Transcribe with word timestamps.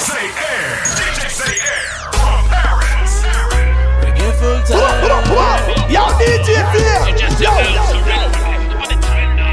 C-Air. 0.00 0.80
DJ 0.96 1.28
C-Air 1.28 1.84
from 2.16 2.48
Paris. 2.48 3.20
Reggae 4.00 4.32
full 4.40 4.60
time. 4.64 5.04
Yo, 5.92 6.00
DJ 6.16 6.56
Fear. 6.72 7.00
Yo. 7.36 7.52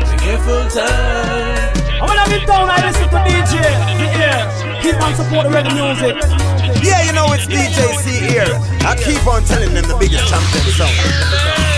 Reggae 0.08 0.40
full 0.46 0.66
time. 0.72 1.68
I 2.00 2.06
wanna 2.06 2.24
be 2.32 2.46
down, 2.46 2.70
I 2.70 2.88
listen 2.88 3.10
to 3.10 3.20
DJ. 3.28 3.60
Yeah. 4.16 4.82
Keep 4.82 5.02
on 5.04 5.16
supporting 5.16 5.52
reggae 5.52 5.74
music. 5.76 6.16
Yeah, 6.82 7.04
you 7.04 7.12
know 7.12 7.28
it's 7.34 7.46
DJ 7.46 7.94
C 8.00 8.12
here. 8.32 8.48
I 8.88 8.96
keep 8.96 9.28
on 9.28 9.44
telling 9.44 9.74
them 9.74 9.84
the 9.84 9.98
biggest 10.00 10.30
champion 10.30 10.64
song. 10.72 11.77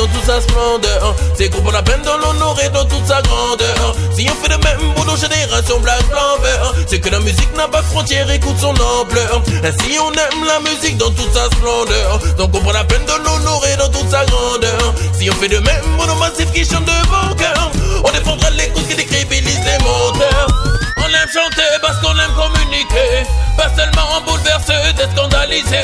Dans 0.00 0.06
toute 0.06 0.24
sa 0.24 0.40
splendeur, 0.40 1.14
c'est 1.36 1.50
qu'on 1.50 1.60
prend 1.60 1.72
la 1.72 1.82
peine 1.82 2.00
de 2.00 2.08
l'honorer 2.08 2.70
dans 2.70 2.84
toute 2.86 3.06
sa 3.06 3.20
grandeur. 3.20 3.94
Si 4.16 4.26
on 4.30 4.42
fait 4.42 4.50
le 4.50 4.58
même 4.58 4.94
boulot, 4.94 5.16
génération 5.16 5.78
black, 5.80 6.02
blanc, 6.08 6.38
c'est 6.86 7.00
que 7.00 7.10
la 7.10 7.20
musique 7.20 7.54
n'a 7.54 7.68
pas 7.68 7.82
de 7.82 7.86
frontières, 7.86 8.30
écoute 8.30 8.56
son 8.58 8.70
ampleur. 8.70 9.42
Si 9.82 9.98
on 9.98 10.10
aime 10.12 10.44
la 10.46 10.60
musique 10.60 10.96
dans 10.96 11.10
toute 11.10 11.32
sa 11.34 11.44
splendeur, 11.46 12.18
donc 12.38 12.50
on 12.54 12.60
prend 12.60 12.72
la 12.72 12.84
peine 12.84 13.04
de 13.04 13.12
l'honorer 13.12 13.76
dans 13.76 13.88
toute 13.88 14.10
sa 14.10 14.24
grandeur. 14.24 14.94
Si 15.18 15.28
on 15.28 15.34
fait 15.34 15.48
le 15.48 15.60
même 15.60 15.84
boulot 15.98 16.14
massif 16.14 16.50
qui 16.52 16.64
chante 16.64 16.86
de 16.86 16.92
bon 17.08 17.34
cœur, 17.36 17.70
on 18.02 18.10
défendra 18.10 18.48
les 18.50 18.68
causes 18.68 18.86
qui 18.88 18.94
décrédibilisent 18.94 19.66
les 19.66 19.84
moteurs. 19.84 20.59
On 21.02 21.08
aime 21.08 21.28
chanter 21.32 21.70
parce 21.80 21.98
qu'on 22.00 22.12
aime 22.12 22.34
communiquer. 22.34 23.26
Pas 23.56 23.68
seulement 23.76 24.16
en 24.16 24.20
bouleversé 24.22 24.92
d'être 24.96 25.10
scandalisé. 25.12 25.80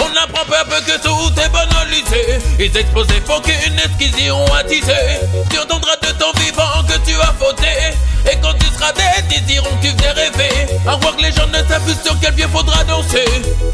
On 0.00 0.22
apprend 0.22 0.44
peu 0.46 0.56
à 0.56 0.64
peu 0.64 0.80
que 0.84 0.98
tout 1.00 1.40
est 1.40 1.48
banalisé. 1.48 2.38
Ils 2.58 2.76
exposés 2.76 3.22
faut 3.26 3.40
qu'une 3.40 3.78
esquisse 3.78 4.20
iront 4.20 4.52
attiser. 4.54 5.20
Tu 5.50 5.58
entendras 5.58 5.96
de 6.02 6.12
ton 6.18 6.32
vivant 6.40 6.82
que 6.88 6.98
tu 7.06 7.14
as 7.20 7.34
fauté. 7.38 7.94
Et 8.30 8.36
quand 8.40 8.54
tu 8.54 8.66
seras 8.66 8.92
dead, 8.92 9.24
ils 9.36 9.44
diront 9.44 9.68
que 9.76 9.86
tu 9.86 9.92
faisais 9.92 10.12
rêver. 10.12 10.78
À 10.86 10.96
voir 10.96 11.14
que 11.16 11.22
les 11.22 11.32
gens 11.32 11.46
ne 11.46 11.58
savent 11.68 11.82
plus 11.84 11.96
sur 12.02 12.18
quel 12.20 12.34
pied 12.34 12.46
faudra 12.50 12.82
danser. 12.84 13.24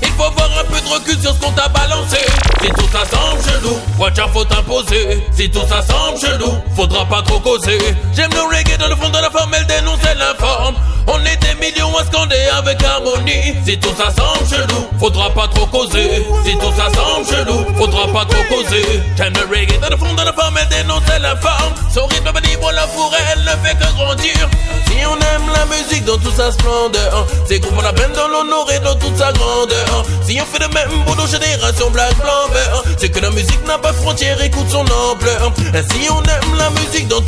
Il 0.03 0.09
faut 0.09 0.31
voir 0.31 0.51
un 0.61 0.65
peu 0.65 0.81
de 0.81 0.89
recul 0.89 1.21
sur 1.21 1.33
ce 1.35 1.39
qu'on 1.41 1.53
t'a 1.53 1.69
balancé. 1.69 2.19
Si 2.63 2.69
tout 2.69 2.89
ça 2.93 3.05
semble 3.07 3.43
chelou, 3.45 3.81
watch 3.99 4.19
out, 4.19 4.31
faut 4.33 4.45
t'imposer. 4.45 5.25
Si 5.37 5.49
tout 5.51 5.63
ça 5.69 5.83
semble 5.83 6.19
chelou, 6.19 6.59
faudra 6.75 7.05
pas 7.07 7.23
trop 7.23 7.39
causer. 7.39 7.79
J'aime 8.15 8.31
le 8.33 8.43
reggae 8.43 8.77
dans 8.79 8.89
le 8.89 8.97
fond 8.97 9.09
de 9.09 9.19
la 9.19 9.31
forme, 9.31 9.55
elle 9.55 9.67
dénonce, 9.67 10.01
elle 10.11 10.21
informe. 10.21 10.75
On 11.07 11.19
est 11.25 11.37
des 11.37 11.55
millions 11.61 11.97
à 11.97 12.05
scander 12.05 12.37
avec 12.57 12.83
harmonie. 12.83 13.55
Si 13.65 13.79
tout 13.79 13.95
ça 13.97 14.11
semble 14.11 14.49
chelou, 14.49 14.87
faudra 14.99 15.31
pas 15.31 15.49
trop 15.49 15.67
causer. 15.67 16.25
Si 16.45 16.53
tout 16.53 16.73
ça 16.77 16.89
semble 16.95 17.27
chelou, 17.27 17.65
faudra 17.77 18.07
pas 18.09 18.25
trop 18.25 18.45
causer. 18.49 18.85
J'aime 19.17 19.33
le 19.35 19.57
reggae 19.57 19.79
dans 19.81 19.89
le 19.89 19.97
fond 19.97 20.15
de 20.15 20.23
la 20.23 20.33
forme, 20.33 20.59
elle 20.59 20.69
dénonce, 20.69 21.03
elle 21.15 21.25
informe. 21.25 21.75
Son 21.93 22.07
rythme 22.07 22.33
me 22.35 22.41
dit 22.41 22.57
voilà 22.61 22.87
pour 22.89 23.13
elle 23.33 23.41
ne 23.41 23.67
fait 23.67 23.75
que 23.77 23.93
grandir. 23.95 24.49
Si 24.87 25.07
on 25.07 25.15
aime 25.15 25.51
la 25.55 25.65
musique 25.67 26.05
dans 26.05 26.19
toute 26.19 26.37
sa 26.37 26.53
splendeur, 26.53 27.27
c'est 27.47 27.61
qu'on 27.61 27.71
prend 27.71 27.83
la 27.83 27.93
peine 27.93 28.13
de 28.13 28.33
l'honorer 28.33 28.81
dans 28.81 28.95
toute 28.97 29.17
sa 29.17 29.33
grandeur. 29.33 30.05
Si 30.27 30.39
on 30.41 30.45
fait 30.45 30.63
le 30.63 30.69
même 30.69 31.05
boulot, 31.07 31.27
génération 31.27 31.91
black, 31.91 32.15
blanc, 32.19 32.61
c'est 32.99 33.09
que 33.09 33.21
la 33.21 33.31
musique 33.31 33.65
n'a 33.67 33.79
pas 33.79 33.93
de 33.93 33.97
frontières, 33.97 34.43
écoute 34.43 34.69
son 34.69 34.85
ampleur. 35.11 35.53
Et 35.75 35.83
si 35.93 36.11
on 36.11 36.23
aime 36.23 36.57
la 36.59 36.71
musique 36.71 37.09
dans 37.09 37.20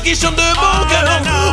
boulot 0.00 0.02
massif 0.02 0.02
qui 0.02 0.14
chante 0.14 0.36
de 0.36 0.42
bon 0.54 0.88
cœur, 0.88 1.04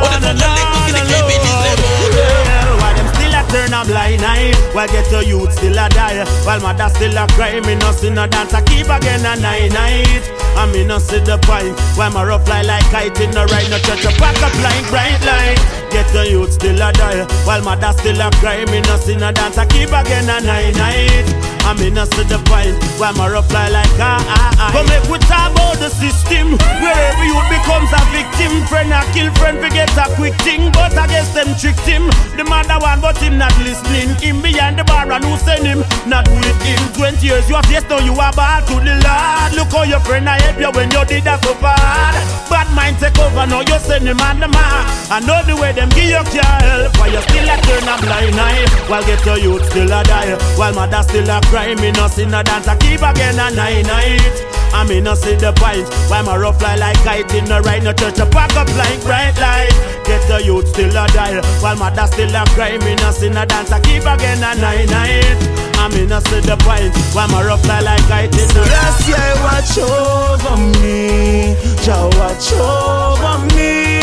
on 0.01 0.19
défend 0.19 0.27
la 0.27 0.33
l'écoute 0.33 0.85
qui 0.85 0.93
décrédibilise 0.93 1.41
les 1.63 1.75
moteurs. 1.75 2.77
Why 2.79 2.93
them 2.95 3.07
still 3.13 3.35
a 3.35 3.43
turn 3.49 3.73
a 3.73 3.85
blind 3.85 4.23
eye? 4.23 4.53
Why 4.73 4.87
get 4.87 5.11
your 5.11 5.23
youth 5.23 5.51
still 5.53 5.77
a 5.77 5.89
die? 5.89 6.25
While 6.45 6.61
mother 6.61 6.89
still 6.89 7.17
a 7.17 7.27
cry, 7.27 7.59
me 7.61 7.75
no 7.75 7.91
see 7.91 8.09
no 8.09 8.27
dance. 8.27 8.53
I 8.53 8.61
keep 8.61 8.89
again 8.89 9.25
a 9.25 9.35
nine 9.35 9.69
night. 9.69 10.31
I 10.55 10.65
me 10.71 10.83
no 10.83 10.97
see 10.99 11.19
the 11.19 11.37
point. 11.37 11.77
Why 11.95 12.09
my 12.09 12.23
rough 12.23 12.45
fly 12.45 12.61
like 12.61 12.89
kite 12.91 13.19
in 13.19 13.31
no 13.31 13.45
right 13.45 13.69
no 13.69 13.77
church 13.79 14.05
a 14.05 14.11
pack 14.17 14.41
up 14.41 14.53
like 14.63 14.89
bright 14.89 15.21
light. 15.25 15.59
Get 15.91 16.11
your 16.13 16.25
youth 16.25 16.53
still 16.53 16.81
a 16.81 16.91
die. 16.91 17.25
While 17.45 17.63
mother 17.63 17.93
still 17.97 18.19
a 18.21 18.29
cry, 18.39 18.65
me 18.65 18.81
no 18.81 18.97
see 18.97 19.15
no 19.15 19.31
dance. 19.31 19.57
I 19.57 19.65
keep 19.65 19.89
again 19.91 20.29
a 20.29 20.41
nine 20.41 20.73
night. 20.73 21.46
I 21.67 21.75
me 21.75 21.91
no 21.91 22.07
see 22.07 22.23
the 22.23 22.39
point. 22.47 22.79
Why 22.95 23.11
my 23.11 23.27
fly 23.43 23.67
like 23.67 23.91
ah 23.99 24.23
ah 24.23 24.55
ah. 24.55 24.71
But 24.71 24.87
make 24.87 25.03
we 25.11 25.19
talk 25.27 25.51
about 25.51 25.75
the 25.83 25.91
system. 25.91 26.55
Where 26.79 26.95
every 26.95 27.27
youth 27.27 27.49
becomes 27.51 27.91
a 27.91 27.99
victim. 28.15 28.63
Friend 28.71 28.87
a 28.87 29.03
kill 29.11 29.27
friend, 29.35 29.59
forget 29.59 29.91
a 29.99 30.07
quick 30.15 30.31
thing. 30.47 30.71
But 30.71 30.95
I 30.95 31.11
guess 31.11 31.27
them 31.35 31.51
tricked 31.59 31.83
him. 31.83 32.07
The 32.39 32.47
mother 32.47 32.79
one, 32.79 33.03
but 33.03 33.19
him 33.19 33.35
not 33.35 33.51
listening. 33.59 34.15
Him 34.23 34.39
behind 34.39 34.79
the 34.79 34.87
bar 34.87 35.11
and 35.11 35.27
who 35.27 35.35
send 35.43 35.67
him? 35.67 35.83
Not 36.07 36.23
with 36.31 36.55
him. 36.63 36.79
Twenty 36.95 37.35
years 37.35 37.43
you 37.51 37.59
have 37.59 37.67
yes, 37.67 37.83
now 37.91 37.99
you 37.99 38.15
are 38.15 38.31
bad 38.31 38.63
to 38.71 38.79
the 38.79 38.95
Lord. 39.03 39.49
Look 39.59 39.75
how 39.75 39.83
your 39.83 39.99
friend 40.07 40.23
I 40.23 40.39
help 40.39 40.63
you 40.63 40.71
when 40.71 40.87
you 40.87 41.03
did 41.03 41.27
that 41.27 41.43
so 41.43 41.51
bad. 41.59 42.15
Bad 42.47 42.71
mind 42.71 42.95
take 43.03 43.19
over, 43.19 43.43
now 43.43 43.59
you 43.59 43.75
send 43.83 44.07
him 44.07 44.23
on 44.23 44.39
the 44.39 44.47
mark. 44.47 44.87
I 45.11 45.19
know 45.19 45.43
the 45.43 45.59
way 45.59 45.75
them 45.75 45.89
give 45.91 46.15
you 46.15 46.23
care 46.31 46.47
help. 46.63 46.95
Why 46.95 47.11
you 47.11 47.19
still 47.27 47.43
a 47.43 47.55
turn 47.59 47.91
a 47.91 47.95
blind 47.99 48.39
eye? 48.39 48.63
While 48.87 49.03
get 49.03 49.19
your 49.27 49.35
youth 49.35 49.67
still 49.67 49.91
a 49.91 49.99
die. 50.07 50.39
While 50.55 50.73
mother 50.73 51.03
still 51.03 51.27
a 51.27 51.41
cry, 51.51 51.56
me 51.65 51.91
no 51.91 52.07
see 52.07 52.25
no 52.25 52.43
dance. 52.43 52.67
I 52.67 52.77
keep 52.77 53.01
again 53.01 53.39
a 53.39 53.49
nine 53.49 53.85
night. 53.85 54.35
I 54.73 54.85
me 54.87 55.01
no 55.01 55.15
see 55.15 55.35
the 55.35 55.53
point. 55.53 55.89
Why 56.09 56.21
my 56.21 56.37
rough 56.37 56.59
fly 56.59 56.75
like 56.75 56.97
kite 57.03 57.33
in 57.33 57.45
the 57.45 57.61
right 57.61 57.81
no 57.81 57.93
church 57.93 58.19
a 58.19 58.25
pack 58.25 58.53
up 58.55 58.69
like 58.77 59.01
bright 59.01 59.37
light. 59.41 59.73
Get 60.05 60.21
the 60.27 60.43
youth 60.43 60.67
still 60.67 60.93
a 60.93 61.07
die. 61.09 61.41
While 61.61 61.77
mother 61.77 62.05
still 62.07 62.29
a 62.35 62.45
cry, 62.53 62.77
me 62.77 62.95
no 62.95 63.11
see 63.11 63.29
no 63.29 63.45
dance. 63.45 63.71
I 63.71 63.79
keep 63.81 64.05
again 64.05 64.43
a 64.43 64.53
nine 64.53 64.85
night. 64.87 65.39
I 65.81 65.89
me 65.89 66.05
no 66.05 66.19
see 66.19 66.41
the 66.41 66.57
point. 66.61 66.93
Why 67.15 67.25
my 67.27 67.43
rough 67.43 67.63
fly 67.63 67.81
like 67.81 68.05
kite 68.07 68.33
in 68.37 68.47
the 68.53 68.61
Last 68.61 69.07
year, 69.09 69.33
watch 69.41 69.73
over 69.81 70.57
me. 70.79 71.57
Jah 71.81 72.05
watch 72.21 72.53
over 72.53 73.41
me. 73.55 73.97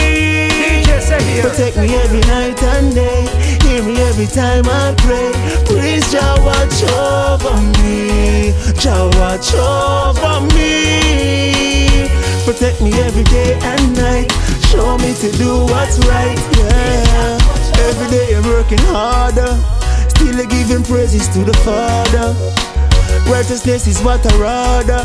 Protect 1.42 1.76
me 1.76 1.94
every 1.94 2.20
night 2.20 2.62
and 2.62 2.94
day. 2.94 3.43
Every 4.14 4.26
time 4.28 4.62
I 4.68 4.94
pray. 4.98 5.32
Please, 5.66 6.06
Jah 6.12 6.38
watch 6.46 6.86
over 6.86 7.58
me. 7.82 8.54
Jah 8.78 9.10
watch 9.18 9.52
over 9.58 10.38
me. 10.54 12.06
Protect 12.46 12.80
me 12.80 12.92
every 13.02 13.24
day 13.24 13.58
and 13.60 13.96
night. 13.96 14.30
Show 14.70 14.96
me 14.98 15.14
to 15.14 15.32
do 15.36 15.66
what's 15.66 15.98
right. 16.06 16.38
Yeah. 16.54 17.38
Every 17.90 18.08
day 18.14 18.36
I'm 18.36 18.44
working 18.44 18.78
harder. 18.86 19.50
Still 20.10 20.46
giving 20.46 20.84
praises 20.84 21.26
to 21.34 21.40
the 21.42 21.54
Father. 21.66 22.30
Righteousness 23.28 23.88
is 23.88 24.00
what 24.00 24.24
I 24.32 24.38
rather. 24.38 25.02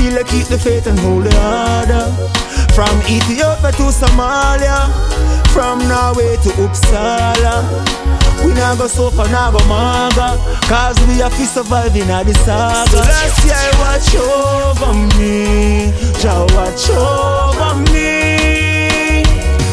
Still 0.00 0.18
I 0.18 0.22
keep 0.22 0.46
the 0.46 0.56
faith 0.56 0.86
and 0.86 0.98
hold 1.00 1.24
the 1.24 1.34
order. 1.44 2.08
From 2.72 2.88
Ethiopia 3.04 3.70
to 3.76 3.92
Somalia, 3.92 4.88
from 5.52 5.76
Norway 5.86 6.40
to 6.40 6.48
Uppsala. 6.64 7.60
We 8.42 8.54
now 8.54 8.74
go 8.76 8.86
sofa, 8.86 9.28
now 9.28 9.50
go 9.50 9.60
manga, 9.68 10.40
cause 10.64 10.96
we 11.06 11.20
have 11.20 11.36
to 11.36 11.44
survive 11.44 11.94
in 11.94 12.08
a 12.08 12.24
saga. 12.32 12.88
So 12.88 12.96
last 12.96 13.44
year 13.44 13.68
watch 13.84 14.14
over 14.16 14.94
me, 15.20 15.92
Jah 16.16 16.48
watch 16.56 16.88
over 16.96 17.76
me. 17.92 19.22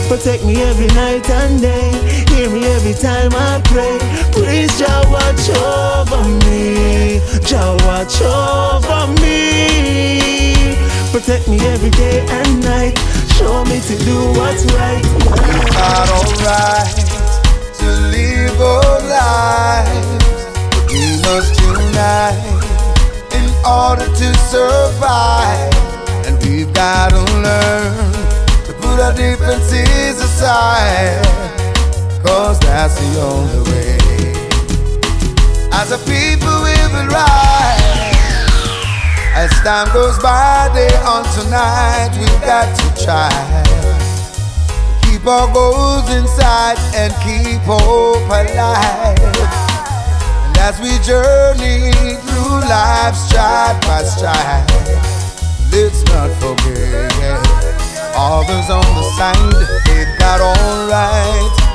Protect 0.09 0.43
me 0.43 0.61
every 0.61 0.87
night 0.87 1.29
and 1.29 1.61
day. 1.61 2.16
Hear 2.37 2.51
me 2.51 2.67
every 2.67 2.93
time 2.93 3.31
I 3.33 3.59
pray. 3.65 3.97
Please, 4.31 4.69
Jah 4.77 5.01
watch 5.09 5.49
over 5.57 6.21
me. 6.45 7.17
Jah 7.41 7.75
watch 7.81 8.21
over 8.21 9.09
me. 9.23 10.77
Protect 11.11 11.47
me 11.47 11.57
every 11.65 11.89
day 11.89 12.23
and 12.29 12.61
night. 12.63 12.95
Show 13.33 13.65
me 13.65 13.81
to 13.81 13.97
do 14.05 14.17
what's 14.37 14.65
right. 14.77 15.01
It's 15.01 15.73
not 15.73 16.09
alright 16.13 16.93
to 17.79 17.87
live 18.13 18.61
our 18.61 19.01
lives. 19.09 20.45
We 20.93 21.17
must 21.25 21.59
unite 21.59 22.37
in 23.33 23.49
order 23.65 24.05
to 24.05 24.27
survive. 24.45 25.73
And 26.27 26.37
we've 26.43 26.71
got 26.71 27.09
to 27.09 27.21
learn 27.41 28.13
to 28.67 28.73
put 28.73 28.99
our 28.99 29.13
differences 29.13 30.21
aside. 30.21 31.46
Cause 32.27 32.59
that's 32.59 32.95
the 32.99 33.21
only 33.21 33.61
way. 33.71 33.97
As 35.71 35.91
a 35.91 35.97
people, 35.99 36.55
we 36.67 36.75
will 36.93 37.07
rise. 37.07 38.13
As 39.33 39.51
time 39.63 39.87
goes 39.93 40.19
by, 40.19 40.69
day 40.75 40.93
on 41.07 41.23
tonight, 41.39 42.11
we've 42.19 42.41
got 42.41 42.67
to 42.75 43.05
try 43.05 43.77
keep 45.17 45.25
our 45.25 45.51
goals 45.53 46.09
inside 46.09 46.77
and 46.95 47.13
keep 47.23 47.61
hope 47.61 48.27
alive. 48.27 49.17
And 50.45 50.57
as 50.57 50.79
we 50.79 50.91
journey 51.03 51.91
through 52.27 52.59
life, 52.69 53.15
stride 53.15 53.79
by 53.81 54.03
stride, 54.03 54.67
let's 55.71 56.03
not 56.11 56.29
forget 56.41 57.11
others 58.15 58.69
on 58.69 58.87
the 58.95 59.03
side. 59.17 59.83
They've 59.85 60.19
got 60.19 60.41
all 60.41 60.87
right 60.89 61.66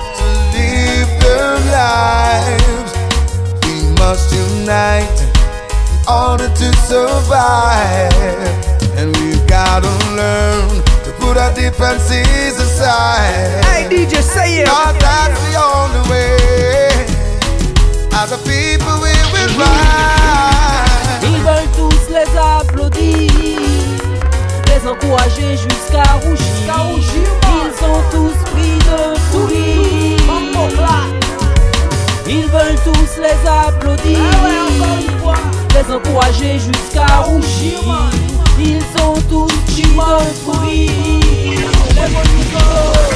lives. 1.83 2.93
We 3.65 3.75
must 4.03 4.27
unite 4.45 5.19
in 5.23 5.99
order 6.23 6.49
to 6.61 6.69
survive, 6.91 8.13
and 8.99 9.07
we've 9.19 9.45
got 9.47 9.79
to 9.87 9.93
learn 10.19 10.69
to 11.05 11.11
put 11.23 11.35
our 11.43 11.53
differences 11.55 12.55
aside. 12.67 13.65
Hey 13.69 13.83
DJ, 13.93 14.15
say 14.35 14.49
it. 14.61 14.67
Cause 14.69 14.97
that's 15.07 15.39
the 15.47 15.55
only 15.73 16.03
way. 16.11 16.89
As 18.21 18.29
a 18.39 18.41
people 18.53 18.95
we 19.07 19.15
will 19.33 19.53
rise. 19.63 21.23
Ils 21.31 21.43
veulent 21.49 21.73
tous 21.81 22.03
les 22.17 22.31
applaudir, 22.55 23.31
les 24.69 24.83
encourager 24.93 25.51
jusqu'à 25.67 26.07
rougir. 26.25 27.29
Ils 27.59 27.79
ont 27.91 28.03
tous 28.15 28.32
veulent 32.63 32.81
tous 32.85 33.21
les 33.21 33.49
applaudir, 33.49 34.19
les 35.75 35.95
encourager 35.95 36.59
jusqu'à 36.59 37.07
rougir. 37.23 37.81
Ils 38.59 38.83
ont 39.03 39.21
tous 39.29 39.75
du 39.75 39.87
mal 39.95 40.23
courir. 40.45 40.91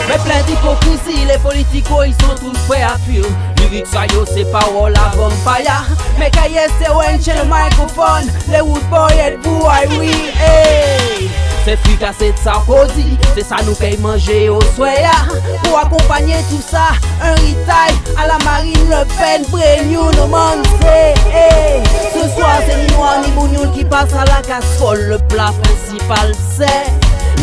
Mais 0.08 0.18
plein 0.18 0.42
d'hypocrisie, 0.46 1.24
les 1.26 1.38
politicos 1.38 2.04
ils 2.04 2.14
sont 2.14 2.34
tous 2.40 2.58
prêts 2.66 2.82
à 2.82 2.96
fuir. 2.98 3.24
Lyrique 3.58 3.86
soyo 3.86 4.24
c'est 4.26 4.50
parole 4.50 4.94
à 4.94 5.14
bonfire. 5.16 5.84
Mais 6.18 6.30
cahier 6.30 6.66
c'est 6.80 6.90
wenche 6.90 7.26
le 7.26 7.44
microphone, 7.44 8.30
les 8.48 8.60
woodboy 8.60 9.12
et 9.14 9.36
vous 9.42 9.62
I 9.66 9.86
oui, 9.98 10.10
Hey. 10.38 11.45
Se 11.66 11.76
frika 11.76 12.12
se 12.12 12.32
tsa 12.32 12.52
kodi 12.66 13.16
Se 13.34 13.42
sa 13.42 13.56
nou 13.66 13.74
pey 13.74 13.96
manje 13.98 14.36
yo 14.44 14.60
soya. 14.76 15.16
Po 15.64 15.72
akompanyen 15.80 16.44
tout 16.46 16.62
sa 16.62 16.92
Un 17.26 17.34
ritay 17.42 17.90
a 18.14 18.28
la 18.30 18.38
marine 18.44 18.86
le 18.86 19.02
pen 19.16 19.42
Bren 19.50 19.90
you 19.90 20.04
no 20.14 20.28
man 20.30 20.62
se 20.78 20.94
hey. 21.34 21.82
Se 22.12 22.28
swa 22.36 22.52
se 22.68 22.76
ni 22.78 22.86
noa 22.92 23.16
ni 23.24 23.34
bounyoul 23.34 23.74
Ki 23.74 23.82
la 23.90 24.38
kasfol 24.46 25.08
Le 25.10 25.18
plat 25.26 25.52
principal 25.64 26.32
se 26.54 26.70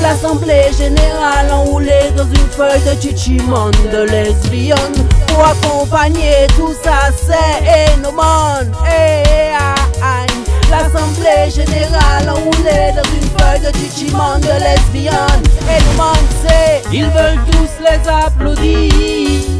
L'assemblée 0.02 0.72
générale 0.78 1.52
enroulée 1.52 2.12
dans 2.16 2.24
une 2.24 2.50
feuille 2.56 2.82
de 2.82 3.02
chichimande 3.02 3.76
de 3.92 4.04
lesbiennes 4.04 5.08
Pour 5.28 5.46
accompagner 5.46 6.48
tout 6.56 6.74
ça, 6.84 7.10
c'est 7.16 7.94
Enoman. 7.96 8.72
Hey, 8.86 9.52
ah, 9.58 9.76
ah, 10.02 10.33
L'assemblée 10.74 11.52
générale 11.54 12.30
enroulée 12.30 12.92
dans 12.96 13.10
une 13.14 13.30
feuille 13.38 13.72
de 13.72 13.78
chichimon 13.78 14.40
de 14.40 14.48
lesbienne 14.48 15.44
Et 15.70 15.84
no 15.84 15.94
man 15.98 16.16
c'est 16.42 16.82
Ils 16.92 17.06
veulent 17.06 17.44
tous 17.52 17.84
les 17.84 18.10
applaudir 18.10 19.54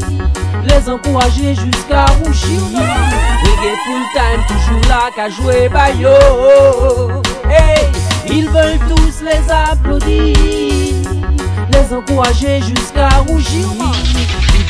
les 0.66 0.90
encourager 0.90 1.54
jusqu'à 1.54 2.06
rougir. 2.24 2.60
Reggae 3.42 3.76
full 3.84 4.02
time, 4.14 4.42
toujours 4.48 4.88
là 4.88 5.10
qu'à 5.14 5.28
jouer 5.28 5.68
bayo. 5.68 6.10
Hey, 7.50 7.86
ils 8.28 8.48
veulent 8.48 8.78
tous 8.88 9.22
les 9.22 9.50
applaudir, 9.50 10.36
les 11.72 11.94
encourager 11.94 12.60
jusqu'à 12.62 13.08
rougir. 13.28 13.68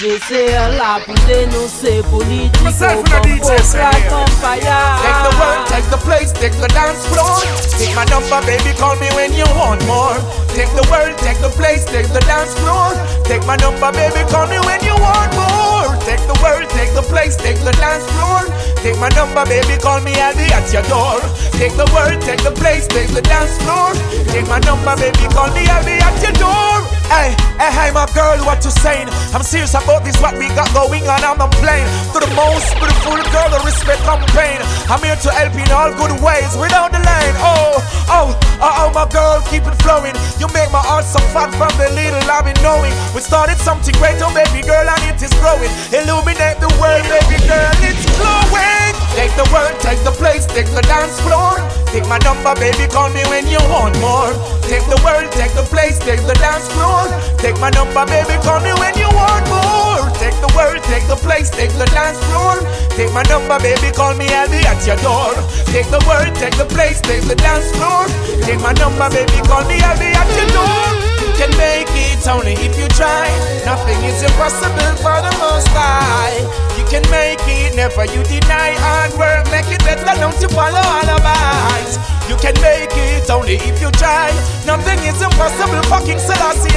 DJ 0.04 0.52
là 0.76 1.00
pour 1.00 1.14
dénoncer 1.24 2.04
politique 2.10 2.52
au 2.60 2.64
Myself 2.64 2.92
and 2.92 3.24
the 3.24 3.40
DJ 3.40 3.56
say 3.64 3.80
Take 3.80 5.20
the 5.24 5.32
world, 5.40 5.64
take 5.64 5.88
the 5.88 5.96
place, 6.04 6.30
take 6.36 6.52
the 6.60 6.68
dance 6.76 7.08
floor. 7.08 7.40
Take 7.80 7.96
my 7.96 8.04
number, 8.12 8.36
baby, 8.44 8.76
call 8.76 9.00
me 9.00 9.08
when 9.16 9.32
you 9.32 9.48
want 9.56 9.80
more. 9.88 10.20
Take 10.52 10.68
the 10.76 10.84
world, 10.92 11.16
take 11.24 11.40
the 11.40 11.48
place, 11.56 11.86
take 11.88 12.12
the 12.12 12.20
dance 12.28 12.52
floor. 12.60 12.92
Take 13.24 13.48
my 13.48 13.56
number, 13.56 13.88
baby, 13.96 14.20
call 14.28 14.44
me 14.44 14.60
when 14.68 14.84
you 14.84 14.92
want 15.00 15.32
more. 15.40 15.96
Take 16.04 16.20
the 16.28 16.36
world, 16.44 16.68
take 16.76 16.92
the 16.92 17.00
place, 17.08 17.36
take 17.40 17.64
the 17.64 17.72
dance 17.80 18.04
floor. 18.12 18.44
Take 18.84 19.00
my 19.00 19.08
number, 19.16 19.40
baby, 19.48 19.80
call 19.80 20.04
me, 20.04 20.12
I'll 20.20 20.36
be 20.36 20.52
at 20.52 20.68
your 20.68 20.84
door. 20.92 21.16
Take 21.56 21.80
the 21.80 21.88
world, 21.96 22.20
take 22.20 22.44
the 22.44 22.52
place, 22.52 22.84
take 22.92 23.08
the 23.08 23.24
dance 23.24 23.56
floor. 23.64 23.96
Take 24.28 24.44
my 24.52 24.60
number, 24.68 25.00
baby, 25.00 25.24
call 25.32 25.48
me, 25.56 25.64
I'll 25.64 25.80
be 25.80 25.96
at 25.96 26.20
your 26.20 26.36
door. 26.36 27.03
Hey, 27.12 27.36
hey, 27.60 27.72
hey, 27.72 27.90
my 27.92 28.08
girl, 28.16 28.40
what 28.48 28.64
you 28.64 28.70
saying? 28.70 29.08
I'm 29.36 29.42
serious 29.44 29.74
about 29.74 30.04
this, 30.04 30.16
what 30.20 30.36
we 30.38 30.48
got 30.56 30.72
going 30.72 31.04
on, 31.06 31.20
I'm 31.22 31.38
not 31.38 31.52
playing. 31.60 31.86
To 32.12 32.18
the 32.18 32.32
most 32.32 32.72
beautiful 32.80 33.20
girl, 33.28 33.48
the 33.52 33.60
respect 33.64 34.00
and 34.08 34.24
pain. 34.32 34.58
I'm 34.88 35.02
here 35.04 35.16
to 35.16 35.30
help 35.30 35.54
in 35.54 35.68
all 35.68 35.92
good 35.94 36.16
ways, 36.24 36.56
without 36.56 36.92
the 36.92 37.00
lane. 37.04 37.36
Oh, 37.44 37.78
oh, 38.08 38.28
oh, 38.60 38.74
oh, 38.84 38.90
my 38.96 39.04
girl, 39.12 39.44
keep 39.52 39.68
it 39.68 39.76
flowing. 39.84 40.16
You 40.40 40.48
make 40.56 40.72
my 40.72 40.80
heart 40.80 41.04
so 41.04 41.20
fat 41.36 41.52
from 41.54 41.72
the 41.76 41.92
little 41.92 42.24
I've 42.24 42.48
been 42.48 42.56
knowing. 42.64 42.92
We 43.14 43.20
started 43.20 43.58
something 43.60 43.94
great, 44.00 44.18
oh 44.24 44.32
baby 44.32 44.64
girl, 44.64 44.88
and 44.88 45.02
it 45.04 45.20
is 45.20 45.32
growing. 45.38 45.70
Illuminate 45.92 46.58
the 46.58 46.72
world, 46.80 47.04
baby 47.04 47.38
girl, 47.44 47.74
it's 47.84 48.04
glowing. 48.16 48.93
Take 49.14 49.30
the 49.38 49.46
world, 49.54 49.74
take 49.78 50.02
the 50.02 50.10
place, 50.10 50.44
take 50.46 50.66
the 50.74 50.82
dance 50.82 51.18
floor. 51.22 51.54
Take 51.94 52.06
my 52.10 52.18
number, 52.26 52.50
baby, 52.58 52.90
call 52.90 53.08
me 53.14 53.22
when 53.30 53.46
you 53.46 53.62
want 53.70 53.94
more. 54.02 54.34
Take 54.66 54.82
the 54.90 54.98
world, 55.06 55.30
take 55.30 55.54
the 55.54 55.62
place, 55.70 56.02
take 56.02 56.20
the 56.26 56.34
dance 56.42 56.66
floor. 56.74 57.06
Take 57.38 57.54
my 57.62 57.70
number, 57.70 58.02
baby, 58.10 58.34
call 58.42 58.58
me 58.58 58.74
when 58.74 58.94
you 58.98 59.06
want 59.14 59.46
more. 59.46 60.02
Take 60.18 60.34
the 60.42 60.50
world, 60.58 60.82
take 60.90 61.06
the 61.06 61.14
place, 61.14 61.48
take 61.48 61.70
the 61.78 61.86
dance 61.94 62.18
floor. 62.26 62.58
Take 62.98 63.14
my 63.14 63.22
number, 63.30 63.54
baby, 63.62 63.94
call 63.94 64.14
me, 64.18 64.26
I'll 64.34 64.50
be 64.50 64.58
at 64.66 64.82
your 64.82 64.98
door. 64.98 65.34
Take 65.70 65.86
the 65.94 66.02
world, 66.10 66.34
take 66.34 66.58
the 66.58 66.66
place, 66.66 67.00
take 67.00 67.22
the 67.22 67.38
dance 67.38 67.70
floor. 67.78 68.10
Take 68.42 68.58
my 68.58 68.74
number, 68.74 69.06
baby, 69.14 69.38
call 69.46 69.62
me, 69.70 69.78
I'll 69.78 69.94
be 69.94 70.10
at 70.10 70.30
your 70.34 70.50
door. 70.50 70.90
Can 71.38 71.50
make 71.58 71.83
it 72.24 72.30
only 72.30 72.52
if 72.52 72.78
you 72.78 72.88
try. 72.88 73.28
Nothing 73.64 74.00
is 74.04 74.22
impossible 74.22 74.92
for 75.00 75.16
the 75.20 75.32
most 75.40 75.68
high. 75.72 76.40
You 76.76 76.84
can 76.88 77.04
make 77.10 77.40
it, 77.44 77.76
never 77.76 78.04
you 78.04 78.22
deny 78.24 78.72
hard 78.80 79.12
work. 79.18 79.44
Make 79.50 79.68
it 79.68 79.80
better, 79.84 80.14
don't 80.20 80.36
you 80.40 80.48
follow 80.48 80.80
advice. 80.80 81.98
You 82.28 82.36
can 82.36 82.54
make 82.60 82.92
it 82.92 83.28
only 83.30 83.56
if 83.60 83.80
you 83.80 83.90
try. 83.92 84.32
Nothing 84.64 85.00
is 85.04 85.20
impossible, 85.20 85.82
fucking 85.88 86.18
Selassie. 86.18 86.72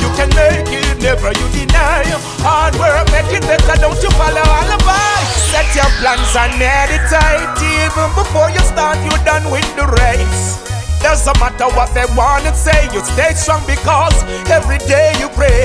You 0.00 0.08
can 0.16 0.30
make 0.32 0.68
it, 0.72 0.96
never 1.02 1.32
you 1.32 1.46
deny. 1.52 2.04
Hard 2.40 2.74
work, 2.76 3.04
make 3.12 3.32
it 3.32 3.44
better, 3.44 3.76
don't 3.80 4.00
you 4.02 4.10
follow 4.16 4.44
advice. 4.44 5.28
Set 5.52 5.68
your 5.76 5.90
plans 6.00 6.32
and 6.36 6.52
meditate. 6.56 7.52
Even 7.60 8.08
before 8.16 8.50
you 8.50 8.62
start, 8.64 8.96
you're 9.04 9.24
done 9.24 9.50
with 9.50 9.68
the 9.76 9.86
race. 10.00 10.67
Doesn't 11.00 11.38
matter 11.38 11.68
what 11.76 11.94
they 11.94 12.06
wanna 12.16 12.54
say, 12.54 12.88
you 12.92 13.04
stay 13.04 13.32
strong 13.34 13.62
because 13.66 14.14
every 14.50 14.78
day 14.90 15.14
you 15.18 15.28
pray. 15.30 15.64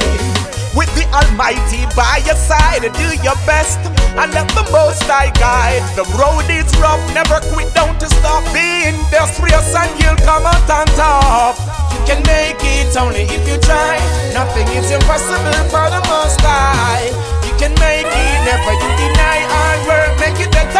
With 0.73 0.89
the 0.97 1.05
Almighty 1.13 1.85
by 1.95 2.21
your 2.25 2.37
side, 2.37 2.81
do 2.81 3.07
your 3.21 3.37
best 3.45 3.77
and 4.17 4.33
let 4.33 4.49
the 4.57 4.65
Most 4.71 5.03
High 5.05 5.29
guide. 5.37 5.81
The 5.93 6.05
road 6.17 6.49
is 6.49 6.65
rough, 6.81 7.01
never 7.13 7.41
quit, 7.53 7.73
don't 7.73 8.01
stop 8.01 8.41
being 8.53 8.93
industrious 8.93 9.73
and 9.73 9.89
you'll 10.01 10.17
come 10.25 10.45
out 10.45 10.69
on 10.69 10.87
top. 10.97 11.57
You 11.93 12.01
can 12.05 12.21
make 12.25 12.57
it 12.61 12.95
only 12.97 13.29
if 13.29 13.45
you 13.47 13.57
try. 13.61 14.01
Nothing 14.33 14.67
is 14.73 14.89
impossible 14.89 15.61
for 15.69 15.85
the 15.93 16.01
Most 16.09 16.41
High. 16.41 17.09
You 17.45 17.53
can 17.61 17.73
make 17.77 18.09
it, 18.09 18.37
never 18.45 18.73
you 18.73 18.89
deny. 18.97 19.52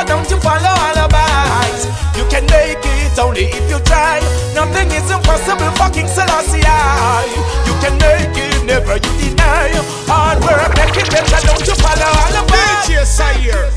Make 0.04 0.10
don't 0.10 0.30
you 0.30 0.38
follow 0.42 0.68
all 0.68 0.98
advice. 1.06 1.88
You 2.18 2.26
can 2.28 2.44
make 2.48 2.84
it 2.84 3.18
only 3.18 3.46
if 3.46 3.70
you 3.72 3.80
try. 3.88 4.20
Nothing 4.54 4.92
is 4.92 5.10
impossible, 5.10 5.72
fucking 5.80 6.08
Selassie. 6.08 6.60
You 6.60 7.74
can 7.80 7.96
make 8.04 8.36
it, 8.36 8.66
never 8.66 8.96
you 8.96 9.12
deny. 9.16 9.72
Hard 10.04 10.44
work, 10.44 10.76
make 10.76 10.98
it 11.00 11.10
better, 11.10 11.48
don't 11.48 11.66
you 11.66 11.76
follow 11.80 12.04
all 12.04 12.36
advice. 12.36 12.84
DJ 12.84 13.06
C-Air. 13.06 13.72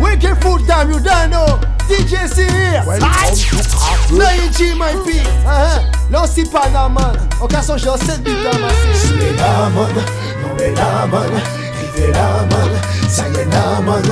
Wicked 0.00 0.42
full 0.42 0.58
time, 0.66 0.90
you 0.90 0.98
don't 0.98 1.30
know. 1.30 1.60
DJ 1.86 2.26
Sirius. 2.26 2.86
Nine 4.10 4.52
G, 4.52 4.74
my 4.74 4.92
P. 5.06 5.20
Uh-huh. 5.46 5.82
Là, 6.10 6.24
c'est 6.26 6.50
pas 6.50 6.68
la 6.72 6.88
man. 6.88 7.16
On 7.40 7.46
casse 7.46 7.68
son 7.68 7.78
genre 7.78 7.98
7 7.98 8.24
bits 8.24 8.32
dans 8.42 8.58
ma 8.58 8.68
C'est 8.92 9.36
la 9.36 9.68
mode, 9.68 9.94
non 10.42 10.54
mais 10.58 11.63
La 11.96 12.44
ça 13.08 13.22
y 13.28 13.36
est 13.36 13.44
la 13.52 13.80
man, 13.80 14.02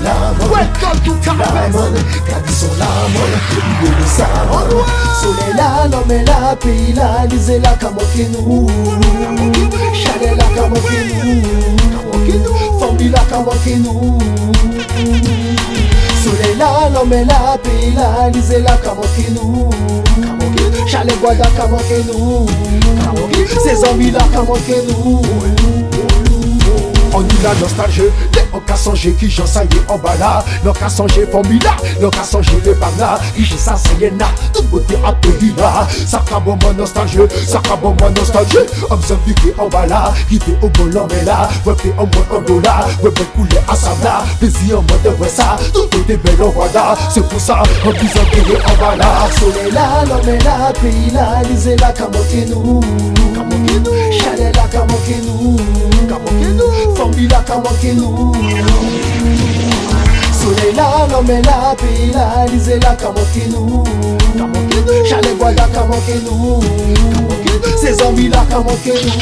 la 0.00 0.32
man, 0.38 0.48
Welcome 0.48 1.00
to 1.04 1.12
la 1.26 1.68
man, 1.68 1.94
tradition 2.24 2.70
la 2.78 2.86
man, 3.10 3.32
Igolo 3.82 4.06
sa 4.06 4.26
soleil 5.20 5.54
la 5.56 5.88
l'homme 5.88 6.24
la 6.24 6.54
pays 6.54 6.92
la 6.92 7.26
lisez 7.26 7.58
la 7.58 7.72
kamokinou, 7.74 8.68
Chanel 9.92 10.36
la 10.36 10.44
kamokinou, 10.54 11.42
formule 12.78 13.10
la 13.10 13.20
kamokinou. 13.24 14.18
Soleil 16.22 16.56
la 16.58 16.90
l'homme 16.90 17.26
la 17.26 17.58
pays 17.58 17.92
la 17.96 18.30
lisez 18.30 18.62
la 18.62 18.76
kamokinou. 18.76 19.70
Chalet 20.86 21.18
bois 21.20 21.34
la 21.34 21.46
kamokinou, 21.46 22.46
ces 23.64 23.74
zombies 23.74 24.12
la 24.12 24.22
kamokinou. 24.32 25.22
On 27.12 27.22
y 27.22 27.42
la 27.42 27.52
nostalje, 27.54 28.04
te 28.30 28.42
an 28.54 28.62
ka 28.66 28.76
sanje 28.78 29.10
ki 29.18 29.26
jan 29.26 29.46
sa 29.48 29.64
ye 29.64 29.80
an 29.90 29.98
bala 29.98 30.44
Nan 30.62 30.74
ka 30.78 30.88
sanje 30.88 31.24
formila, 31.32 31.72
nan 31.98 32.10
ka 32.14 32.22
sanje 32.22 32.60
le 32.64 32.74
pagla 32.78 33.16
Ki 33.34 33.42
je 33.44 33.58
sa 33.58 33.74
se 33.76 33.96
yena, 33.98 34.28
tout 34.54 34.62
bote 34.70 34.94
apeli 35.04 35.50
la 35.58 35.88
Sa 35.90 36.20
ka 36.28 36.38
bon 36.38 36.58
mwen 36.62 36.78
nostalje, 36.78 37.26
sa 37.48 37.58
ka 37.66 37.74
bon 37.82 37.96
mwen 37.98 38.14
nostalje 38.14 38.62
Om 38.90 39.02
se 39.02 39.18
vi 39.26 39.34
ki 39.42 39.50
an 39.58 39.72
bala, 39.74 40.14
ki 40.30 40.38
te 40.44 40.54
o 40.62 40.70
bon 40.78 40.92
lan 40.94 41.10
men 41.10 41.26
la 41.26 41.40
Vwe 41.64 41.74
pe 41.82 41.90
an 41.96 42.06
mwen 42.14 42.30
an 42.38 42.46
dola, 42.46 42.76
vwe 43.02 43.10
mwen 43.10 43.30
koule 43.34 43.64
a 43.66 43.78
sabla 43.82 44.14
Plezi 44.38 44.70
an 44.78 44.86
mwen 44.86 45.02
de 45.02 45.16
vwe 45.18 45.34
sa, 45.34 45.56
tout 45.74 45.90
bote 45.96 46.20
bel 46.22 46.46
an 46.46 46.54
wada 46.60 46.86
Se 47.08 47.24
pou 47.26 47.42
sa, 47.42 47.58
an 47.66 47.98
pizan 47.98 48.30
ki 48.30 48.46
ye 48.52 48.62
an 48.62 48.78
bala 48.78 49.10
Sole 49.40 49.66
la, 49.74 49.88
lan 50.06 50.22
men 50.28 50.38
la, 50.46 50.70
peyi 50.78 51.10
la, 51.16 51.30
lize 51.50 51.74
la 51.82 51.90
kamote 51.96 52.46
nou 52.52 52.78
Kamote 53.34 53.82
nou, 53.82 54.10
chale 54.14 54.52
la 54.54 54.70
kamote 54.70 55.22
nou 55.26 55.79
Kamakenu 56.10 56.64
Formula 56.96 57.40
Kamakenu 57.46 58.34
Soleil 60.32 60.74
là, 60.74 61.06
l'homme 61.08 61.30
est 61.30 61.42
là, 61.42 61.76
pays 61.78 62.10
là, 62.10 62.46
J'allais 65.08 65.34
voir 65.38 65.52
là 65.52 65.68
Kamakenu 65.72 66.64
Ces 67.80 67.94
zombies 67.94 68.28
là 68.28 68.44
Kamakenu 68.50 69.12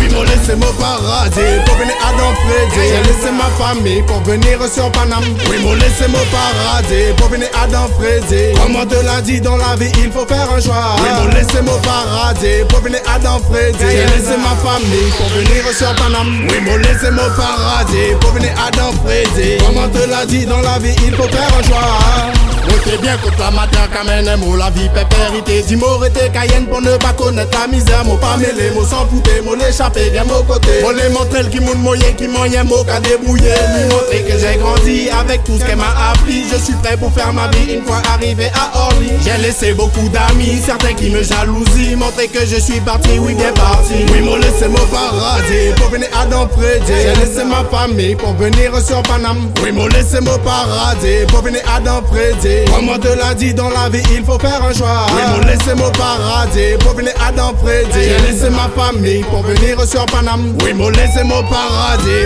Oui, 0.00 0.08
mon 0.56 0.72
paradis 0.80 1.60
à 2.08 2.12
Don 2.12 2.34
Freddy. 2.34 2.88
J'ai 2.88 3.02
laissé 3.02 3.30
ma 3.32 3.48
famille 3.56 4.02
pour 4.02 4.20
venir 4.22 4.58
sur 4.72 4.90
Paname. 4.92 5.24
Oui, 5.50 5.58
mon 5.62 5.74
laissez 5.74 6.08
mon 6.08 6.24
paradis 6.32 7.12
pour 7.16 7.28
venir 7.28 7.48
à 7.60 7.66
Don 7.66 7.88
Freddy. 7.98 8.54
Comme 8.60 8.76
on 8.76 8.86
te 8.86 9.04
l'a 9.04 9.20
dit 9.20 9.40
dans 9.40 9.56
la 9.56 9.76
vie, 9.76 9.92
il 9.98 10.10
faut 10.10 10.26
faire 10.26 10.48
un 10.52 10.60
choix. 10.60 10.96
Oui, 10.98 11.08
mon 11.18 11.28
laissez 11.34 11.62
mon 11.62 11.78
paradis 11.78 12.64
pour 12.68 12.80
venir 12.80 13.00
à 13.06 13.18
Don 13.18 13.38
Freddy. 13.50 13.78
J'ai 13.80 14.04
laissé 14.16 14.36
ma 14.38 14.54
famille 14.56 15.10
pour 15.16 15.28
venir 15.28 15.64
sur 15.76 15.94
Paname. 15.96 16.46
Oui, 16.48 16.60
mon 16.64 16.76
laissez 16.76 17.10
mon 17.10 17.28
paradis 17.36 18.14
pour 18.20 18.32
venir 18.32 18.52
à 18.56 18.70
Don 18.70 18.92
Freddy. 19.04 19.58
Comme 19.58 19.76
on 19.76 19.88
te 19.88 20.08
l'a 20.08 20.26
dit 20.26 20.46
dans 20.46 20.60
la 20.60 20.78
vie, 20.78 20.94
il 21.06 21.14
faut 21.14 21.28
faire 21.28 21.50
un 21.58 21.62
choix. 21.62 22.32
Notez 22.68 22.98
bien 22.98 23.16
que 23.16 23.28
matin 23.54 23.88
quand 23.92 24.04
même 24.04 24.40
mot 24.40 24.56
la 24.56 24.70
vie 24.70 24.88
pépérité 24.88 25.62
Dis 25.66 25.76
mot 25.76 26.04
été 26.04 26.28
cayenne 26.30 26.66
pour 26.66 26.82
ne 26.82 26.96
pas 26.96 27.12
connaître 27.12 27.58
la 27.58 27.66
misère 27.66 28.04
Mot 28.04 28.16
pas 28.16 28.36
mêlé, 28.36 28.70
mot 28.74 28.84
sans 28.84 29.06
fouter, 29.06 29.40
mot 29.42 29.54
l'échapper, 29.54 30.10
bien 30.10 30.24
mon 30.24 30.42
côté 30.42 30.82
Mot 30.82 30.92
les 30.92 31.08
montrer 31.08 31.44
le 31.44 31.48
qui 31.48 31.60
moun 31.60 31.78
moyen, 31.98 32.14
qui 32.16 32.28
moyen, 32.28 32.64
mot 32.64 32.84
qu'à 32.84 33.00
débrouiller. 33.00 33.54
Lui 33.76 33.84
montrer 33.84 34.22
que 34.22 34.38
j'ai 34.38 34.56
grandi 34.58 35.08
avec 35.10 35.44
tout 35.44 35.58
ce 35.58 35.64
qu'elle 35.64 35.76
m'a 35.76 36.10
appris. 36.12 36.44
Je 36.50 36.56
suis 36.56 36.74
prêt 36.74 36.96
pour 36.96 37.12
faire 37.12 37.32
ma 37.32 37.48
vie 37.48 37.74
une 37.74 37.84
fois 37.84 38.00
arrivé 38.12 38.46
à 38.54 38.78
Orly. 38.86 39.10
J'ai 39.24 39.42
laissé 39.42 39.72
beaucoup 39.74 40.08
d'amis, 40.08 40.60
certains 40.64 40.94
qui 40.94 41.10
me 41.10 41.22
jalousient. 41.22 41.96
Montrer 41.96 42.28
que 42.28 42.40
je 42.40 42.60
suis 42.60 42.80
parti, 42.80 43.18
oui 43.18 43.34
bien 43.34 43.52
parti. 43.52 43.94
Oui 44.12 44.20
mot 44.22 44.36
laissé 44.36 44.68
mon 44.68 44.84
paradis. 44.86 45.74
Pour 45.76 45.90
venir 45.90 46.08
à 46.18 46.26
Don 46.26 46.48
Freddy 46.48 46.86
J'ai 46.86 47.20
laissé 47.20 47.44
ma 47.44 47.64
famille 47.64 48.14
pour 48.14 48.34
venir 48.34 48.72
sur 48.86 49.02
Paname. 49.02 49.50
Oui 49.62 49.72
mot 49.72 49.88
laissé 49.88 50.20
mon 50.20 50.38
paradis. 50.38 51.26
Pour 51.28 51.42
venir 51.42 51.62
à 51.74 51.80
Don 51.80 52.02
Freddy 52.10 52.64
comme 52.72 52.88
on 52.88 52.98
te 52.98 53.08
l'a 53.08 53.34
dit 53.34 53.54
dans 53.54 53.70
la 53.70 53.88
vie, 53.88 54.02
il 54.12 54.24
faut 54.24 54.38
faire 54.38 54.62
un 54.62 54.72
choix. 54.72 55.06
Oui, 55.14 55.22
mon 55.32 55.46
laissez 55.46 55.74
mon 55.74 55.90
paradis. 55.90 56.76
Pour 56.80 56.94
venir 56.94 57.12
à 57.26 57.32
Don 57.32 57.54
Freddy. 57.62 57.88
J'ai 57.92 58.32
laissé 58.32 58.50
ma 58.50 58.68
famille 58.76 59.24
pour 59.24 59.42
venir 59.42 59.80
sur 59.86 60.06
Paname. 60.06 60.56
Oui, 60.62 60.72
mon 60.74 60.88
laissez 60.90 61.24
mon 61.24 61.42
paradis 61.44 61.77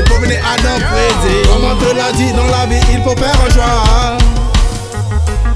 pour 0.07 0.19
venir 0.19 0.41
à 0.45 0.57
Freddy. 0.57 1.49
Comme 1.49 1.65
on 1.65 1.77
te 1.77 1.95
l'a 1.95 2.13
dit 2.13 2.33
dans 2.33 2.47
la 2.47 2.67
vie, 2.67 2.81
il 2.93 3.03
faut 3.03 3.17
faire 3.17 3.35
un 3.47 3.51
choix. 3.51 4.19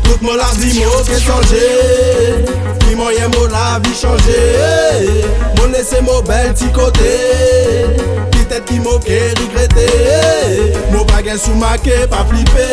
Toute 0.05 0.23
mon 0.23 0.35
la 0.35 0.51
vie, 0.59 0.81
mot 0.81 1.03
qui 1.05 1.23
changé. 1.23 2.45
Puis 2.81 2.95
moyen, 2.95 3.29
mon 3.29 3.47
la 3.47 3.81
vie 3.83 3.95
changé. 3.95 5.09
Mon 5.57 5.73
laissez 5.73 6.01
mon 6.03 6.21
bel 6.23 6.53
petit 6.53 6.71
côté. 6.73 7.97
Peut-être 8.33 8.65
qui 8.67 8.79
moquait, 8.81 9.33
regretté. 9.41 10.73
Mon 10.93 11.05
bagage 11.05 11.39
sous 11.39 11.55
maqué, 11.55 12.07
pas 12.11 12.25
flippé. 12.29 12.67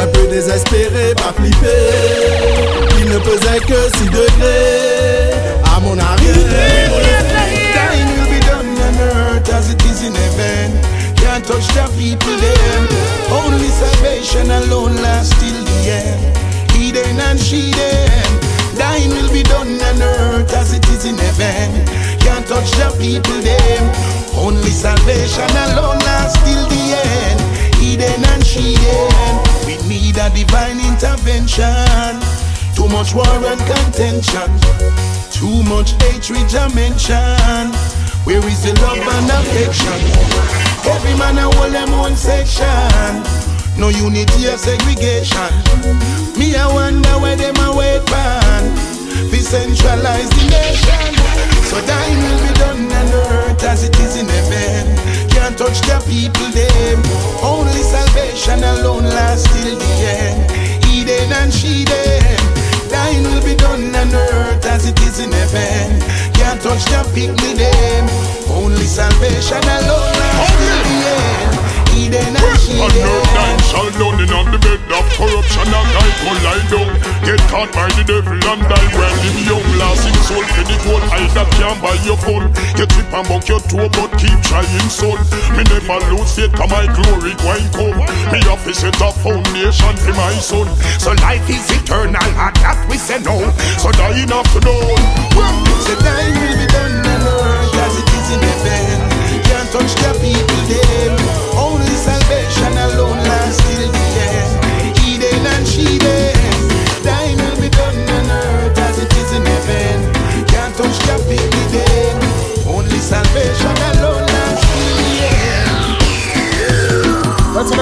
Un 0.00 0.06
peu 0.08 0.26
désespéré, 0.26 1.14
pas 1.16 1.32
flippé. 1.36 1.76
Il 2.98 3.06
ne 3.10 3.18
pesait 3.18 3.60
que 3.60 3.96
6 3.98 4.04
degrés. 4.06 5.30
À 5.76 5.80
mon 5.80 5.98
arrivée. 5.98 7.05
As 9.50 9.70
it 9.70 9.82
is 9.84 10.02
in 10.02 10.14
heaven. 10.14 10.72
Can't 11.16 11.44
touch 11.44 11.66
the 11.74 11.86
people 11.98 12.36
them. 12.38 12.82
Only 13.30 13.68
salvation 13.68 14.50
alone 14.50 14.96
lasts 15.02 15.34
till 15.38 15.60
the 15.64 15.78
end. 15.90 16.22
Eden 16.74 17.18
and 17.20 17.38
she 17.38 17.70
them. 17.70 18.30
Dying 18.76 19.10
will 19.10 19.32
be 19.32 19.42
done 19.42 19.80
on 19.80 20.02
earth 20.02 20.52
as 20.52 20.72
it 20.74 20.86
is 20.88 21.04
in 21.04 21.16
heaven. 21.16 21.70
Can't 22.20 22.46
touch 22.46 22.70
the 22.76 22.90
people 22.98 23.40
them. 23.40 23.84
Only 24.36 24.70
salvation 24.70 25.50
alone 25.70 25.98
lasts 26.04 26.38
till 26.44 26.64
the 26.68 26.84
end. 26.96 27.40
Eden 27.82 28.24
and 28.32 28.44
she 28.44 28.74
them. 28.76 29.34
We 29.66 29.76
need 29.88 30.16
a 30.18 30.28
divine 30.30 30.80
intervention. 30.80 32.20
Too 32.74 32.88
much 32.88 33.14
war 33.14 33.40
and 33.46 33.60
contention. 33.64 34.50
Too 35.30 35.62
much 35.64 35.92
hatred 36.02 36.48
I 36.54 36.68
mention. 36.74 38.05
Where 38.26 38.42
is 38.48 38.64
the 38.64 38.74
love 38.82 38.98
and 38.98 39.30
affection? 39.30 40.02
Every 40.82 41.14
man 41.14 41.38
a 41.38 41.46
hold 41.46 41.72
them 41.72 41.94
own 41.94 42.16
section. 42.16 43.22
No 43.78 43.88
unity 43.88 44.50
or 44.50 44.58
segregation. 44.58 45.54
Me 46.34 46.56
I 46.56 46.66
wonder 46.66 47.22
where 47.22 47.36
them 47.36 47.54
a 47.62 47.70
wait 47.70 48.04
pan. 48.06 48.74
We 49.30 49.38
centralize 49.38 50.26
the 50.34 50.42
nation. 50.50 51.14
So 51.70 51.78
dying 51.86 52.18
will 52.18 52.42
be 52.42 52.52
done 52.58 52.90
on 52.90 53.14
earth 53.14 53.62
as 53.62 53.84
it 53.84 53.94
is 54.00 54.16
in 54.16 54.26
heaven. 54.26 55.30
Can't 55.30 55.56
touch 55.56 55.78
the 55.86 56.02
people 56.10 56.50
them. 56.50 56.98
Only 57.46 57.78
salvation 57.86 58.58
alone 58.74 59.04
lasts 59.04 59.46
till 59.54 59.78
the 59.78 59.92
end. 60.02 60.50
Eden 60.90 61.30
and 61.30 61.54
she 61.54 61.84
them. 61.84 62.65
Dying 62.96 63.24
will 63.24 63.44
be 63.44 63.54
done 63.54 63.94
on 63.94 64.14
earth 64.14 64.64
as 64.64 64.88
it 64.88 64.98
is 65.00 65.18
in 65.20 65.30
heaven. 65.30 66.00
Can't 66.32 66.58
touch 66.62 66.82
the 66.86 67.02
people 67.14 67.52
them. 67.60 68.08
Only 68.48 68.86
salvation 68.86 69.64
alone 69.76 70.14
lasts 70.20 70.56
till 70.56 70.80
the 70.88 70.96
end. 71.12 71.65
Eden 71.96 72.36
and 72.36 72.60
she 72.60 72.76
And 72.76 72.92
no 73.00 73.14
nine 73.32 73.60
shall 73.64 73.88
down 73.96 74.20
in 74.20 74.28
on 74.28 74.52
the 74.52 74.60
bed 74.60 74.84
of 74.92 75.06
corruption 75.16 75.64
and 75.64 75.90
I 75.96 76.06
go 76.20 76.30
lie 76.44 76.64
down. 76.68 76.92
Get 77.24 77.40
caught 77.48 77.72
by 77.72 77.88
the 77.96 78.04
devil 78.04 78.36
and 78.36 78.62
die 78.68 78.88
well 78.92 79.16
in 79.24 79.36
young. 79.48 79.64
Lost 79.80 80.04
in 80.04 80.16
soul 80.28 80.44
for 80.52 80.64
the 80.68 80.76
gold 80.84 81.04
eye 81.08 81.24
that 81.32 81.48
can't 81.56 81.80
buy 81.80 81.96
your 82.04 82.20
phone. 82.20 82.52
You 82.76 82.84
trip 82.84 83.08
and 83.08 83.24
buck 83.24 83.48
your 83.48 83.64
toe 83.64 83.88
but 83.96 84.12
keep 84.20 84.36
trying 84.44 84.90
son. 84.92 85.16
Me 85.56 85.64
never 85.72 85.98
lose 86.12 86.36
faith 86.36 86.52
cause 86.52 86.68
my 86.68 86.84
glory 86.84 87.32
going 87.40 87.68
come. 87.72 87.96
Me 88.28 88.44
have 88.44 88.60
to 88.68 88.72
set 88.76 89.00
a 89.00 89.08
foundation 89.16 89.96
for 89.96 90.12
my 90.12 90.36
son. 90.36 90.68
So 91.00 91.16
life 91.24 91.48
is 91.48 91.64
eternal 91.72 92.20
and 92.20 92.56
that 92.60 92.76
we 92.92 93.00
say 93.00 93.24
no. 93.24 93.40
So 93.80 93.88
dying 93.96 94.28
afternoon. 94.28 95.00
Say 95.80 95.96
dying 96.04 96.36
will 96.44 96.56
be 96.60 96.66
done 96.68 97.08
on 97.08 97.24
earth 97.24 97.80
as 97.80 97.94
it 97.96 98.08
is 98.20 98.28
in 98.36 98.40
heaven. 98.44 99.00
Can't 99.48 99.68
touch 99.72 99.92
the 99.96 100.12
people 100.20 100.60
them. 100.68 101.25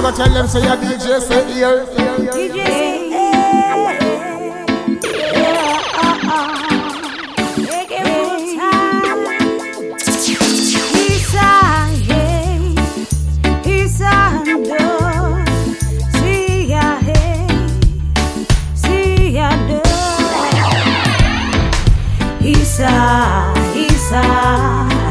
Let's 0.04 0.18
never 0.18 0.28
tell 0.28 0.34
them 0.34 0.48
say 0.48 0.60
your 0.62 0.76
DJ 0.76 1.18
C-Air. 1.22 2.04
Isa, 22.42 23.54
Isa, 23.74 24.22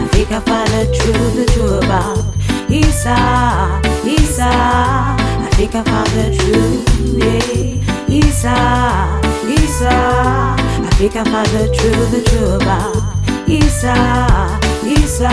Africa 0.04 0.40
for 0.42 0.64
the 0.70 0.86
true, 0.94 1.32
the 1.34 1.46
true 1.52 1.78
about 1.80 2.22
Isa, 2.70 3.83
Isa, 4.44 5.16
Africa 5.48 5.84
for 5.86 6.04
the 6.16 6.26
true, 6.36 6.84
yeah. 7.18 8.12
Isa, 8.12 8.58
Isa, 9.48 9.96
Africa 10.84 11.24
for 11.24 11.46
the 11.56 11.72
true, 11.72 12.06
the 12.12 12.22
true 12.28 12.56
about 12.60 13.00
Isa, 13.48 13.96
Isa, 14.84 15.32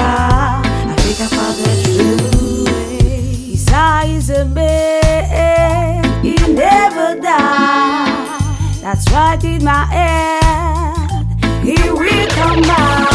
Africa 0.94 1.26
for 1.26 1.50
the 1.58 1.72
true, 1.82 2.70
yeah. 3.02 3.50
Isa 3.50 4.02
is 4.06 4.30
a 4.30 4.44
man, 4.44 6.22
he 6.22 6.36
never 6.52 7.20
died. 7.20 8.78
That's 8.80 9.10
right 9.10 9.42
in 9.42 9.64
my 9.64 9.86
head. 9.86 11.26
He 11.64 11.74
will 11.90 12.28
come 12.28 12.62
back. 12.62 13.10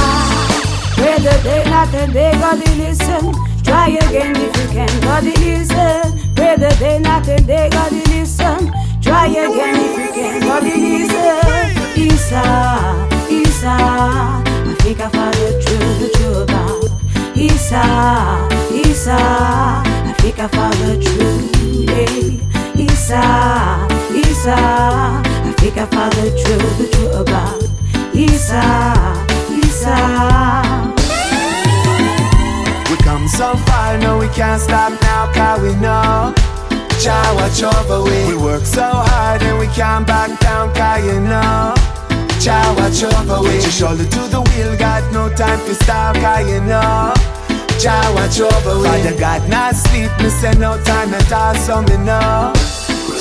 Pray 0.98 1.20
the 1.20 1.40
day, 1.42 1.64
not 1.70 1.90
the 1.94 2.12
day, 2.12 2.32
God 2.34 2.60
listen. 2.78 3.55
Try 3.76 3.90
again 3.90 4.36
if 4.38 4.56
you 4.56 4.68
can, 4.70 5.02
God 5.02 5.26
listen. 5.26 6.34
Pray 6.34 6.56
the 6.56 6.74
day, 6.80 6.98
not 6.98 7.26
the 7.26 7.36
day, 7.36 7.70
God 7.70 7.92
listen. 7.92 8.72
Try 9.02 9.28
again 9.28 9.76
if 9.76 10.00
you 10.00 10.12
can, 10.14 10.40
God 10.40 10.64
listen. 10.64 11.76
Isa, 12.00 12.46
Isa, 13.30 13.76
Africa 14.72 15.10
for 15.12 15.30
the 15.36 15.62
truth, 15.62 16.00
the 16.00 16.10
truth 16.16 16.38
about. 16.48 16.88
Isa, 17.36 18.48
Isa, 18.72 19.20
Africa 20.08 20.48
for 20.48 20.72
the 20.80 20.96
truth, 21.04 21.52
yeah. 21.84 22.82
Isa, 22.82 23.24
Isa, 24.16 24.56
Africa 25.52 25.86
for 25.92 26.10
the 26.16 26.32
truth, 26.42 26.78
the 26.78 26.88
truth 26.96 27.16
about. 27.28 27.62
Isa, 28.16 28.64
Isa. 29.52 30.85
We 33.26 33.30
so 33.30 33.56
far, 33.66 33.98
no 33.98 34.20
we 34.20 34.28
can't 34.28 34.62
stop 34.62 34.94
now, 35.02 35.34
cause 35.34 35.60
we 35.60 35.74
know 35.82 36.32
Jah 37.02 37.34
watch 37.34 37.64
over 37.64 38.04
we 38.04 38.36
We 38.36 38.38
work 38.38 38.64
so 38.66 38.84
hard 38.84 39.42
and 39.42 39.58
we 39.58 39.66
can't 39.74 40.06
back 40.06 40.40
down, 40.40 40.72
cause 40.76 41.04
you 41.04 41.20
know 41.22 41.74
Jah 42.40 42.76
watch 42.78 43.02
over 43.02 43.42
we 43.42 43.56
Put 43.56 43.64
your 43.64 43.72
shoulder 43.72 44.06
to 44.06 44.22
the 44.30 44.42
wheel, 44.42 44.78
got 44.78 45.12
no 45.12 45.28
time 45.34 45.58
to 45.66 45.74
stop, 45.74 46.16
cause 46.18 46.48
you 46.48 46.62
know 46.70 47.14
Jah 47.82 48.14
watch 48.14 48.40
over 48.40 48.78
we 48.78 48.86
Father 48.86 49.18
God 49.20 49.50
not 49.50 49.74
sleep, 49.74 50.12
me 50.22 50.30
say 50.30 50.54
no 50.60 50.78
time 50.84 51.12
at 51.12 51.34
all, 51.34 51.56
so 51.56 51.82
me 51.82 51.98
know 52.06 52.54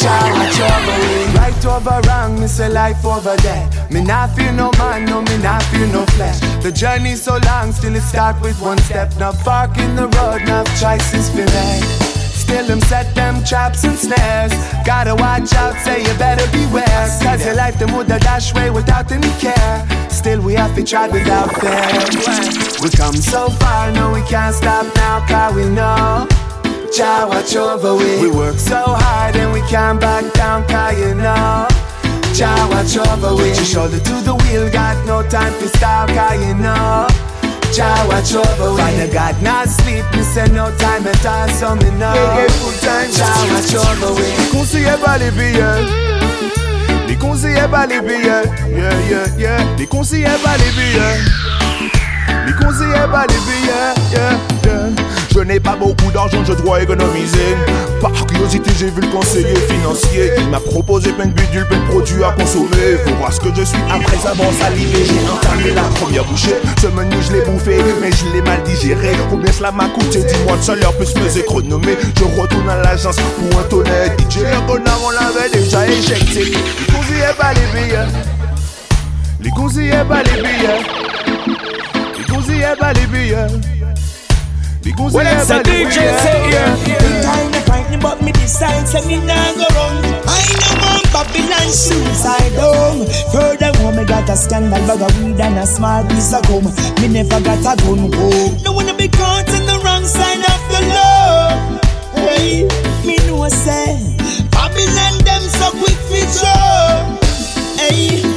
Watch 0.05 0.61
over 0.61 0.97
we 1.01 1.25
Right 1.39 1.67
over 1.67 2.01
wrong, 2.09 2.39
me 2.41 2.47
say 2.47 2.69
life 2.69 3.05
over 3.05 3.37
death 3.37 3.91
Me 3.91 4.05
not 4.05 4.37
fear 4.37 4.53
no 4.53 4.71
man, 4.79 5.07
no 5.07 5.23
me 5.23 5.39
not 5.39 5.63
fear 5.65 5.87
no 5.87 6.05
flesh. 6.17 6.41
The 6.63 6.71
journey 6.71 7.15
so 7.15 7.39
long, 7.47 7.73
still 7.73 7.97
it 7.97 8.03
start 8.03 8.41
with 8.43 8.61
one 8.61 8.79
step. 8.79 9.13
Now 9.19 9.33
fork 9.33 9.79
in 9.79 9.97
the 9.97 10.09
road, 10.09 10.43
now 10.45 10.65
choices 10.81 11.31
be 11.31 11.45
made 11.45 12.05
Still 12.45 12.67
them 12.67 12.81
set 12.83 13.15
them 13.15 13.43
traps 13.45 13.85
and 13.85 13.97
snares. 13.97 14.53
Gotta 14.85 15.15
watch 15.15 15.55
out, 15.55 15.75
say 15.85 16.03
you 16.03 16.19
better 16.19 16.47
beware. 16.53 17.09
Cause 17.23 17.45
your 17.45 17.55
life 17.55 17.79
them 17.79 17.97
would 17.97 18.09
dash 18.09 18.55
way 18.55 18.69
without 18.71 19.11
any 19.11 19.31
care. 19.41 19.87
Still 20.11 20.43
we 20.43 20.53
have 20.55 20.75
to 20.77 20.85
try 20.85 21.09
without 21.09 21.49
fear. 21.59 22.83
We 22.83 22.91
come 22.91 23.17
so 23.17 23.49
far, 23.49 23.91
no 23.93 24.13
we 24.13 24.21
can't 24.23 24.55
stop 24.55 24.85
now 24.97 25.27
Cause 25.27 25.55
we 25.55 25.65
know. 25.71 26.29
Jah 26.95 27.27
watch 27.29 27.57
over 27.57 27.97
we 27.97 28.21
We 28.21 28.31
work 28.31 28.57
so 28.57 28.77
hard 28.87 29.35
can't 29.69 30.01
back 30.01 30.25
down 30.35 30.67
Cause 30.67 30.99
you 30.99 31.15
know 31.15 31.67
Jah 32.35 32.67
watch 32.71 32.97
over 32.97 33.37
Put 33.37 33.57
your 33.57 33.65
shoulder 33.65 33.99
to 33.99 34.15
the 34.23 34.35
wheel, 34.35 34.71
got 34.71 34.97
no 35.07 35.23
time 35.29 35.53
to 35.61 35.69
stop 35.77 36.09
Cause 36.09 36.41
you 36.47 36.55
know 36.55 37.07
Jah 37.73 38.07
watch 38.09 38.35
over 38.35 38.77
Father 38.77 39.11
God 39.13 39.41
not 39.43 39.69
sleep, 39.69 40.05
me 40.13 40.23
say 40.23 40.49
no 40.49 40.71
time 40.79 41.07
at 41.07 41.27
all 41.27 41.49
So 41.49 41.75
me 41.77 41.91
know 41.99 42.15
Yeah, 42.15 42.39
yeah, 42.39 42.49
full 42.59 42.73
time. 42.83 43.11
Jah 43.11 43.41
watch 43.53 43.75
over 43.75 44.15
we 44.15 44.27
Les 44.39 44.51
conseillers 44.51 44.99
pas 45.05 45.19
les 45.19 45.31
billets. 45.31 45.85
Les 47.09 47.17
conseillers 47.17 47.69
pas 47.71 47.87
les 47.87 48.01
billets. 48.01 48.45
Yeah, 48.71 48.91
yeah, 49.11 49.27
yeah. 49.39 49.59
Les 49.79 49.87
conseillers 49.87 50.39
pas 50.43 50.57
les 50.57 50.71
billets. 50.73 51.21
Les 52.47 52.53
conseillers 52.55 53.09
pas 53.11 53.27
les 53.27 53.35
billets. 53.35 53.95
Yeah, 54.13 54.37
yeah. 54.65 55.14
Je 55.35 55.41
n'ai 55.41 55.59
pas 55.59 55.75
beaucoup 55.75 56.13
d'argent, 56.13 56.45
je 56.45 56.53
dois 56.53 56.81
économiser. 56.81 57.57
Par 58.01 58.13
curiosité, 58.13 58.71
j'ai 58.79 58.89
vu 58.89 59.01
le 59.01 59.09
conseiller 59.09 59.57
financier. 59.69 60.31
Il 60.39 60.49
m'a 60.49 60.61
proposé 60.61 61.11
plein 61.11 61.27
de 61.27 61.33
bidules, 61.33 61.67
plein 61.67 61.81
de 61.81 61.87
produits 61.87 62.23
à 62.23 62.31
consommer. 62.31 62.99
Faut 63.05 63.15
voir 63.17 63.33
ce 63.33 63.41
que 63.41 63.49
je 63.53 63.65
suis 63.65 63.83
après 63.91 64.29
avoir 64.29 64.53
salivé. 64.53 65.05
J'ai 65.05 65.29
entamé 65.29 65.75
la 65.75 65.83
première 65.99 66.25
bouchée. 66.25 66.55
Ce 66.81 66.87
menu, 66.87 67.17
je 67.21 67.33
l'ai 67.33 67.41
bouffé, 67.41 67.79
mais 68.01 68.13
je 68.13 68.33
l'ai 68.33 68.43
mal 68.43 68.63
digéré. 68.63 69.11
Combien 69.29 69.51
cela 69.51 69.73
m'a 69.73 69.87
coûté? 69.87 70.23
Dis-moi 70.23 70.57
de 70.57 70.63
salaire 70.63 70.93
plus 70.93 71.13
mes 71.17 71.37
économies. 71.37 71.97
Je 72.17 72.41
retourne 72.41 72.69
à 72.69 72.77
l'agence 72.77 73.17
pour 73.17 73.59
un 73.59 73.65
tonnet. 73.65 74.15
DJ, 74.17 74.39
le 74.39 74.65
connard, 74.69 75.01
on 75.05 75.11
l'avait 75.11 75.51
déjà 75.53 75.85
éjecté. 75.89 76.53
Les 76.53 76.93
conseillers 76.95 77.35
pas 77.37 77.53
les 77.55 77.67
billets. 77.73 78.07
Les 79.41 79.51
les 82.95 83.07
billets. 83.09 83.47
Les. 83.49 83.84
Les 84.85 84.93
conseillers 84.93 85.25
Well, 85.25 85.41
it's 85.41 85.51
a 85.51 85.63
DJ 85.63 85.93
C-Air. 85.93 86.77
billets. 86.85 87.27
Time 87.27 87.53
to 87.53 87.61
fight 87.61 87.91
me, 87.91 87.97
but 87.97 88.21
me 88.23 88.33
decide 88.33 88.87
say 88.87 89.01
me 89.07 89.17
nah 89.25 89.53
go 89.57 89.67
run. 89.75 89.97
I 90.29 90.41
know 90.61 90.75
want 90.83 91.07
Babylon 91.13 91.69
suicide 91.73 92.53
down. 92.55 93.07
Furthermore, 93.33 93.93
me 93.93 94.05
got 94.05 94.29
a 94.29 94.37
scandal 94.37 94.71
bag 94.87 95.01
of 95.01 95.13
weed 95.25 95.41
and 95.41 95.59
a 95.59 95.67
small 95.67 96.05
piece 96.09 96.33
of 96.35 96.43
gum. 96.49 96.65
Me 97.01 97.09
never 97.09 97.41
got 97.41 97.61
a 97.61 97.75
gun. 97.83 98.11
Oh, 98.13 98.59
no 98.65 98.73
wanna 98.73 98.95
be 98.95 99.09
caught 99.09 99.49
in 99.49 99.65
the 99.67 99.81
wrong 99.85 100.05
side 100.05 100.45
of 100.53 100.61
the 100.73 100.81
law. 100.93 101.81
Hey, 102.15 102.69
me 103.07 103.17
know 103.27 103.43
I 103.43 103.49
say 103.49 103.97
Babylon 104.51 105.15
them 105.25 105.43
so 105.59 105.71
quick 105.81 105.99
for 106.09 106.25
sure. 106.39 107.19
Hey. 107.81 108.34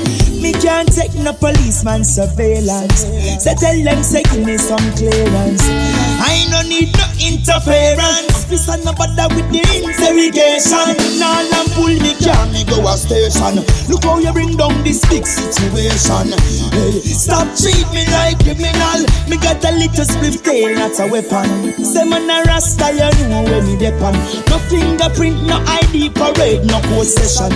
Can't 0.67 0.91
take 0.91 1.15
no 1.15 1.31
policeman 1.31 2.03
surveillance. 2.03 3.07
So 3.41 3.55
tell 3.55 3.81
them 3.87 4.03
say 4.03 4.21
give 4.23 4.43
me 4.43 4.57
some 4.57 4.83
clearance. 4.99 5.63
I 5.63 6.43
no 6.51 6.59
need 6.67 6.91
no 6.91 7.07
interference. 7.23 8.43
This 8.51 8.67
no 8.83 8.91
bother 8.91 9.31
with 9.33 9.47
the 9.47 9.63
interrogation. 9.63 10.91
Nah, 11.23 11.39
and 11.39 11.71
pull 11.71 11.95
me 12.03 12.16
can 12.27 12.51
me 12.51 12.63
go 12.67 12.83
a 12.83 12.93
station. 12.99 13.63
Look 13.87 14.03
how 14.03 14.19
you 14.19 14.33
bring 14.33 14.57
down 14.57 14.83
this 14.83 14.99
big 15.07 15.25
situation. 15.25 16.35
Hey, 16.75 16.99
stop 17.15 17.47
treat 17.55 17.87
me 17.95 18.03
like 18.11 18.43
criminal. 18.43 19.07
Me 19.31 19.39
got 19.39 19.63
a 19.63 19.71
little 19.71 20.03
split 20.03 20.43
tail, 20.43 20.75
not 20.75 20.99
a 20.99 21.07
weapon. 21.07 21.47
Say 21.79 22.03
man 22.03 22.27
a 22.27 22.43
rasta, 22.43 22.91
you 22.91 23.27
know 23.31 23.43
where 23.47 23.63
me 23.63 23.79
depend. 23.79 24.19
No 24.51 24.59
fingerprint, 24.67 25.47
no 25.47 25.63
ID 25.79 26.11
parade, 26.11 26.67
no 26.67 26.83
possession. 26.91 27.55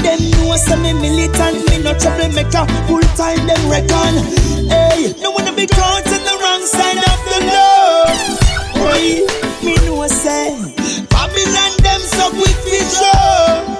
Them 0.00 0.20
know 0.40 0.56
say 0.56 0.80
me 0.80 0.96
militant, 0.96 1.68
me 1.68 1.84
no 1.84 1.92
troublemaker. 1.92 2.64
Full 2.88 3.04
time 3.12 3.44
them 3.44 3.62
reckon. 3.68 4.24
Hey, 4.72 5.12
no 5.20 5.32
wanna 5.32 5.52
be 5.52 5.66
caught 5.66 6.06
in 6.08 6.22
the 6.24 6.36
wrong 6.40 6.64
side 6.64 6.96
of 6.96 7.20
the 7.28 7.38
law. 7.52 8.08
Hey, 8.88 9.26
me 9.60 9.76
know 9.84 10.06
say 10.08 10.56
Babylon 11.12 11.72
them 11.84 12.00
so 12.00 12.30
quick 12.30 12.56
for 12.64 12.84
sure. 12.96 13.77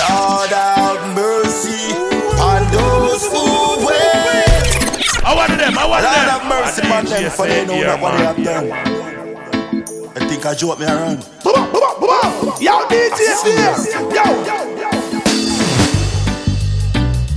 Lord 0.00 0.50
have 0.50 1.14
mercy 1.14 1.92
on 2.40 2.62
those 2.72 3.24
who 3.28 3.44
wait. 3.86 5.24
I 5.24 5.34
want 5.36 5.58
them, 5.58 5.76
I 5.76 5.84
want 5.86 6.02
Lord 6.04 6.14
them. 6.16 6.28
have 6.28 6.44
mercy 6.48 6.82
I 6.82 6.84
on 6.96 7.04
think 7.04 7.14
them 7.16 7.22
you 7.24 7.30
for 7.30 7.46
they 7.46 7.52
said, 7.60 7.68
know 7.68 7.74
yeah, 7.74 7.96
that 7.96 8.00
what 8.00 8.12
they 8.12 8.22
man. 8.24 8.34
have 8.34 8.44
done. 8.44 10.16
I 10.16 10.18
think 10.28 10.46
I 10.46 10.54
joke 10.54 10.78
me 10.78 10.86
around. 10.86 11.18
Yo, 12.60 12.72
DJ 12.88 13.20
Yo, 13.44 14.24
yo, 14.44 14.56
yo. 14.76 14.88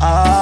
Ah, 0.06 0.33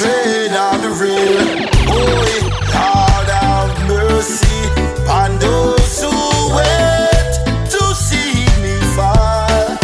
Train 0.00 0.52
on 0.56 0.80
the 0.80 0.88
rail. 0.96 1.44
Oh, 1.92 2.24
Lord 2.72 3.28
have 3.28 3.68
mercy 3.84 4.64
on 5.04 5.36
those 5.38 6.00
who 6.00 6.08
wait 6.56 7.28
to 7.68 7.82
see 7.92 8.48
me 8.64 8.80
fall. 8.96 9.76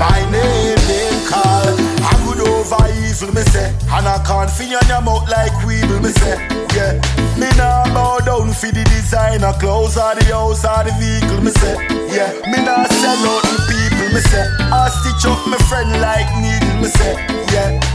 My 0.00 0.16
name 0.32 0.80
they 0.88 1.12
call. 1.28 1.76
I'm 2.08 2.24
good 2.24 2.40
over 2.40 2.88
evil, 3.04 3.34
me 3.36 3.42
say. 3.52 3.68
And 3.92 4.08
I 4.08 4.24
can't 4.24 4.50
feel 4.50 4.80
your 4.80 5.02
mouth 5.02 5.28
like 5.28 5.52
weevil, 5.66 6.00
me 6.00 6.08
say. 6.08 6.40
Yeah. 6.72 6.96
Me 7.36 7.52
nah 7.60 7.84
bow 7.92 8.16
down 8.24 8.54
for 8.54 8.72
the 8.72 8.84
designer 8.88 9.52
clothes 9.60 9.98
or 9.98 10.14
the 10.16 10.24
house 10.32 10.64
or 10.64 10.88
the 10.88 10.92
vehicle, 10.96 11.44
me 11.44 11.50
say. 11.50 11.76
Yeah. 12.08 12.32
Me 12.48 12.64
nah 12.64 12.88
sell 12.88 13.28
out 13.28 13.44
the 13.44 13.60
people, 13.68 14.08
me 14.08 14.20
say. 14.24 14.46
I 14.72 14.88
stitch 14.88 15.28
up 15.28 15.44
my 15.46 15.58
friend 15.68 16.00
like 16.00 16.32
needle, 16.40 16.80
me 16.80 16.88
say. 16.88 17.12
Yeah. 17.52 17.89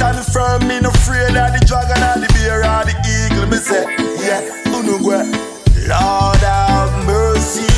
Stand 0.00 0.24
firm, 0.32 0.66
me 0.66 0.80
no 0.80 0.88
afraid 0.88 1.36
of 1.36 1.52
the 1.52 1.62
dragon 1.66 2.00
or 2.00 2.16
the 2.24 2.32
bear 2.32 2.60
or 2.64 2.84
the 2.88 2.96
eagle, 3.04 3.44
me 3.44 3.58
say. 3.58 3.84
Yeah. 4.24 4.40
Know? 4.72 4.96
Lord 4.96 6.40
have 6.40 7.04
mercy 7.04 7.68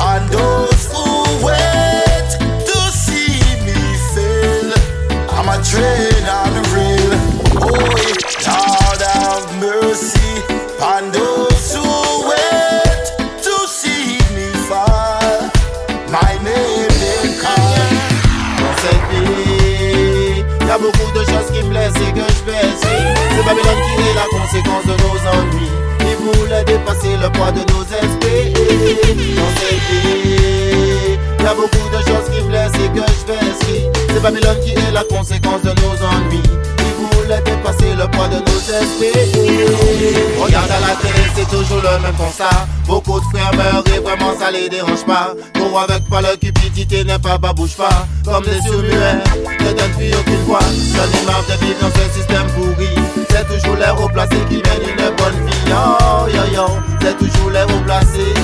on 0.00 0.24
those 0.30 0.88
who 0.88 1.44
wait 1.44 2.28
to 2.64 2.78
see 2.88 3.36
me 3.68 3.76
fail. 4.16 4.72
I'm 5.28 5.44
a 5.52 5.60
train 5.62 6.24
on 6.24 6.54
the 6.56 6.64
rail. 6.72 7.12
Oh, 7.60 7.84
Lord 8.48 9.02
have 9.02 9.60
mercy 9.60 9.77
C'est 23.38 23.44
Babylone 23.44 23.82
qui 23.86 24.02
est 24.02 24.14
la 24.14 24.26
conséquence 24.36 24.84
de 24.84 24.94
nos 25.00 25.16
ennuis. 25.30 25.70
Il 26.00 26.16
voulait 26.16 26.64
dépasser 26.64 27.16
le 27.22 27.30
poids 27.30 27.52
de 27.52 27.60
nos 27.72 27.84
esprits. 27.84 28.52
Dans 29.36 29.52
cette 29.60 30.02
vie 30.02 31.18
Y'a 31.44 31.54
beaucoup 31.54 31.88
de 31.88 31.98
choses 31.98 32.34
qui 32.34 32.42
me 32.42 32.50
laissent 32.50 32.74
et 32.74 32.88
que 32.88 33.06
je 33.06 33.32
fais 33.32 33.90
C'est 34.12 34.20
Babylone 34.20 34.58
qui 34.64 34.72
est 34.72 34.90
la 34.92 35.04
conséquence 35.04 35.62
de 35.62 35.68
nos 35.68 36.04
ennuis 36.04 36.77
dépasser 37.68 37.94
le 37.94 38.08
poids 38.10 38.28
de 38.28 38.36
nos 38.36 38.58
esprits. 38.58 39.12
Regarde 40.40 40.70
à 40.70 40.80
la 40.80 40.94
télé, 40.96 41.24
c'est 41.34 41.48
toujours 41.48 41.82
le 41.82 42.02
même 42.02 42.14
constat. 42.14 42.66
Beaucoup 42.86 43.20
de 43.20 43.24
frères 43.26 43.52
meurent 43.54 43.84
et 43.94 44.00
vraiment 44.00 44.38
ça 44.38 44.50
les 44.50 44.68
dérange 44.68 45.04
pas. 45.04 45.34
Pour 45.54 45.80
avec 45.80 46.08
pas 46.08 46.20
leur 46.20 46.38
cupidité 46.38 47.04
n'est 47.04 47.18
pas 47.18 47.38
bas, 47.38 47.52
bouge 47.52 47.76
pas. 47.76 48.06
Comme 48.24 48.44
des 48.44 48.60
surmuets, 48.62 49.22
ne 49.60 49.72
donne 49.72 49.90
plus 49.96 50.14
aucune 50.14 50.42
voix. 50.46 50.60
J'en 50.94 51.04
ai 51.04 51.56
de 51.56 51.64
vivre 51.64 51.78
dans 51.80 51.90
ce 51.90 52.18
système 52.18 52.46
pourri. 52.54 52.88
C'est 53.30 53.46
toujours 53.46 53.76
les 53.76 54.02
haut 54.02 54.08
placés 54.08 54.36
qui 54.48 54.56
mènent 54.56 54.88
une 54.88 55.16
bonne 55.16 55.46
vie. 55.46 55.72
Oh, 55.72 56.26
yo, 56.28 56.54
yo, 56.54 56.66
c'est 57.00 57.16
toujours 57.18 57.50
les 57.50 57.62
haut 57.62 57.82
placés. 57.84 58.34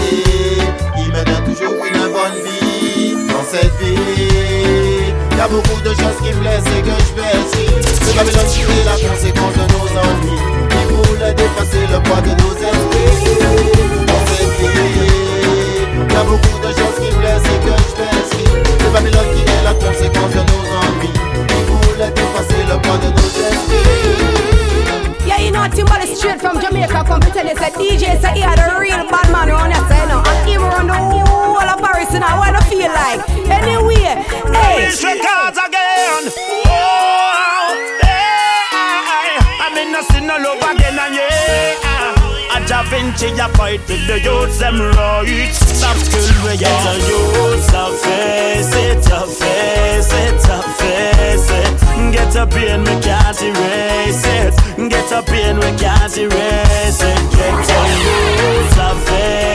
Qui 0.97 1.11
mènent 1.11 1.45
toujours 1.45 1.75
une 1.85 2.13
bonne 2.13 2.39
vie 2.45 3.15
dans 3.29 3.45
cette 3.51 3.73
vie. 3.81 4.54
Y'a 5.37 5.49
beaucoup 5.49 5.81
de 5.81 5.91
choses 5.91 6.19
qui 6.23 6.33
me 6.33 6.45
laissent 6.45 6.67
et 6.67 6.83
que 6.83 6.91
je 6.91 7.13
ici. 7.43 7.67
C'est 8.03 8.17
Babylone 8.17 8.47
qui 8.47 8.61
est 8.61 8.85
la 8.85 8.97
conséquence 9.09 9.55
de 9.55 9.65
nos 9.73 9.89
envies. 9.99 10.43
Il 10.71 10.87
voulait 10.95 11.35
dépasser 11.35 11.85
le 11.91 11.99
poids 12.03 12.21
de 12.23 12.31
nos 12.31 12.55
esprits. 12.55 13.15
Cette 14.31 14.55
vie, 14.61 16.15
y'a 16.15 16.23
beaucoup 16.25 16.59
de 16.59 16.69
choses 16.69 16.99
qui 17.01 17.11
me 17.17 17.23
laissent 17.23 17.51
et 17.51 17.61
que 17.67 17.75
je 17.77 17.95
qui 19.35 19.43
est 19.43 19.63
la 19.65 19.75
conséquence 19.75 20.31
de 20.31 20.43
nos 20.51 20.65
envies. 20.79 21.19
Il 21.49 21.65
voulait 21.67 22.11
dépasser 22.11 22.63
le 22.69 22.77
poids 22.81 22.99
de 22.99 23.09
nos 23.11 23.31
esprits. 23.43 23.95
Yeah, 25.27 25.41
you 25.41 25.51
know 25.51 25.67
Timberlake 25.69 26.17
straight 26.17 26.41
from 26.41 26.61
Jamaica 26.61 27.05
tell 27.33 27.47
you 27.47 27.57
say 27.57 27.71
DJ 27.73 28.21
say 28.21 28.35
he 28.35 28.41
had 28.41 28.59
a 28.59 28.79
real 28.79 29.05
bad 29.11 29.31
man 29.33 29.49
These 34.77 35.05
records 35.05 35.59
again. 35.59 36.25
Oh, 36.67 37.75
hey 38.03 39.39
I 39.63 39.71
mean 39.75 39.93
no 39.93 40.01
see 40.03 40.21
no 40.21 40.37
love 40.37 40.63
again 40.63 40.99
and 40.99 41.15
yeah. 41.15 42.57
A 42.57 42.67
Da 42.67 42.83
Vinci 42.91 43.29
a 43.39 43.49
fight 43.55 43.81
with 43.89 44.07
the 44.07 44.21
youths 44.21 44.59
them 44.59 44.79
right 44.81 45.55
Stop 45.55 45.97
till 46.11 46.27
we 46.47 46.57
get 46.57 46.75
the 46.87 46.95
youths 47.07 47.67
to 47.71 47.85
face 48.03 48.75
it, 48.75 49.03
to 49.11 49.27
face 49.27 50.13
it, 50.13 50.35
to 50.47 50.57
face 50.79 51.51
it 51.51 51.75
Get 52.13 52.37
up 52.37 52.53
in 52.55 52.83
me 52.83 53.01
can't 53.01 53.43
erase 53.43 54.25
it. 54.27 54.55
Get 54.91 55.13
up 55.13 55.29
in 55.31 55.57
we 55.57 55.71
can't 55.79 56.17
erase 56.17 57.03
it. 57.03 57.21
Get 57.31 57.67
the 57.67 57.81
youths 58.05 58.75
to 58.77 58.95
face 59.07 59.54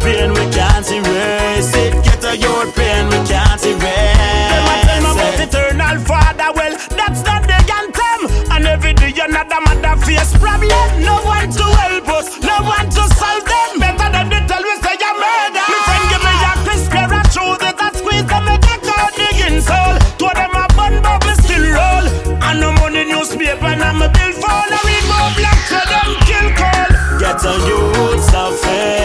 Get 0.00 0.22
up 0.22 0.22
in 0.22 0.32
we 0.32 0.44
can't 0.52 0.90
erase 0.90 1.74
it. 1.76 1.92
Get 2.04 2.24
a 2.24 2.32
pain 2.72 3.04
we 3.12 3.18
can't 3.28 3.62
erase 3.64 3.76
it 3.76 4.48
Them 4.48 4.64
a 4.64 4.74
tell 4.80 5.00
me 5.02 5.10
about 5.12 5.40
eternal 5.40 5.98
father. 6.08 6.50
Well, 6.56 6.74
that's 6.96 7.22
not 7.24 7.42
the 7.44 7.60
anthem. 7.60 8.20
And 8.50 8.66
every 8.66 8.94
day 8.94 9.12
another 9.20 9.60
mother 9.60 10.00
face 10.00 10.32
problem. 10.38 11.04
No 11.04 11.20
one 11.24 11.50
to 11.52 11.64
help 11.84 12.08
us, 12.16 12.40
no 12.40 12.56
one 12.64 12.88
to 12.88 13.02
solve 13.12 13.44
them. 13.44 13.80
Better 13.80 14.08
than 14.08 14.28
they 14.32 14.40
tell 14.48 14.62
we 14.64 14.74
say 14.80 14.96
you 14.96 15.12
murder 15.20 15.66
Me 15.68 15.78
friend 15.84 16.06
give 16.08 16.22
me 16.24 16.32
a 16.48 16.52
crisp 16.64 16.88
pair 16.92 17.12
of 17.12 17.26
shoes 17.28 17.60
a 17.60 17.88
squeeze 17.92 18.24
them 18.24 18.44
make 18.48 18.64
a 18.64 18.76
the 18.80 19.28
insole 19.52 19.96
Two 20.16 20.26
of 20.26 20.34
them 20.34 20.56
a 20.56 20.64
bun 20.76 20.94
but 21.04 21.20
me 21.28 21.34
still 21.44 21.66
roll. 21.76 22.06
And 22.40 22.60
no 22.60 22.72
money 22.80 23.04
newspaper 23.04 23.68
and 23.68 23.84
I'm 23.84 24.00
a 24.00 24.08
bill 24.08 24.32
phone 24.32 24.72
I 24.72 24.80
read 24.80 25.04
more 25.12 25.30
black 25.36 25.60
so 25.68 25.80
them 25.92 26.10
kill 26.24 26.48
call. 26.56 26.88
Get 27.20 27.44
a 27.44 27.52
youth 27.68 28.24
to 28.32 28.44
face 28.64 28.64
it, 28.64 28.99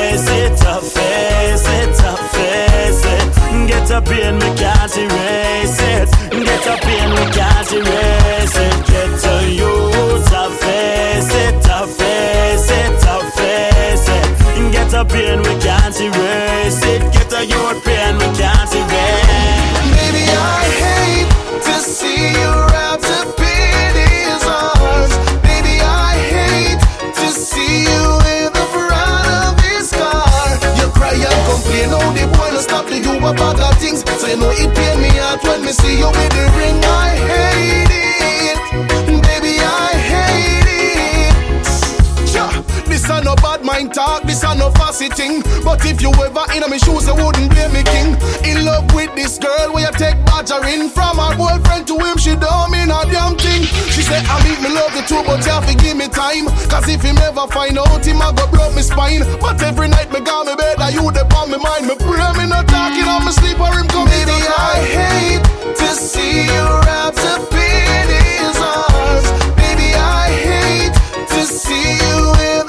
to 0.64 0.82
face 0.82 1.68
it, 1.68 1.90
to 2.00 2.12
face 2.34 3.04
it. 3.06 3.68
Get 3.68 3.92
up 3.92 4.08
in 4.08 4.36
me 4.36 4.50
can't 4.56 4.98
erase 4.98 5.80
it. 5.94 6.10
Get 6.32 6.68
up 6.68 6.86
in 6.86 7.10
me 7.16 7.24
can't 7.32 7.72
erase 7.72 8.58
it. 8.58 8.76
Get 8.88 9.26
a 9.26 9.36
youth 9.60 10.26
to 10.32 10.44
face 10.62 11.34
it, 11.44 11.56
to 11.68 11.88
face 11.88 12.70
it, 12.72 12.92
to 13.04 13.16
face 13.38 14.08
it. 14.10 14.72
Get 14.72 14.94
up 14.94 15.12
in 15.14 15.40
me 15.40 15.54
can't 15.62 16.00
erase 16.00 16.84
it. 16.84 17.02
Get 17.14 17.34
a 17.34 17.46
youth 17.46 17.85
you 33.26 33.32
about 33.32 33.58
the 33.58 33.76
things. 33.80 34.04
So 34.20 34.28
you 34.28 34.38
know 34.38 34.52
it 34.52 34.76
pain 34.76 35.02
me 35.02 35.10
out 35.20 35.44
when 35.44 35.62
me 35.64 35.72
see 35.72 35.98
you 35.98 36.08
with 36.08 36.32
the 36.32 36.46
ring. 36.58 36.80
I 36.84 37.16
hate 37.30 37.92
it, 37.92 38.58
baby, 39.24 39.58
I 39.60 40.05
This 43.06 43.22
a 43.22 43.22
no 43.22 43.36
bad 43.36 43.62
mind 43.62 43.94
talk, 43.94 44.24
this 44.24 44.42
a 44.42 44.58
no 44.58 44.72
fussy 44.72 45.10
thing. 45.10 45.46
But 45.62 45.86
if 45.86 46.02
you 46.02 46.10
ever 46.10 46.42
in 46.58 46.66
my 46.66 46.82
shoes, 46.82 47.06
you 47.06 47.14
wouldn't 47.14 47.54
blame 47.54 47.70
me 47.70 47.86
king. 47.86 48.18
In 48.42 48.66
love 48.66 48.90
with 48.98 49.14
this 49.14 49.38
girl, 49.38 49.78
where 49.78 49.86
you 49.86 49.94
take 49.94 50.18
badgering 50.26 50.90
from 50.90 51.22
her 51.22 51.38
boyfriend 51.38 51.86
to 51.86 52.02
him, 52.02 52.18
she 52.18 52.34
don't 52.34 52.74
mean 52.74 52.90
a 52.90 53.06
damn 53.06 53.38
thing. 53.38 53.62
She 53.94 54.02
said, 54.02 54.26
I 54.26 54.42
meet 54.42 54.58
me 54.58 54.74
love 54.74 54.90
you 54.98 55.06
too, 55.06 55.22
but 55.22 55.46
you 55.46 55.54
have 55.54 55.70
to 55.70 55.78
give 55.78 55.94
me 55.94 56.10
time. 56.10 56.50
Cause 56.66 56.90
if 56.90 57.06
him 57.06 57.22
ever 57.22 57.46
find 57.54 57.78
out, 57.78 58.02
him 58.02 58.26
a 58.26 58.34
go 58.34 58.50
broke 58.50 58.74
me 58.74 58.82
spine. 58.82 59.22
But 59.38 59.62
every 59.62 59.86
night 59.86 60.10
me 60.10 60.26
got 60.26 60.50
me 60.50 60.58
bed, 60.58 60.82
I 60.82 60.90
you 60.90 61.06
the 61.14 61.30
on 61.38 61.54
me 61.54 61.62
mind. 61.62 61.86
Me 61.86 61.94
pray 62.02 62.34
me 62.42 62.50
not 62.50 62.66
talking 62.66 63.06
on 63.06 63.22
me 63.22 63.30
sleep 63.38 63.62
or 63.62 63.70
him 63.70 63.86
come 63.86 64.10
Baby, 64.10 64.34
I 64.50 64.82
hate 64.82 65.46
to 65.78 65.88
see 65.94 66.50
you 66.50 66.66
wrapped 66.90 67.22
up 67.22 67.54
in 67.54 68.10
his 68.18 68.58
arms. 68.58 69.30
Baby, 69.62 69.94
I 69.94 70.34
hate 70.42 70.98
to 71.38 71.42
see 71.46 72.02
you 72.02 72.34
in 72.50 72.65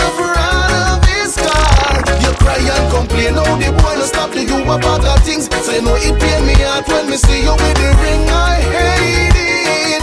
and 3.39 3.47
complain, 3.47 3.61
the 3.61 3.83
boy 3.83 3.95
no 3.97 4.05
stop 4.07 4.31
to 4.33 4.43
you 4.43 4.63
about 4.65 5.03
the 5.03 5.15
things. 5.23 5.49
Say 5.65 5.81
no, 5.81 5.95
it 5.97 6.15
pain 6.21 6.47
me 6.47 6.55
out 6.65 6.87
when 6.89 7.11
me 7.11 7.17
see 7.17 7.43
you 7.43 7.53
with 7.53 7.77
the 7.77 7.89
ring. 8.01 8.25
I 8.29 8.61
hate 8.61 9.37
it, 9.37 10.03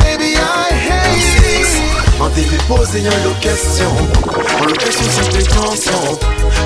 baby, 0.00 0.36
I 0.36 0.72
hate 0.72 1.24
it. 1.24 1.48
En 2.20 2.30
TV 2.30 2.56
posé 2.66 3.00
en 3.08 3.24
location 3.24 3.90
En 4.60 4.64
location 4.66 5.04
sans 5.08 5.28
prétention 5.30 6.18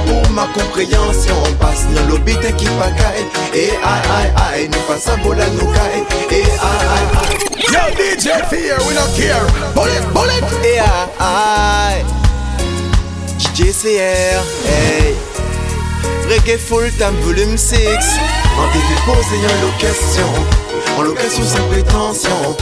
Pour 0.07 0.31
ma 0.31 0.47
compréhension 0.47 1.37
Passe 1.61 1.87
dans 1.95 2.09
lobby 2.09 2.35
t'es 2.41 2.53
qui 2.55 2.65
pagaille 2.65 3.27
Et 3.53 3.69
aïe 3.69 4.03
aïe 4.17 4.33
aïe 4.55 4.69
Nous 4.73 4.81
passe 4.89 5.09
à 5.09 5.17
bola 5.17 5.45
nous 5.51 5.67
caille 5.73 6.03
Et 6.31 6.43
aïe 6.43 6.47
aïe 6.95 7.07
aïe 7.21 7.37
Yo 7.71 7.81
DJ 7.99 8.29
Fear, 8.49 8.79
we 8.89 8.95
don't 8.95 9.13
care. 9.15 9.45
Bullet, 9.75 10.01
bullet. 10.15 10.41
Et 10.65 10.79
aïe 10.79 10.87
aïe 11.21 12.05
JCR 13.55 14.41
Hey 14.67 15.15
Reggae 16.33 16.57
full 16.57 16.89
time 16.97 17.15
volume 17.27 17.59
6 17.59 17.77
En 17.77 18.67
TV 18.73 18.89
posé 19.05 19.37
en 19.37 19.67
location. 19.67 20.33
En 20.97 21.03
location 21.03 21.45
sans 21.45 21.63
prétention. 21.69 22.57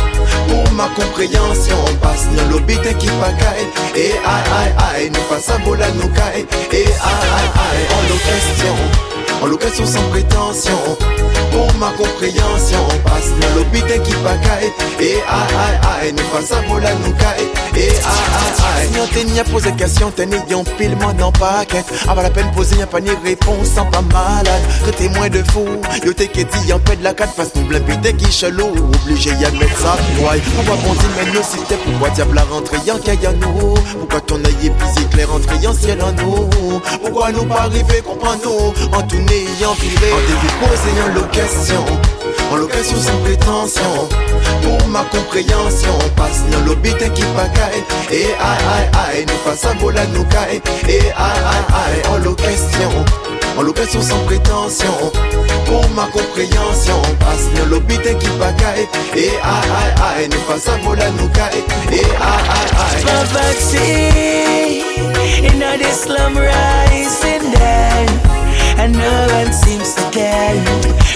Pour 0.48 0.72
ma 0.72 0.88
compréhension 0.88 1.76
Passe 2.02 2.26
dans 2.35 2.50
lobby 2.50 2.74
qui 2.98 3.06
pagaille 3.06 3.68
Et 3.94 4.11
aïe 4.11 4.48
aïe 4.59 4.74
aïe 4.96 5.11
Nous 5.14 5.20
passe 5.28 5.50
à 5.50 5.59
bola 5.59 5.87
nous 5.92 6.09
caille. 6.09 6.46
Et 6.72 6.83
aïe 6.83 7.28
aïe 7.38 7.50
aïe 7.70 7.87
En 7.94 8.02
location. 8.11 8.74
En 9.40 9.46
location 9.46 9.87
sans 9.87 10.02
prétention. 10.11 10.80
Pour 11.52 11.72
ma 11.74 11.92
compréhension 11.92 12.88
Passe 13.04 13.30
dans 13.40 13.54
lobby 13.54 13.83
qui 14.02 14.14
pagaille 14.14 14.72
Et 14.98 15.14
aïe 15.14 15.54
aïe 15.62 16.06
aïe 16.06 16.12
Nous 16.12 16.24
passe 16.37 16.50
à 16.50 16.61
bola 16.62 16.90
nous 17.06 17.12
caille. 17.12 17.46
Et 17.76 17.88
aïe 17.88 18.39
t'a 19.06 19.24
n'y 19.24 19.40
a 19.40 19.44
posé 19.44 19.72
question 19.72 20.10
T'es 20.10 20.26
n'ayant 20.26 20.64
pile 20.78 20.96
moi 20.96 21.12
dans 21.12 21.32
paquet. 21.32 21.84
Avant 22.08 22.22
la 22.22 22.30
peine 22.30 22.50
posée 22.52 22.76
y'a 22.76 22.86
pas 22.86 23.00
ni 23.00 23.10
réponse 23.24 23.68
Sans 23.74 23.86
pas 23.86 24.02
malade. 24.02 24.62
Que 24.84 24.90
t'es 24.90 25.08
moins 25.08 25.28
de 25.28 25.42
fou 25.50 25.66
Yo 26.04 26.12
t'es 26.12 26.28
qui 26.28 26.44
dit 26.44 26.72
en 26.72 26.78
paix 26.78 26.96
de 26.96 27.04
la 27.04 27.14
4 27.14 27.34
Parce 27.34 27.54
nous 27.54 27.64
blin 27.64 27.80
pité 27.80 28.12
qui 28.14 28.30
chelou. 28.30 28.68
Obligé 29.04 29.30
y'a 29.40 29.50
de 29.50 29.56
mettre 29.58 29.78
ça 29.78 29.96
Ouais 30.20 30.40
Pourquoi 30.56 30.76
bon 30.76 30.92
dit 30.94 31.06
mais 31.16 31.32
nous 31.32 31.42
c'était 31.42 31.76
Pourquoi 31.76 32.10
diable 32.10 32.34
la 32.34 32.42
rentrée 32.42 32.78
en 32.90 32.98
caille 32.98 33.18
nous? 33.40 33.74
Pourquoi 33.98 34.20
ton 34.20 34.36
œil 34.36 34.66
est 34.66 34.70
plus 34.70 35.02
éclair 35.02 35.32
Entré 35.34 35.66
en 35.66 35.74
ciel 35.74 36.00
en 36.02 36.12
nous? 36.12 36.80
Pourquoi 37.02 37.32
nous 37.32 37.44
pas 37.44 37.62
arriver 37.62 38.02
comprends-nous? 38.06 38.74
En 38.96 39.02
tout 39.02 39.16
n'ayant 39.16 39.74
privé. 39.76 40.12
En 40.12 40.20
début 40.20 40.54
posé 40.60 40.90
en 41.04 41.14
location. 41.14 41.84
En 42.50 42.56
location 42.56 42.96
sans 42.96 43.16
prétention. 43.24 44.08
Pour 44.62 44.88
ma 44.88 45.04
compréhension. 45.04 45.98
Passe 46.16 46.42
dans 46.50 46.64
lobby 46.66 46.92
t'es 46.98 47.10
qui 47.10 47.22
pagaille 47.22 47.84
Et 48.10 48.24
aïe 48.24 48.64
aïe 48.74 48.89
aïe 48.94 49.24
Nous 49.26 49.38
passe 49.44 49.64
à 49.64 49.74
nous 49.74 50.24
caille 50.24 50.61
Et 50.88 50.98
aïe 50.98 51.12
aïe 51.16 51.64
aïe 51.72 52.03
En 52.11 52.18
location. 52.18 53.05
En 53.59 53.62
location 53.62 54.03
sans 54.03 54.18
prétention. 54.24 54.94
Pour 55.66 55.88
ma 55.90 56.07
compréhension. 56.07 57.00
Passe 57.20 57.48
le 57.57 57.64
lobby 57.70 57.96
qui 57.98 58.29
pagaille 58.38 58.88
Et 59.16 59.29
aïe 59.29 59.70
aïe 59.81 59.94
aïe 60.18 60.29
Ne 60.29 60.37
pas 60.46 60.59
ça 60.59 60.72
voler 60.85 61.11
nous 61.18 61.29
caille 61.29 61.64
Et 61.92 62.00
aïe 62.00 62.05
aïe 62.57 62.70
aïe 62.87 63.03
Poverty 63.05 64.31
In 65.42 65.62
a 65.62 65.76
this 65.79 66.03
slum 66.03 66.37
rising 66.37 67.50
there 67.53 68.49
and 68.80 68.94
no 68.94 69.26
one 69.34 69.52
seems 69.52 69.94
to 69.94 70.10
care 70.10 70.56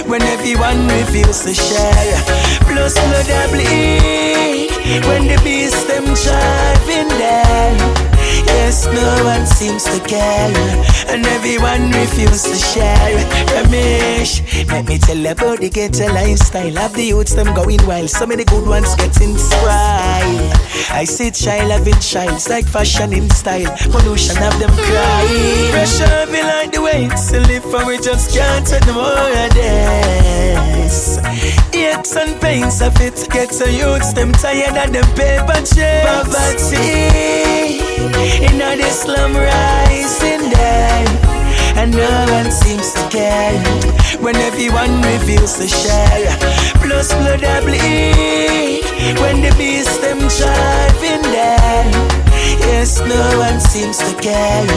when 0.05 0.21
everyone 0.21 0.87
refuses 0.87 1.45
to 1.45 1.53
share. 1.53 2.21
Plus 2.69 2.93
blood 2.93 3.29
I 3.41 3.47
bleed 3.53 5.05
when 5.07 5.27
the 5.27 5.41
beast 5.43 5.87
them 5.87 6.05
driving 6.05 7.09
there. 7.17 8.14
Yes, 8.55 8.85
no 8.87 9.23
one 9.25 9.45
seems 9.45 9.83
to 9.83 9.99
care, 10.07 10.49
and 11.11 11.25
everyone 11.25 11.91
refuses 11.91 12.43
to 12.43 12.55
share. 12.55 13.17
Ramesh, 13.51 14.41
let 14.71 14.87
me 14.87 14.97
tell 14.97 15.25
about 15.27 15.59
the 15.59 15.69
ghetto 15.69 16.07
lifestyle 16.07 16.77
of 16.79 16.93
the 16.93 17.03
youths 17.03 17.35
them 17.35 17.53
going 17.53 17.85
wild. 17.85 18.09
So 18.09 18.25
many 18.25 18.45
good 18.45 18.65
ones 18.65 18.95
getting 18.95 19.37
spoiled. 19.37 20.53
I 20.89 21.03
see 21.05 21.31
child 21.31 21.71
having 21.71 21.99
childs 21.99 22.47
like 22.49 22.65
fashion 22.65 23.11
in 23.13 23.29
style, 23.29 23.69
pollution 23.91 24.41
of 24.41 24.57
them 24.57 24.71
crying. 24.71 25.71
Pressure 25.71 26.25
be 26.31 26.41
like 26.41 26.71
the 26.71 26.81
weights 26.81 27.31
to 27.31 27.41
live 27.41 27.63
for 27.63 27.85
we 27.85 27.97
just 27.97 28.31
can't 28.35 28.65
take 28.65 28.85
no 28.87 28.93
more 28.93 29.31
of 29.45 29.53
this. 29.53 31.19
Aches 31.75 32.15
and 32.15 32.39
pains 32.39 32.81
of 32.81 32.99
it 33.01 33.27
get 33.31 33.51
so 33.53 33.65
youths 33.65 34.13
them 34.13 34.31
tired 34.31 34.77
of 34.77 34.93
them 34.93 35.07
paper 35.15 35.61
checks. 35.65 36.07
Poverty 36.07 37.84
in 38.13 38.61
a 38.61 38.75
this 38.75 39.01
slum 39.01 39.35
rising 39.35 40.49
there. 40.49 41.05
And 41.75 41.91
no 41.91 42.25
one 42.31 42.51
seems 42.51 42.93
to 42.93 43.03
care 43.09 43.59
when 44.19 44.35
everyone 44.35 45.01
refuses 45.01 45.57
to 45.59 45.67
share. 45.67 46.37
Plus 46.81 47.13
blood 47.13 47.43
I 47.43 47.59
bleed 47.61 48.85
when 49.19 49.41
the 49.41 49.53
beast 49.57 50.01
them 50.01 50.19
driving 50.19 51.21
there. 51.31 51.85
Yes, 52.59 52.99
no 52.99 53.39
one 53.39 53.59
seems 53.59 53.97
to 53.97 54.13
care, 54.21 54.67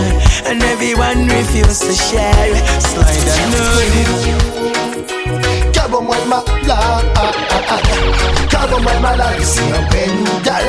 and 0.46 0.62
everyone 0.62 1.26
refuses 1.28 1.80
to 1.80 1.94
share. 1.94 2.54
Slide 2.80 3.28
and 3.44 4.77
Kabo 5.88 6.02
mwen 6.02 6.28
ma 6.28 6.42
la 6.66 6.76
Kabo 8.50 8.78
mwen 8.78 9.00
ma 9.00 9.16
la 9.16 9.26
Visi 9.38 9.62
an 9.72 9.86
pen 9.88 10.24
dal 10.44 10.66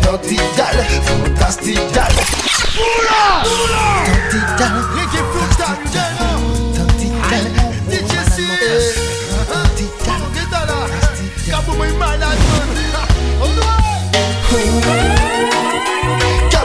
Tanti 0.00 0.36
dal 0.56 0.78
Fantasti 1.02 1.74
dal 1.92 2.14
Oula 2.78 3.42
Tanti 4.06 4.38
dal 4.58 4.76
L'équipe 4.94 5.30
tout 5.32 5.52
dal 5.58 5.76
Tanti 6.76 7.08
dal 7.10 7.46
DJ 7.90 8.12
C 8.30 8.36
Tanti 9.50 9.86
dal 10.04 10.70
Kabo 11.50 11.72
mwen 11.74 11.96
ma 11.98 12.14
la 12.16 12.30
Tanti 12.30 12.84
dal 12.94 13.10
Oula 13.42 15.21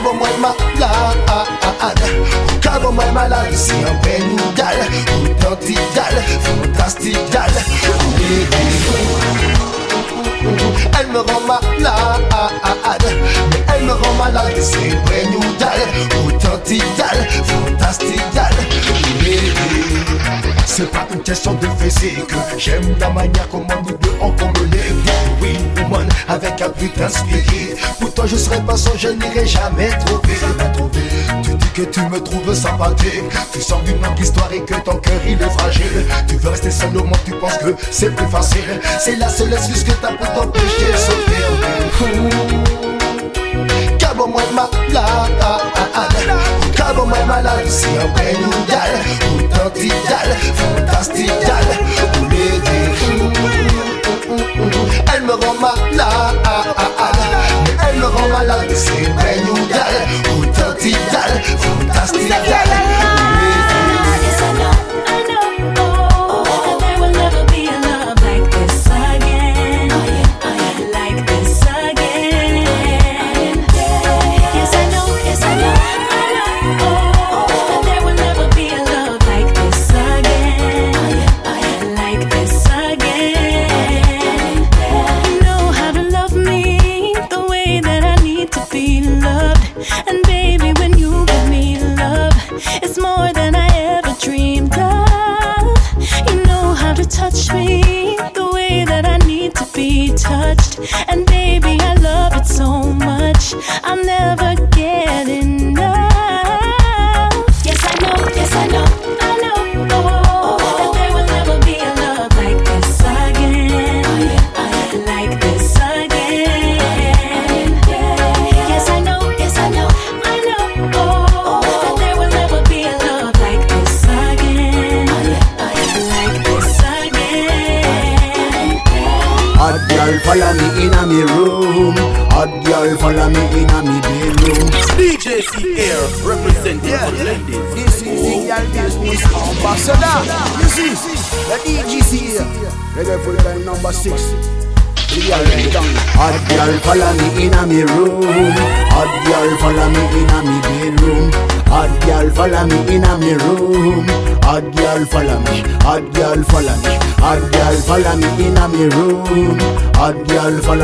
Authentidal 0.08 0.13
Cabo 0.13 0.13
moi 0.13 0.30
malade 0.41 1.98
Cabo 2.62 2.91
moi 2.91 2.91
malade 2.91 2.91
Cabo 2.91 2.91
moi 2.91 3.06
malade 3.13 3.54
C'est 3.54 3.74
un 3.74 3.96
pénidal 3.96 4.78
Authentidal 5.26 6.24
Fantastical. 6.43 7.52
Elle 11.00 11.08
me 11.08 11.20
rend 11.20 11.41
malade 11.41 12.22
Mais 13.52 13.63
elle 13.76 13.84
me 13.86 13.91
rend 13.91 14.13
malade 14.13 14.54
C'est 14.62 14.96
pénidal 15.06 15.80
Authentidal 16.26 17.17
C'est 20.66 20.92
pas 20.92 21.08
une 21.12 21.22
question 21.22 21.54
de 21.56 21.68
physique. 21.80 22.32
J'aime 22.58 22.96
la 23.00 23.10
manière 23.10 23.48
comment 23.50 23.82
nous 23.84 23.98
deux 23.98 24.12
on 24.22 24.32
communique 24.32 24.80
Oui, 25.42 25.58
woman, 25.76 26.08
avec 26.28 26.62
un 26.62 26.70
putain 26.70 27.08
de 27.08 27.12
spirit 27.12 27.70
Pour 28.00 28.13
toi 28.13 28.26
je 28.28 28.36
serais 28.36 28.62
pas 28.62 28.78
son, 28.78 28.92
je 28.98 29.08
n'irai 29.10 29.46
jamais 29.46 29.90
trouver 30.06 30.36
Tu 31.44 31.50
dis 31.56 31.70
que 31.74 31.82
tu 31.82 32.02
me 32.02 32.20
trouves 32.20 32.54
sympathique. 32.54 33.24
Tu 33.52 33.62
sors 33.62 33.82
d'une 33.82 34.02
longue 34.02 34.20
histoire 34.20 34.52
et 34.54 34.62
que 34.62 34.76
ton 34.76 34.98
cœur 34.98 35.20
il 35.28 35.42
est 35.42 35.50
fragile. 35.50 36.06
Tu 36.28 36.36
veux 36.36 36.50
rester 36.50 36.72
seul 36.72 36.96
au 36.96 37.04
monde, 37.04 37.18
tu 37.26 37.32
penses 37.32 37.58
que 37.58 37.74
c'est 37.90 38.13
plus 38.16 38.28
facile. 38.28 38.80
C'est 39.00 39.16
la 39.16 39.30
seule 39.30 39.54
excuse 39.54 39.84
que 39.84 39.94
t'as 39.94 40.13
pour 40.13 40.32
t'empêcher 40.34 40.92
de 40.92 40.98
souffrir 46.88 46.95
Cabo 46.95 47.06
moi 47.06 47.06
malade 47.06 47.06
Cabo 47.06 47.06
moi 47.06 47.26
malade 47.26 47.67
C'est 47.67 47.97
un 47.97 48.08
pénidal 48.10 48.91
Authentidal 49.36 50.30
Fantastical 50.56 51.65
Elle 55.13 55.23
me 55.23 55.34
rend 55.34 55.54
malade 55.60 56.38
elle 57.89 58.00
me 58.00 58.06
rend 58.06 58.28
malade 58.30 58.71
C'est 58.76 59.12
pénidal 59.15 59.95
Authentidal 60.39 61.41
Fantastical 61.60 62.38
Yes, 62.47 63.46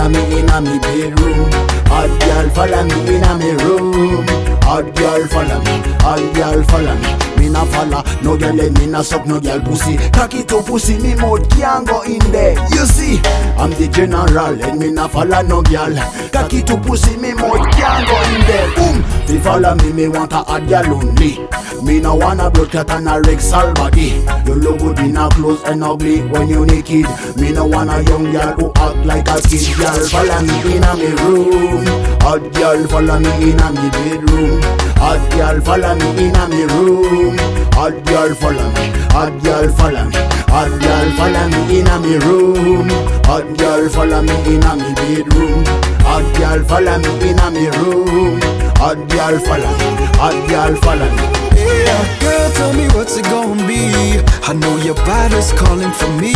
follow 0.03 0.09
me 0.09 0.39
in 0.39 0.49
a 0.49 0.61
me 0.61 0.79
bedroom. 0.79 1.49
Hot 1.87 2.19
girl 2.19 2.49
follow 2.49 2.83
me 2.83 3.15
in 3.15 3.23
a 3.23 3.37
me 3.37 3.51
room. 3.63 4.25
Hot 4.63 4.95
girl 4.95 5.27
follow 5.27 5.59
me. 5.59 5.81
Hot 6.01 6.35
girl 6.35 6.63
follow 6.63 6.95
me 6.95 7.32
Me 7.53 7.59
na 7.59 7.65
follow 7.65 8.03
No 8.23 8.35
girl 8.35 8.55
let 8.55 8.79
me 8.79 8.87
na 8.87 9.03
suck 9.03 9.27
no 9.27 9.39
girl 9.39 9.61
pussy. 9.61 9.97
Cocky 10.09 10.43
to 10.43 10.63
pussy 10.63 10.97
me 10.97 11.13
mouth 11.13 11.47
can't 11.51 11.87
go 11.87 12.01
in 12.01 12.19
there. 12.31 12.53
You 12.73 12.85
see 12.87 13.19
I'm 13.57 13.69
the 13.69 13.87
general 13.93 14.59
and 14.63 14.79
me 14.79 14.91
na 14.91 15.07
follow 15.07 15.41
no 15.43 15.61
girl 15.61 15.93
Cocky 16.31 16.63
to 16.63 16.77
pussy 16.77 17.15
me 17.17 17.33
mouth 17.35 17.69
can't 17.77 18.07
go 18.09 18.17
in 18.33 18.41
there. 18.49 18.73
Boom! 18.73 19.03
Fi 19.27 19.39
follow 19.39 19.75
me 19.75 19.93
me 19.93 20.07
want 20.07 20.33
a 20.33 20.37
hot 20.37 20.67
girl 20.67 20.95
only 20.95 21.37
Me. 21.83 21.99
No 21.99 22.15
wanna 22.15 22.49
blood 22.49 22.71
clot 22.71 22.89
and 22.89 23.07
a 23.07 23.21
Rexall 23.21 23.75
body. 23.75 24.25
You 24.49 24.55
look 24.55 24.79
good 24.79 24.99
in 24.99 25.17
a 25.17 25.29
clothes 25.29 25.61
and 25.65 25.83
ugly 25.83 26.21
when 26.21 26.47
you 26.47 26.65
naked. 26.65 27.05
Me 27.37 27.51
no 27.51 27.67
want 27.67 27.91
a 27.91 28.01
young 28.09 28.31
girl 28.31 28.53
who 28.57 28.71
act 28.77 29.05
like 29.05 29.27
a 29.29 29.39
kid. 29.47 29.77
Girl 29.77 30.07
follow 30.09 30.41
me 30.41 30.75
in 30.75 30.83
a 30.83 30.95
me 30.97 31.09
room. 31.21 31.85
Hot 32.25 32.41
girl 32.53 32.87
follow 32.87 33.19
me 33.19 33.51
in 33.51 33.59
a 33.59 33.69
me 33.71 33.89
bedroom. 33.93 34.61
Hot 34.97 35.21
girl 35.31 35.61
follow 35.61 35.93
me 35.95 36.25
in 36.25 36.35
a 36.35 36.47
me 36.49 36.63
room 36.63 37.42
Hot 37.75 38.05
girl 38.05 38.33
follow 38.35 38.69
me, 38.75 38.85
hot 39.11 39.33
girl 39.43 39.67
follow 39.73 40.05
me, 40.05 40.15
hot 40.47 40.71
girl 40.81 41.07
follow 41.17 41.45
me 41.49 41.79
inna 41.79 41.99
me 41.99 42.17
room. 42.25 42.87
Hot 43.25 43.57
girl 43.57 43.89
follow 43.89 44.21
me 44.21 44.35
inna 44.53 44.75
me 44.75 44.93
bedroom. 44.95 45.63
Hot 46.05 46.25
girl 46.37 46.63
follow 46.63 46.97
me 46.99 47.29
inna 47.29 47.51
me 47.51 47.67
room. 47.77 48.39
Hot 48.77 48.97
girl 49.09 49.39
follow 49.39 49.73
me, 49.79 49.89
hot 50.21 50.37
girl 50.49 50.75
follow 50.81 51.09
me. 51.17 51.25
Yeah, 51.57 52.19
girl, 52.21 52.51
tell 52.53 52.73
me 52.73 52.87
what's 52.95 53.17
it 53.17 53.25
gonna 53.25 53.67
be. 53.67 54.21
I 54.47 54.53
know 54.53 54.77
your 54.77 54.95
body's 54.95 55.51
calling 55.53 55.91
for 55.91 56.09
me, 56.21 56.33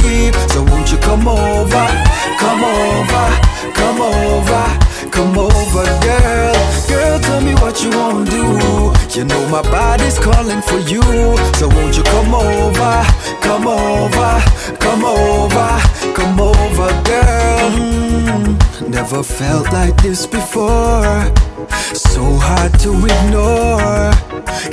so 0.50 0.63
won't 0.63 0.91
you 0.91 0.97
come 0.97 1.28
over, 1.28 1.88
come 2.41 2.63
over, 2.63 3.28
come 3.78 4.02
over, 4.02 4.65
come 5.12 5.38
over, 5.38 5.86
girl. 6.04 6.46
What 7.67 7.84
you 7.84 7.89
wanna 7.89 8.23
do. 8.23 9.19
You 9.19 9.25
know 9.25 9.45
my 9.49 9.62
body's 9.62 10.17
calling 10.17 10.62
for 10.62 10.80
you, 10.88 11.01
so 11.60 11.67
won't 11.67 11.97
you 11.97 12.03
come 12.03 12.34
over, 12.34 13.03
come 13.41 13.67
over, 13.67 14.32
come 14.80 15.03
over, 15.03 15.69
come 16.15 16.39
over, 16.39 16.88
girl. 17.03 17.69
Mm, 17.75 18.88
never 18.88 19.21
felt 19.21 19.65
like 19.73 20.01
this 20.01 20.25
before. 20.25 21.25
So 21.93 22.23
hard 22.39 22.80
to 22.80 22.91
ignore. 23.15 24.13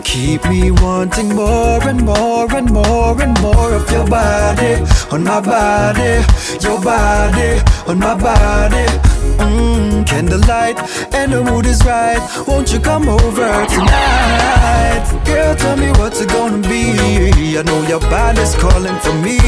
Keep 0.04 0.44
me 0.44 0.70
wanting 0.70 1.34
more 1.34 1.82
and 1.88 2.00
more 2.00 2.46
and 2.54 2.70
more 2.70 3.20
and 3.20 3.40
more 3.42 3.72
of 3.74 3.90
your 3.90 4.06
body 4.06 4.74
on 5.10 5.24
my 5.24 5.40
body, 5.40 6.24
your 6.60 6.80
body 6.80 7.60
on 7.88 7.98
my 7.98 8.14
body. 8.14 9.13
Mm, 9.38 10.06
candlelight 10.06 10.78
and 11.14 11.32
the 11.32 11.42
mood 11.42 11.66
is 11.66 11.84
right. 11.84 12.20
Won't 12.46 12.72
you 12.72 12.80
come 12.80 13.08
over 13.08 13.66
tonight? 13.66 15.04
Girl, 15.24 15.54
tell 15.54 15.76
me 15.76 15.90
what's 15.98 16.20
it 16.20 16.28
gonna 16.28 16.66
be. 16.68 17.58
I 17.58 17.62
know 17.62 17.82
your 17.86 18.00
body's 18.00 18.54
calling 18.56 18.98
for 19.00 19.14
me. 19.14 19.38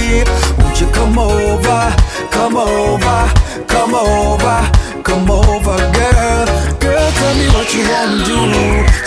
Won't 0.58 0.80
you 0.80 0.88
come 0.92 1.18
over, 1.18 1.94
come 2.30 2.56
over, 2.56 3.18
come 3.66 3.94
over, 3.94 4.58
come 5.02 5.30
over, 5.30 5.76
girl? 5.94 6.46
Girl, 6.80 7.10
tell 7.18 7.34
me 7.34 7.46
what 7.54 7.68
you 7.74 7.82
wanna 7.88 8.24
do. 8.24 8.40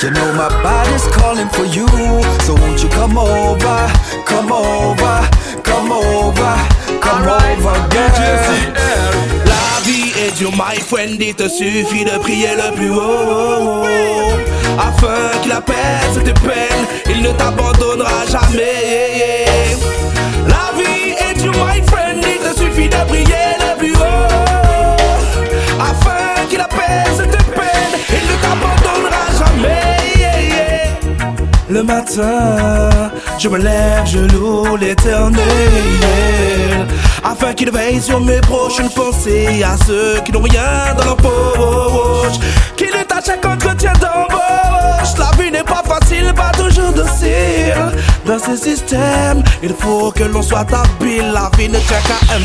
You 0.06 0.12
know 0.12 0.34
my 0.34 0.50
body's 0.64 1.08
calling 1.16 1.50
for 1.50 1.66
you. 1.66 1.88
So 2.46 2.56
won't 2.56 2.82
you 2.82 2.90
come 2.90 3.18
over, 3.18 3.59
my 10.52 10.80
friend, 10.80 11.22
il 11.22 11.36
te 11.36 11.48
suffit 11.48 12.06
de 12.06 12.18
prier 12.20 12.50
le 12.56 12.74
plus 12.76 12.92
haut. 12.92 13.84
Afin 14.78 15.38
qu'il 15.42 15.52
apaise 15.52 16.24
tes 16.24 16.34
peines, 16.34 16.88
il 17.10 17.22
ne 17.22 17.32
t'abandonnera 17.32 18.26
jamais. 18.30 19.46
La 20.48 20.72
vie 20.78 21.14
est 21.30 21.42
dure, 21.42 21.52
my 21.54 21.82
friend, 21.88 22.24
il 22.24 22.40
te 22.40 22.58
suffit 22.60 22.90
de 22.90 23.08
prier 23.08 23.58
le 23.60 23.69
le 31.80 31.86
matin, 31.86 32.90
je 33.38 33.48
me 33.48 33.58
lève, 33.58 34.06
je 34.06 34.20
loue 34.36 34.76
l'éternel. 34.76 35.44
Afin 37.24 37.54
qu'il 37.54 37.72
veille 37.72 38.02
sur 38.02 38.20
mes 38.20 38.42
prochaines 38.42 38.90
pensées 38.90 39.64
À 39.64 39.76
ceux 39.86 40.20
qui 40.26 40.32
n'ont 40.32 40.42
rien 40.42 40.94
dans 40.98 41.06
leur 41.06 41.16
poche. 41.16 42.40
Qu'il 42.76 42.90
est 42.90 43.12
à 43.12 43.22
chaque 43.26 43.46
entretien 43.46 43.94
d'embauche. 43.94 45.14
La 45.18 45.32
vie 45.42 45.52
n'est 45.52 45.64
pas 45.64 45.84
facile, 45.86 46.34
pas 46.34 46.52
toujours 46.52 46.92
docile. 46.92 47.76
Dans 48.26 48.40
ce 48.40 48.56
système, 48.58 49.44
il 49.64 49.74
faut 49.80 50.12
que 50.12 50.24
l'on 50.24 50.42
soit 50.42 50.68
habile. 50.74 51.32
La 51.34 51.50
vie 51.58 51.70
ne 51.70 51.80
tient 51.80 52.02
qu'à 52.08 52.36
un 52.36 52.40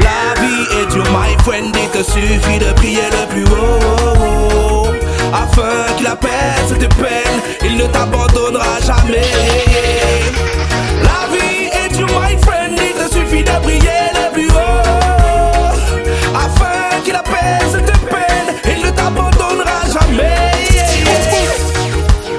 La 0.00 0.40
vie 0.40 0.82
est 0.82 0.92
dure, 0.92 1.04
my 1.04 1.42
friend, 1.44 1.74
il 1.74 1.88
te 1.88 2.04
suffit 2.04 2.58
de 2.58 2.72
prier 2.74 3.08
le 3.12 3.26
plus 3.28 3.44
haut 3.44 4.69
afin 5.32 5.94
qu'il 5.96 6.06
apaise 6.06 6.76
tes 6.78 6.88
peines, 6.88 7.40
il 7.64 7.76
ne 7.76 7.86
t'abandonnera 7.86 8.80
jamais. 8.84 9.30
La 11.02 11.26
vie 11.32 11.68
est 11.84 11.96
dure, 11.96 12.08
my 12.20 12.36
friend, 12.42 12.78
il 12.78 12.92
te 12.94 13.12
suffit 13.12 13.42
de 13.44 13.50
prier 13.62 14.10
le 14.14 14.32
plus 14.32 14.48
haut, 14.48 15.74
afin 16.34 17.00
qu'il 17.04 17.14
apaise 17.14 17.76
tes 17.86 18.06
peines, 18.06 18.54
il 18.76 18.84
ne 18.86 18.90
t'abandonnera 18.90 19.80
jamais. 19.92 20.36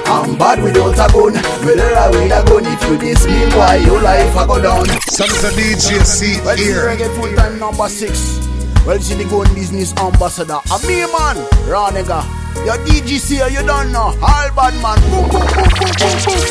I'm 0.06 0.36
bad 0.36 0.62
without 0.62 0.98
a 0.98 1.12
gun. 1.12 1.34
Whether 1.64 1.96
I 1.96 2.08
with 2.10 2.32
a 2.32 2.42
gun, 2.44 2.66
if 2.66 2.82
you 2.88 2.98
diss 2.98 3.26
me, 3.26 3.46
why 3.56 3.76
your 3.76 4.00
life 4.02 4.36
I 4.36 4.46
go 4.46 4.60
down. 4.60 4.86
Some 5.10 5.30
of 5.30 5.40
the 5.42 5.50
DJ 5.56 6.04
see 6.04 6.40
Well, 6.44 6.56
see 6.56 6.64
here. 6.64 6.86
reggae 6.86 7.08
full 7.16 7.34
time 7.34 7.58
number 7.58 7.88
six. 7.88 8.38
Well, 8.84 8.98
see 8.98 9.14
the 9.14 9.24
gun 9.30 9.46
business 9.54 9.94
ambassador. 9.96 10.58
A 10.58 10.76
me 10.86 11.06
man, 11.06 11.38
raw 11.70 11.90
nigga. 11.94 12.26
Your 12.66 12.74
DGC, 12.82 13.38
you 13.54 13.62
don't 13.62 13.92
know. 13.92 14.10
All 14.18 14.48
bad 14.58 14.74
man. 14.82 14.98
Boom, 15.06 15.30
boom, 15.30 15.46
boom, 15.54 15.70
boom, 15.78 15.92
boom, 16.02 16.16
boom. 16.26 16.42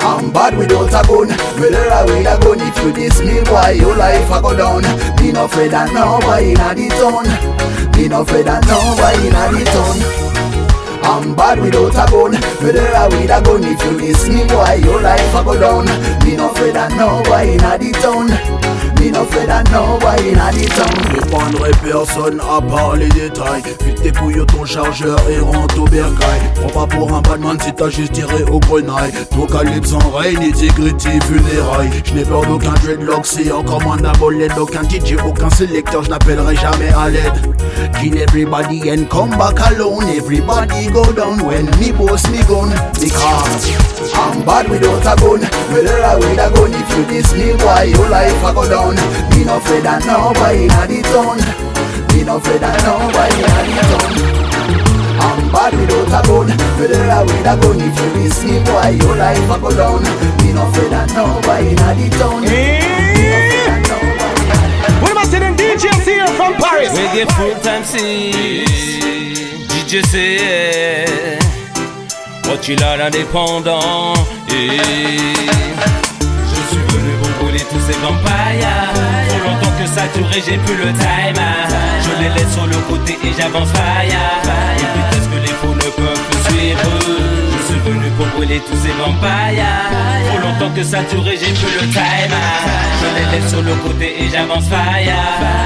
I'm 0.00 0.32
bad 0.32 0.56
without 0.56 0.88
a 0.88 1.00
gun. 1.04 1.28
Whether 1.60 1.84
I 1.92 2.04
with 2.04 2.24
a 2.24 2.40
gun, 2.40 2.60
if 2.64 2.76
you 2.80 2.92
diss 2.92 3.20
me, 3.20 3.44
why 3.52 3.72
your 3.72 3.94
life 3.94 4.30
I 4.30 4.40
go 4.40 4.56
down. 4.56 4.82
Be 5.16 5.32
no 5.32 5.44
afraid 5.44 5.74
of 5.74 5.92
nobody 5.92 6.52
in 6.52 6.56
the 6.56 6.88
town. 6.96 7.92
Be 7.92 8.08
no 8.08 8.22
afraid 8.22 8.48
of 8.48 8.64
nobody 8.64 9.28
in 9.28 9.34
the 9.36 9.64
town. 9.68 10.24
I'm 11.04 11.36
bad 11.36 11.60
without 11.60 11.92
a 11.92 12.10
gun 12.10 12.32
Whether 12.64 12.88
I 12.96 13.08
with 13.08 13.28
a 13.28 13.38
gun 13.44 13.62
If 13.62 13.84
you 13.84 13.98
diss 14.00 14.26
me 14.26 14.48
boy 14.48 14.80
Your 14.80 15.02
life 15.02 15.34
a 15.34 15.44
go 15.44 15.60
down 15.60 15.84
Me 16.24 16.34
no 16.34 16.50
afraid 16.50 16.74
of 16.74 16.90
nobody 16.96 17.52
in 17.52 17.58
the 17.58 17.98
town 18.00 18.28
Nobody 19.10 20.34
prendrai 21.30 21.70
personne 21.82 22.40
à 22.40 22.60
part 22.60 22.96
les 22.96 23.08
détails. 23.08 23.62
Vite 23.84 24.02
dépouille 24.02 24.44
ton 24.46 24.64
chargeur 24.64 25.18
et 25.28 25.38
rentre 25.40 25.80
au 25.80 25.84
bercail. 25.84 26.40
Prends 26.54 26.86
pas 26.86 26.96
pour 26.96 27.12
un 27.12 27.20
badman 27.20 27.58
si 27.60 27.72
t'as 27.72 27.90
juste 27.90 28.12
tiré 28.12 28.44
au 28.44 28.60
grenaille. 28.60 29.12
Ton 29.30 29.46
calibre 29.46 29.86
sans 29.86 30.10
règne, 30.10 30.38
integrity 30.42 31.20
funérailles. 31.26 31.90
Je 32.04 32.14
n'ai 32.14 32.24
peur 32.24 32.46
d'aucun 32.46 32.72
dreadlock 32.82 33.26
C'est 33.26 33.50
encore 33.52 33.82
moins 33.82 33.96
d'un 33.96 34.12
bolet 34.12 34.48
d'aucun 34.48 34.82
DJ 34.82 35.16
Aucun 35.26 35.50
sélecteur, 35.50 36.02
je 36.04 36.10
n'appellerai 36.10 36.56
jamais 36.56 36.92
à 36.96 37.10
l'aide. 37.10 37.54
Kill 38.00 38.16
everybody 38.16 38.90
and 38.90 39.08
come 39.10 39.30
back 39.30 39.58
alone. 39.72 40.08
Everybody 40.08 40.86
go 40.90 41.04
down 41.12 41.44
when 41.44 41.66
me 41.78 41.92
boss 41.92 42.28
me 42.30 42.38
gun 42.48 42.70
Because 43.00 43.70
I'm 44.14 44.44
bad 44.44 44.68
without 44.70 45.02
a 45.02 45.20
gun 45.20 45.40
Whether 45.72 46.02
I 46.02 46.16
with 46.16 46.38
a 46.38 46.50
gun. 46.54 46.72
If 46.72 46.96
you 46.96 47.04
diss 47.06 47.34
me 47.34 47.52
boy 47.56 47.92
Your 47.92 48.08
life 48.08 48.44
a 48.44 48.54
go 48.54 48.68
down? 48.68 48.93
Me 49.34 49.44
no 49.44 49.56
afraid 49.58 49.86
of 49.86 50.04
nobody 50.06 50.62
in 50.64 50.68
the 50.68 50.98
town 51.10 51.38
Me 52.14 52.24
no 52.24 52.36
afraid 52.36 52.62
of 52.62 52.76
nobody 52.84 53.34
in 53.34 53.48
the 53.50 53.82
town 53.90 54.34
I'm 55.14 55.40
bad 55.52 55.72
without 55.74 56.24
a 56.24 56.28
gun 56.28 56.48
Whether 56.78 57.10
I 57.10 57.22
with 57.22 57.46
a 57.46 57.54
gun 57.56 57.80
If 57.80 57.96
you 57.98 58.08
diss 58.22 58.42
me 58.44 58.58
boy 58.64 58.96
Your 59.00 59.16
life 59.16 59.50
a 59.50 59.56
go 59.60 59.70
down. 59.74 60.02
Me 60.42 60.52
no 60.52 60.68
afraid 60.68 60.92
of 60.92 61.06
nobody 61.14 61.68
in 61.70 61.76
the 61.76 62.08
town 62.18 62.42
Me 62.42 62.80
no 63.22 63.36
afraid 63.40 63.70
of 63.72 63.80
nobody 63.88 65.00
What 65.00 65.10
am 65.10 65.18
I 65.18 65.24
saying? 65.24 65.56
DJs 65.56 66.04
here 66.04 66.26
from 66.36 66.54
Paris. 66.54 66.90
Reggae 66.92 67.26
full 67.36 67.54
time 67.62 67.84
six 67.84 68.70
DJ 69.70 70.04
C-Air 70.06 71.38
Rockilla 72.44 72.96
l'indépendant 72.96 74.14
Et 74.50 75.63
tous 77.70 77.80
ces 77.80 77.98
vampires. 77.98 78.92
Trop 79.28 79.42
longtemps 79.48 79.74
que 79.78 79.86
ça 79.86 80.02
durait 80.14 80.42
j'ai 80.44 80.58
plus 80.58 80.76
le 80.76 80.92
time. 80.92 81.42
Je 82.04 82.22
les 82.22 82.28
laisse 82.34 82.52
sur 82.52 82.66
le 82.66 82.76
côté 82.88 83.18
et 83.24 83.32
j'avance 83.38 83.70
fire. 83.70 84.20
Une 84.78 84.92
vitesse 85.02 85.28
que 85.28 85.40
les 85.40 85.54
faux 85.60 85.74
ne 85.74 85.90
peuvent 85.90 86.24
plus 86.30 86.42
suivre. 86.52 86.80
Je 87.56 87.72
suis 87.72 87.80
venu 87.80 88.10
pour 88.16 88.26
brûler 88.26 88.60
tous 88.60 88.76
ces 88.76 88.92
vampires. 88.92 89.64
Trop 90.28 90.38
longtemps 90.38 90.74
que 90.74 90.82
ça 90.82 91.02
durait 91.02 91.36
j'ai 91.36 91.52
plus 91.52 91.74
le 91.80 91.86
time. 91.92 92.36
Je 93.00 93.08
les 93.16 93.26
laisse 93.32 93.50
sur 93.50 93.62
le 93.62 93.74
côté 93.76 94.22
et 94.22 94.28
j'avance 94.28 94.66
fire. 94.68 95.14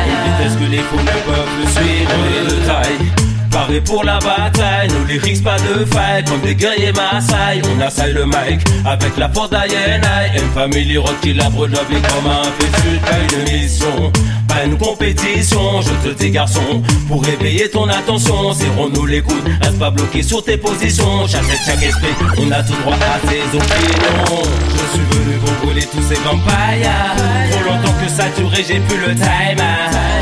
Une 0.06 0.32
vitesse 0.32 0.56
que 0.58 0.70
les 0.70 0.82
faux 0.82 1.00
ne 1.00 1.18
peuvent 1.26 1.48
plus 1.56 1.70
suivre 1.72 3.37
Paré 3.58 3.80
pour 3.80 4.04
la 4.04 4.20
bataille, 4.20 4.86
nos 4.88 5.04
lyrics 5.04 5.42
pas 5.42 5.56
de 5.58 5.84
faille 5.86 6.24
Comme 6.26 6.40
des 6.42 6.54
guerriers 6.54 6.92
Maasai, 6.92 7.60
on 7.64 7.80
assaille 7.80 8.12
le 8.12 8.24
mic 8.24 8.60
Avec 8.86 9.16
la 9.16 9.28
force 9.28 9.50
d'Ayenai 9.50 10.30
Une 10.36 10.50
famille 10.52 10.96
rock 10.96 11.16
qui 11.20 11.32
la 11.34 11.50
brûle 11.50 11.72
comme 11.72 12.30
un 12.30 12.44
fétu 12.44 13.00
Pas 13.00 13.36
une 13.36 13.52
mission, 13.52 14.12
pas 14.46 14.64
une 14.64 14.78
compétition. 14.78 15.80
Je 15.82 16.08
te 16.08 16.14
dis 16.14 16.30
garçon, 16.30 16.82
pour 17.08 17.24
réveiller 17.24 17.68
ton 17.68 17.88
attention 17.88 18.52
Serrons-nous 18.52 19.06
les 19.06 19.22
coudes, 19.22 19.48
reste 19.60 19.78
pas 19.80 19.90
bloqué 19.90 20.22
sur 20.22 20.44
tes 20.44 20.56
positions. 20.56 21.26
Chaque 21.26 21.42
chaque 21.66 21.82
esprit, 21.82 22.14
on 22.38 22.52
a 22.52 22.62
tout 22.62 22.74
droit 22.82 22.94
à 22.94 23.18
tes 23.26 23.42
opinions. 23.56 24.42
Je 24.70 24.96
suis 24.96 25.18
venu 25.18 25.36
pour 25.38 25.66
brûler 25.66 25.86
tous 25.86 26.02
ces 26.02 26.20
vampires. 26.20 27.16
Trop 27.50 27.64
longtemps 27.64 27.94
que 28.00 28.08
ça 28.08 28.28
durait, 28.36 28.64
j'ai 28.68 28.78
plus 28.78 28.98
le 28.98 29.16
time. 29.16 29.64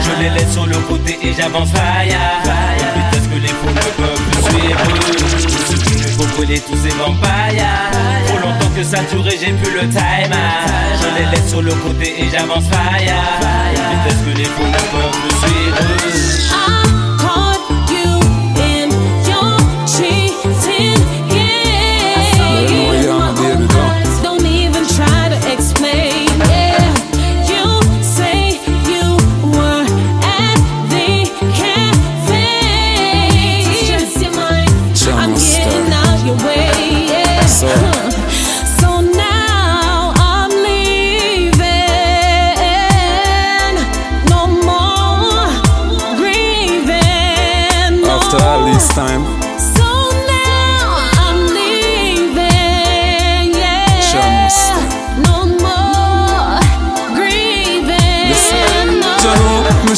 Je 0.01 0.23
les 0.23 0.31
laisse 0.31 0.53
sur 0.53 0.65
le 0.65 0.77
côté 0.89 1.19
et 1.23 1.35
j'avance 1.35 1.69
fire 1.71 2.96
Une 3.49 3.73
vitesse 3.75 4.53
que 4.57 5.33
ne 5.33 5.39
Je 5.39 5.77
suis 5.77 5.95
venu 5.95 6.17
pour 6.17 6.27
brûler 6.27 6.61
tous 6.61 6.77
ces 6.77 6.95
vampires. 6.97 7.63
Trop 8.27 8.39
longtemps 8.39 8.71
que 8.75 8.83
ça 8.83 8.99
durait, 9.11 9.37
j'ai 9.41 9.53
plus 9.53 9.75
le 9.75 9.89
time. 9.89 10.35
Je 11.01 11.09
les 11.19 11.31
laisse 11.31 11.49
sur 11.49 11.63
le 11.63 11.73
côté 11.75 12.23
et 12.23 12.29
j'avance 12.31 12.65
fire. 12.69 13.23
Vitesse 14.05 14.23
que 14.25 14.37
les 14.37 14.45
fous 14.45 14.73
peuvent 14.93 15.19
me 15.25 15.31
suivre. 15.47 16.86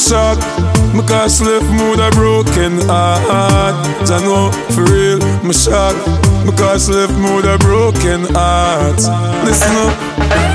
Shock, 0.09 0.39
me 0.95 1.03
cause 1.07 1.43
left 1.43 1.69
mood 1.71 2.01
a 2.01 2.11
broken 2.13 2.81
heart. 2.89 3.77
know 4.25 4.51
for 4.73 4.85
real, 4.85 5.19
me 5.45 5.53
shock, 5.53 5.97
me 6.49 6.57
cause 6.57 6.89
left 6.89 7.13
mood 7.19 7.45
a 7.45 7.59
broken 7.59 8.25
heart. 8.33 8.97
Listen 9.45 9.77
up, 9.85 9.93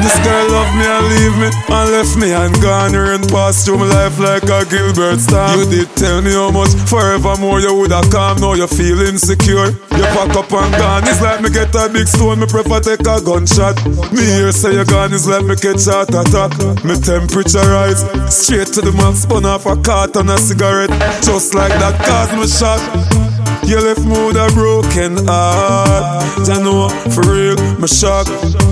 this 0.02 0.16
girl 0.26 0.46
love 0.50 0.72
me 0.76 0.86
and 0.86 1.06
leave 1.14 1.36
me 1.38 1.50
and 1.70 1.88
left 1.92 2.16
me 2.18 2.34
and 2.34 2.54
gone 2.62 2.96
and 2.96 3.28
passed 3.30 3.66
through 3.66 3.78
my 3.78 3.88
life 3.88 4.18
like 4.20 4.44
a 4.44 4.66
Gilbert 4.66 5.20
star. 5.20 5.58
You 5.58 5.70
did 5.70 5.90
tell 5.96 6.22
me 6.22 6.34
how 6.34 6.52
much 6.52 6.74
forevermore 6.90 7.60
you 7.60 7.74
would 7.76 7.92
have 7.92 8.10
come. 8.10 8.40
Now 8.40 8.54
you 8.54 8.68
feel 8.68 9.02
insecure. 9.02 9.70
You 9.94 10.06
pack 10.18 10.36
up 10.36 10.52
and 10.52 10.74
gone. 10.76 11.04
It's 11.06 11.22
like 11.22 11.42
me 11.42 11.50
get 11.50 11.74
a 11.76 11.90
big 11.90 12.08
stone, 12.08 12.40
me 12.40 12.48
prefer 12.48 12.80
take 12.80 13.06
a 13.06 13.22
gunshot. 13.22 13.78
Me 14.14 14.24
hear 14.26 14.52
say 14.52 14.74
you 14.74 14.86
gone, 14.86 15.14
it's 15.14 15.28
like 15.28 15.46
me 15.46 15.56
catch 15.56 15.86
heart 15.86 16.10
attack. 16.10 16.54
Me 16.84 16.96
temperature 16.98 17.66
rise 17.70 18.02
straight 18.34 18.68
to 18.74 18.82
the 18.82 18.92
max, 18.98 19.24
spun 19.24 19.46
off 19.46 19.66
a 19.66 19.76
carton 19.78 20.30
a 20.30 20.38
cigarette. 20.38 20.92
Just 21.22 21.54
like 21.54 21.74
that, 21.78 21.96
cause 22.02 22.32
me 22.34 22.48
shock. 22.48 23.33
You 23.66 23.80
left 23.80 24.04
me 24.06 24.12
with 24.28 24.36
a 24.36 24.52
broken 24.54 25.26
heart. 25.26 26.50
I 26.50 26.62
know, 26.62 26.90
for 27.16 27.24
real, 27.32 27.56
my 27.80 27.88
shock. 27.88 28.28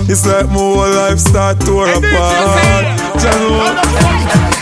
It's 0.08 0.26
like 0.26 0.46
my 0.46 0.60
whole 0.60 0.76
life 0.76 1.18
start 1.18 1.60
to 1.60 1.72
apart. 1.80 2.04
I 3.16 3.32
know. 3.40 4.12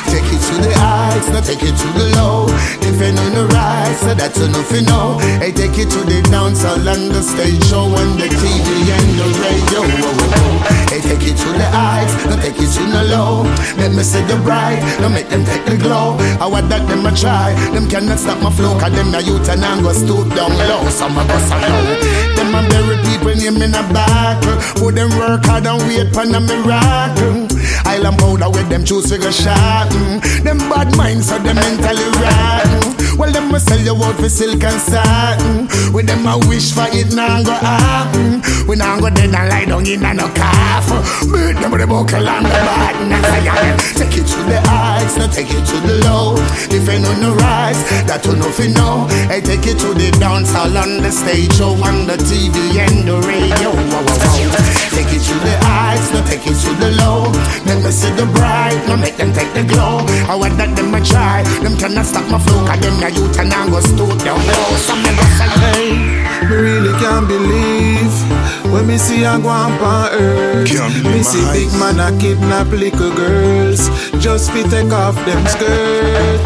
Take 0.06 0.30
it 0.32 0.40
to 0.46 0.54
the 0.62 0.72
heights, 0.78 1.28
not 1.30 1.44
take 1.44 1.62
it 1.62 1.74
to 1.74 1.88
the 1.98 2.14
low. 2.16 2.46
If 2.80 3.00
you 3.00 3.12
know 3.12 3.30
the 3.30 3.46
rise, 3.54 4.00
so 4.00 4.14
that's 4.14 4.40
enough 4.40 4.70
you 4.72 4.82
know. 4.82 5.18
Hey, 5.42 5.52
take 5.52 5.78
it 5.78 5.90
to 5.90 6.00
the 6.06 6.22
dance 6.30 6.62
hall 6.62 6.88
and 6.88 7.10
the 7.10 7.22
stage 7.22 7.64
show 7.66 7.86
and 7.86 8.18
the 8.18 8.28
TV 8.30 8.68
and 8.86 9.08
the 9.18 9.26
radio. 9.42 10.79
Take 11.00 11.26
it 11.26 11.36
to 11.42 11.48
the 11.52 11.66
heights, 11.72 12.14
not 12.26 12.40
take 12.40 12.56
it 12.60 12.70
to 12.76 12.82
the 12.86 13.02
low. 13.10 13.42
Let 13.76 13.92
me 13.92 14.02
see 14.02 14.22
the 14.24 14.36
bright, 14.44 14.78
don't 15.00 15.12
make 15.12 15.28
them 15.28 15.44
take 15.44 15.64
the 15.66 15.76
glow. 15.76 16.16
I 16.40 16.46
want 16.46 16.68
that 16.70 16.86
them 16.88 17.04
a 17.06 17.12
try, 17.14 17.52
them 17.74 17.88
cannot 17.88 18.18
stop 18.18 18.40
my 18.42 18.50
flow, 18.50 18.78
cause 18.78 18.92
them 18.92 19.10
the 19.10 19.22
youth 19.22 19.48
and 19.48 19.64
I'm 19.64 19.82
go 19.82 19.92
stoop 19.92 20.28
down 20.34 20.52
low. 20.70 20.88
Some 20.90 21.18
of 21.18 21.28
us 21.30 21.50
low. 21.50 21.82
Them 22.36 22.54
a 22.54 22.60
bury 22.68 22.96
people 23.08 23.34
name 23.34 23.60
in 23.62 23.74
a 23.74 23.82
battle. 23.92 24.56
Put 24.78 24.94
them 24.94 25.10
work 25.18 25.44
hard 25.44 25.66
and 25.66 25.82
wait 25.88 26.12
for 26.14 26.22
a 26.22 26.40
miracle. 26.40 27.48
Island 27.84 28.18
powder 28.18 28.50
with 28.50 28.68
them 28.68 28.84
choose 28.84 29.10
figure 29.10 29.32
shot. 29.32 29.88
mm. 29.90 30.42
Them 30.44 30.58
bad 30.70 30.96
minds 30.96 31.28
so 31.28 31.38
them 31.38 31.56
mentally 31.56 32.06
rotten. 32.22 32.79
Well, 33.20 33.30
them 33.32 33.52
must 33.52 33.68
sell 33.68 33.78
you 33.78 33.92
out 34.02 34.16
for 34.16 34.30
silk 34.30 34.64
and 34.64 34.80
satin. 34.80 35.68
With 35.92 36.06
them 36.06 36.24
a 36.24 36.38
wish 36.48 36.72
for 36.72 36.88
it 36.88 37.12
now 37.12 37.42
go 37.42 37.52
happen. 37.52 38.40
We 38.66 38.76
now 38.76 38.98
go 38.98 39.10
dead 39.10 39.34
and 39.34 39.48
lie 39.50 39.66
down 39.66 39.86
in 39.86 40.02
a 40.02 40.14
no 40.14 40.26
coffin. 40.32 41.04
Beat 41.28 41.60
them 41.60 41.70
with 41.70 41.82
the 41.82 41.86
buckle 41.86 42.26
and 42.26 42.46
the 42.46 42.60
take 43.92 44.16
it 44.16 44.26
to 44.26 44.40
the 44.48 44.58
heights, 44.64 45.18
now 45.18 45.26
take 45.26 45.50
it 45.50 45.66
to 45.66 45.76
the 45.86 46.00
low. 46.08 46.32
If 46.72 46.88
you 46.88 46.98
know 46.98 47.12
no 47.20 47.34
rise, 47.34 47.84
that 48.08 48.24
you 48.24 48.36
know 48.36 48.50
fi 48.50 48.68
know. 48.68 49.06
Hey, 49.28 49.42
take 49.42 49.66
it 49.68 49.78
to 49.80 49.92
the 49.92 50.16
dance 50.18 50.50
hall 50.50 50.74
on 50.78 51.02
the 51.02 51.12
stage 51.12 51.52
show 51.52 51.76
on 51.84 52.06
the 52.06 52.16
TV 52.24 52.56
and 52.80 53.06
the 53.06 53.20
radio. 53.28 53.68
Wow, 53.68 54.00
wow, 54.00 54.16
wow. 54.16 54.79
Take 55.00 55.16
it 55.16 55.24
to 55.32 55.34
the 55.40 55.56
heights, 55.64 56.12
now 56.12 56.20
take 56.26 56.44
it 56.44 56.60
to 56.60 56.70
the 56.76 56.90
low. 57.00 57.32
Let 57.64 57.82
me 57.82 57.90
see 57.90 58.12
the 58.20 58.26
bright, 58.36 58.76
now 58.86 58.96
make 58.96 59.16
them 59.16 59.32
take 59.32 59.48
the 59.54 59.64
glow. 59.64 60.04
I 60.28 60.36
want 60.36 60.58
that 60.58 60.76
them 60.76 60.92
a 60.92 61.00
try, 61.00 61.40
them 61.64 61.78
cannot 61.78 62.04
stop 62.04 62.28
my 62.28 62.38
flow, 62.38 62.60
cause 62.68 62.80
them 62.84 63.00
a 63.00 63.08
youth 63.08 63.38
and 63.40 63.48
I 63.48 63.64
go 63.70 63.80
stoop 63.80 64.12
down 64.20 64.36
low. 64.44 64.76
Some 64.76 65.00
never 65.00 65.24
say, 65.40 65.48
Hey, 65.56 66.20
me 66.52 66.54
really 66.54 66.92
can't 67.00 67.26
believe 67.26 68.12
when 68.72 68.86
me 68.86 68.98
see 68.98 69.24
a 69.24 69.38
go 69.38 69.48
on 69.48 69.72
earth. 70.12 70.70
Me 71.04 71.22
see 71.22 71.44
big 71.52 71.70
man 71.78 72.00
a 72.00 72.16
kidnap 72.18 72.68
little 72.68 73.14
girls 73.14 73.88
just 74.18 74.50
fi 74.52 74.62
take 74.62 74.92
off 74.92 75.14
them 75.26 75.44
skirt. 75.46 76.44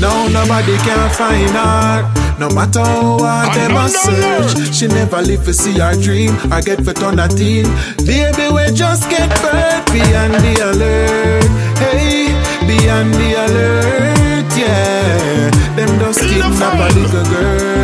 Now 0.00 0.28
nobody 0.28 0.76
can 0.78 1.10
find 1.10 1.50
her. 1.50 2.28
No 2.38 2.48
matter 2.50 2.84
how 2.84 3.18
hard 3.18 3.54
them 3.56 3.76
a 3.76 3.88
search, 3.88 4.72
she 4.72 4.86
never 4.86 5.20
live 5.20 5.44
to 5.44 5.52
see 5.52 5.78
her 5.78 5.94
dream 6.00 6.36
I 6.52 6.60
get 6.60 6.84
for 6.84 6.94
turn 6.94 7.18
a 7.18 7.26
teen. 7.26 7.66
Baby, 8.06 8.46
we 8.54 8.72
just 8.72 9.10
get 9.10 9.28
birth, 9.42 9.86
be 9.92 10.00
on 10.14 10.30
the 10.30 10.54
alert. 10.70 11.50
Hey, 11.82 12.30
be 12.66 12.88
on 12.88 13.10
the 13.10 13.28
alert, 13.44 14.56
yeah. 14.56 15.50
Them 15.74 15.98
just 15.98 16.20
kidnap 16.20 16.78
a 16.78 16.94
little 16.94 17.24
girl. 17.24 17.77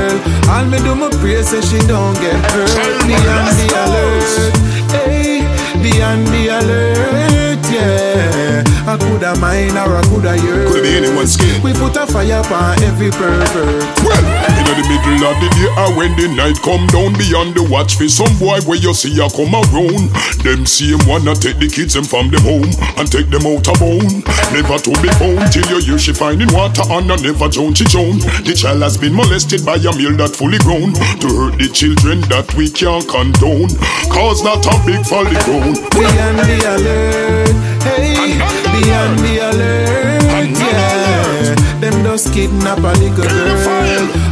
All 0.49 0.65
me 0.67 0.79
do 0.79 0.95
my 0.95 1.09
pray 1.21 1.43
say 1.43 1.61
she 1.61 1.79
don't 1.87 2.15
get 2.21 2.39
hurt. 2.53 2.71
Be 3.07 3.15
on 3.15 3.47
the 3.59 3.67
alert, 3.83 4.55
hey, 4.93 5.43
be 5.83 6.03
on 6.03 6.25
the 6.33 6.49
alert, 6.49 7.63
yeah. 7.71 8.65
I 8.87 8.99
coulda 8.99 9.35
mine 9.41 9.77
or 9.77 9.97
I 9.97 10.03
coulda 10.05 10.37
yours. 10.37 10.69
Coulda 10.69 10.83
be 10.83 10.97
anyone's 10.97 11.35
skin. 11.35 11.63
We 11.63 11.73
put 11.73 11.97
a 11.97 12.07
fire 12.07 12.41
upon 12.41 12.83
every 12.83 13.11
pervert. 13.11 13.83
Well, 14.05 14.54
middle 14.89 15.25
of 15.25 15.37
the 15.41 15.49
day 15.57 15.71
or 15.81 15.91
when 15.97 16.13
the 16.17 16.29
night 16.35 16.59
come 16.61 16.87
down 16.89 17.13
Beyond 17.15 17.55
the 17.55 17.65
watch 17.65 17.97
for 17.97 18.09
some 18.09 18.33
boy 18.39 18.61
where 18.69 18.79
you 18.79 18.93
see 18.93 19.15
a 19.21 19.29
come 19.31 19.55
around. 19.55 20.11
Them 20.45 20.67
same 20.67 21.01
wanna 21.07 21.35
take 21.35 21.59
the 21.59 21.69
kids 21.69 21.95
them 21.95 22.05
from 22.05 22.31
them 22.31 22.43
home 22.43 22.71
And 22.99 23.11
take 23.11 23.31
them 23.31 23.47
out 23.47 23.67
of 23.69 23.79
bone 23.81 24.25
Never 24.53 24.79
to 24.79 24.93
be 25.01 25.11
found 25.17 25.53
till 25.53 25.67
you 25.71 25.79
hear 25.81 25.99
she 25.99 26.13
finding 26.13 26.53
water 26.53 26.85
And 26.91 27.11
I 27.11 27.17
never 27.17 27.49
drown 27.49 27.75
she 27.75 27.85
drown 27.85 28.21
The 28.45 28.55
child 28.57 28.83
has 28.83 28.97
been 28.97 29.15
molested 29.15 29.65
by 29.65 29.81
a 29.81 29.91
male 29.97 30.17
that 30.21 30.37
fully 30.37 30.59
grown 30.61 30.93
To 31.23 31.29
hurt 31.29 31.57
the 31.59 31.69
children 31.73 32.21
that 32.29 32.49
we 32.55 32.71
can't 32.71 33.07
condone. 33.09 33.71
Cause 34.11 34.43
not 34.43 34.65
a 34.67 34.75
big 34.85 35.05
folly 35.07 35.37
grown 35.45 35.75
Be 35.95 36.05
on 36.05 36.37
the 36.37 36.59
alert, 36.69 37.55
hey, 37.83 38.39
be 38.73 38.83
on 38.93 39.17
the 39.23 39.35
alert, 39.49 40.59
yeah. 40.59 41.55
Them 41.81 42.03
just 42.05 42.33
kidnap 42.33 42.79
a 42.79 42.93
little 42.99 43.17
girl. 43.17 43.84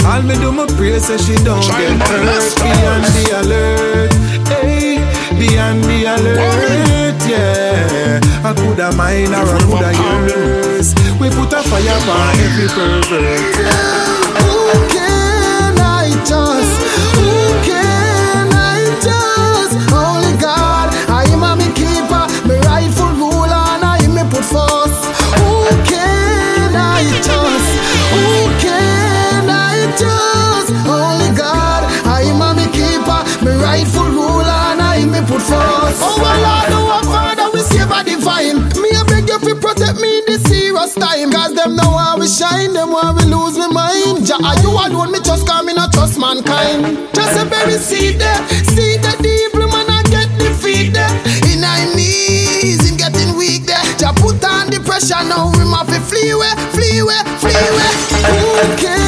All 0.04 0.22
me 0.22 0.34
do 0.34 0.50
my 0.52 0.66
pray 0.76 0.98
say 0.98 1.16
she 1.18 1.34
don't 1.44 1.62
get 1.62 2.00
hurt. 2.08 2.54
Be 2.62 2.70
on 2.92 3.02
the 3.14 3.24
alert, 3.40 4.12
hey, 4.48 4.98
be 5.38 5.58
on 5.58 5.80
the 5.80 6.04
alert, 6.14 7.20
yeah. 7.28 8.20
I 8.44 8.52
coulda 8.54 8.92
mine 8.96 9.32
or 9.32 9.46
I 9.46 9.60
coulda 9.62 9.92
yours. 10.28 10.94
We 11.20 11.30
put 11.30 11.52
a 11.52 11.62
fire 11.62 12.00
on 12.10 12.36
every 12.40 12.68
pervert. 12.68 14.21
Rightful 33.62 34.10
ruler, 34.10 34.58
and 34.74 34.82
I 34.82 35.06
me 35.06 35.20
put 35.22 35.40
first. 35.40 36.02
Oh 36.02 36.18
well, 36.18 36.38
Lord, 36.42 36.74
our 36.74 37.04
Father, 37.06 37.48
we 37.54 37.60
save 37.62 37.90
a 37.90 38.02
divine. 38.02 38.66
Me 38.82 38.90
I 38.90 39.06
beg 39.06 39.30
you 39.30 39.38
fi 39.38 39.54
protect 39.54 40.02
me 40.02 40.18
in 40.18 40.24
this 40.26 40.42
serious 40.50 40.94
time. 40.98 41.30
Cause 41.30 41.54
them 41.54 41.76
know 41.78 41.94
how 41.94 42.18
we 42.18 42.26
shine, 42.26 42.74
them 42.74 42.90
how 42.90 43.14
we 43.14 43.24
lose 43.30 43.56
me 43.56 43.70
mind. 43.70 44.26
Jah, 44.26 44.42
are 44.42 44.58
you 44.60 44.74
alone, 44.74 45.12
me 45.14 45.22
just 45.22 45.46
call 45.46 45.62
me 45.62 45.72
not 45.72 45.92
trust 45.94 46.18
mankind. 46.18 46.98
Just 47.14 47.38
a 47.38 47.44
very 47.46 47.78
seed 47.78 48.18
there, 48.18 48.42
see 48.74 48.98
the 48.98 49.14
evil 49.22 49.70
man 49.70 49.86
I 49.86 50.02
get 50.10 50.28
defeated. 50.42 50.98
In 51.46 51.62
our 51.62 51.86
knees, 51.94 52.82
him 52.82 52.98
getting 52.98 53.38
weak 53.38 53.70
there. 53.70 53.82
Jah 53.96 54.12
put 54.18 54.42
on 54.42 54.74
the 54.74 54.82
pressure 54.82 55.22
now, 55.30 55.54
we 55.54 55.64
must 55.64 55.86
fi 55.88 55.98
flee 56.02 56.34
away, 56.34 56.52
flee 56.74 56.98
away, 56.98 57.22
flee 57.38 57.54
away. 57.54 57.90
Who 58.26 59.01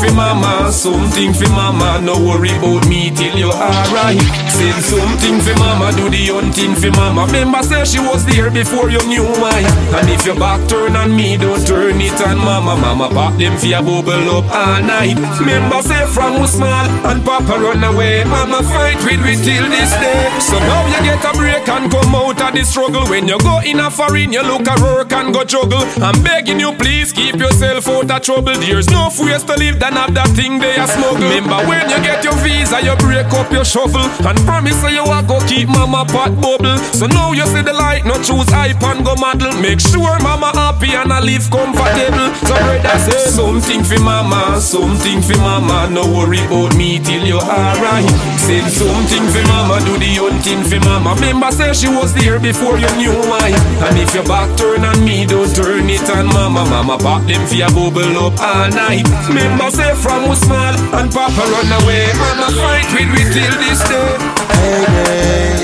for 0.00 0.14
mama 0.14 0.59
something 0.80 1.34
for 1.34 1.48
mama. 1.52 2.00
No 2.00 2.16
worry 2.16 2.56
about 2.56 2.88
me 2.88 3.10
till 3.10 3.36
you're 3.36 3.52
alright. 3.52 4.16
Send 4.48 4.80
something 4.80 5.36
for 5.44 5.52
mama, 5.60 5.92
do 5.92 6.08
the 6.08 6.32
hunting 6.32 6.74
for 6.74 6.90
mama. 6.96 7.26
Remember, 7.26 7.62
say 7.62 7.84
she 7.84 8.00
was 8.00 8.24
there 8.24 8.50
before 8.50 8.88
you 8.88 9.00
knew 9.04 9.24
why. 9.36 9.60
And 10.00 10.08
if 10.08 10.24
your 10.24 10.36
back 10.36 10.64
turn 10.68 10.96
on 10.96 11.14
me, 11.14 11.36
don't 11.36 11.60
turn 11.66 12.00
it 12.00 12.16
on 12.24 12.38
mama. 12.38 12.80
Mama 12.80 13.12
pop 13.12 13.36
them 13.36 13.58
for 13.60 13.66
your 13.66 13.82
bubble 13.82 14.40
up 14.40 14.48
all 14.48 14.80
night. 14.80 15.20
Remember, 15.38 15.82
say 15.84 16.06
from 16.08 16.40
we 16.40 16.46
small 16.48 16.88
and 17.04 17.20
papa 17.24 17.60
run 17.60 17.84
away. 17.84 18.24
Mama 18.24 18.64
fight 18.64 18.96
with 19.04 19.20
we 19.20 19.36
till 19.36 19.68
this 19.68 19.92
day. 20.00 20.32
So 20.40 20.56
now 20.58 20.88
you 20.88 21.00
get 21.04 21.24
a 21.28 21.36
break 21.36 21.68
and 21.68 21.92
come 21.92 22.14
out 22.16 22.40
of 22.40 22.54
the 22.56 22.64
struggle. 22.64 23.04
When 23.12 23.28
you 23.28 23.38
go 23.40 23.60
in 23.60 23.80
a 23.80 23.90
foreign, 23.90 24.32
you 24.32 24.42
look 24.42 24.66
at 24.66 24.80
work 24.80 25.12
and 25.12 25.34
go 25.34 25.44
juggle. 25.44 25.84
I'm 26.00 26.16
begging 26.24 26.60
you, 26.60 26.72
please 26.72 27.12
keep 27.12 27.36
yourself 27.36 27.86
out 27.88 28.10
of 28.10 28.22
trouble. 28.22 28.56
There's 28.56 28.88
no 28.88 29.12
ways 29.20 29.44
to 29.44 29.54
live 29.60 29.78
than 29.78 29.92
have 30.00 30.14
that 30.14 30.28
thing 30.32 30.58
they 30.70 30.78
are 30.78 30.86
smuggle. 30.86 31.26
Remember 31.26 31.58
when 31.66 31.90
you 31.90 31.98
get 31.98 32.22
your 32.22 32.36
visa, 32.38 32.78
you 32.82 32.94
break 32.96 33.26
up 33.34 33.50
your 33.50 33.64
shuffle 33.64 34.06
and 34.26 34.38
promise 34.46 34.78
say 34.80 34.94
you 34.94 35.04
want 35.04 35.26
go 35.26 35.38
keep 35.46 35.68
mama 35.68 36.04
pot 36.06 36.38
bubble. 36.40 36.78
So 36.94 37.06
now 37.06 37.32
you 37.32 37.46
see 37.46 37.62
the 37.62 37.72
light, 37.72 38.04
no 38.06 38.14
choose 38.22 38.48
hype 38.50 38.82
and 38.82 39.04
go 39.04 39.14
model. 39.16 39.52
Make 39.60 39.80
sure 39.80 40.18
mama 40.22 40.52
happy 40.54 40.94
and 40.94 41.12
I 41.12 41.20
live 41.20 41.50
comfortable. 41.50 42.30
So 42.46 42.54
brother 42.54 42.98
say 43.02 43.26
something 43.30 43.82
for 43.82 44.00
mama, 44.00 44.60
something 44.60 45.20
for 45.22 45.38
mama. 45.38 45.90
No 45.90 46.06
worry 46.06 46.40
about 46.46 46.76
me 46.76 46.98
till 47.00 47.26
you're 47.26 47.42
alright. 47.42 48.06
Send 48.38 48.70
something 48.70 49.26
for 49.34 49.44
mama, 49.50 49.82
do 49.84 49.98
the 49.98 50.22
hunting 50.22 50.62
for 50.62 50.80
mama. 50.86 51.14
Remember 51.18 51.50
say 51.50 51.72
she 51.74 51.88
was 51.88 52.14
there 52.14 52.38
before 52.38 52.78
you 52.78 52.90
knew 52.96 53.14
why. 53.26 53.50
And 53.90 53.98
if 53.98 54.14
your 54.14 54.24
back 54.24 54.46
turn 54.56 54.84
on 54.84 55.02
me, 55.04 55.26
don't 55.26 55.50
turn 55.54 55.90
it 55.90 56.06
on 56.10 56.26
mama. 56.26 56.62
Mama 56.70 56.98
pop 56.98 57.26
them 57.26 57.42
for 57.46 57.54
your 57.54 57.70
bubble 57.70 58.30
up 58.30 58.38
all 58.38 58.70
night. 58.70 59.06
Remember 59.26 59.70
say 59.70 59.94
from 59.96 60.28
we 60.30 60.36
small 60.60 61.00
and 61.00 61.08
papa 61.12 61.42
run 61.52 61.70
away. 61.82 62.06
Mama 62.18 62.48
fight 62.60 62.88
with 62.92 63.10
we 63.14 63.22
till 63.32 63.54
this 63.62 63.80
day. 63.88 64.16
Hey, 64.60 64.84
hey. 64.96 65.56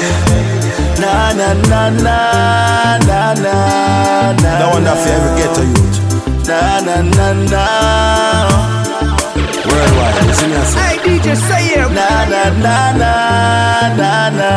Na 1.01 1.33
na 1.33 1.53
na 1.71 1.83
na 1.91 2.19
na 3.09 3.21
na 3.35 3.57
na. 4.41 4.53
That 4.59 4.69
one 4.73 4.85
that 4.85 4.97
for 5.03 5.11
every 5.17 5.33
ghetto 5.39 5.63
youth. 5.63 5.99
Na 6.49 6.81
na 6.81 6.97
na 7.03 7.29
na. 7.53 7.65
Worldwide, 9.69 10.17
you 10.27 10.35
see 10.35 10.49
me 10.49 10.57
Hey 10.81 10.97
DJ, 11.05 11.27
say 11.37 11.67
it. 11.77 11.89
Na 11.93 12.09
na 12.33 12.43
na 12.65 12.77
na 13.01 13.13
na 14.01 14.13
na 14.39 14.51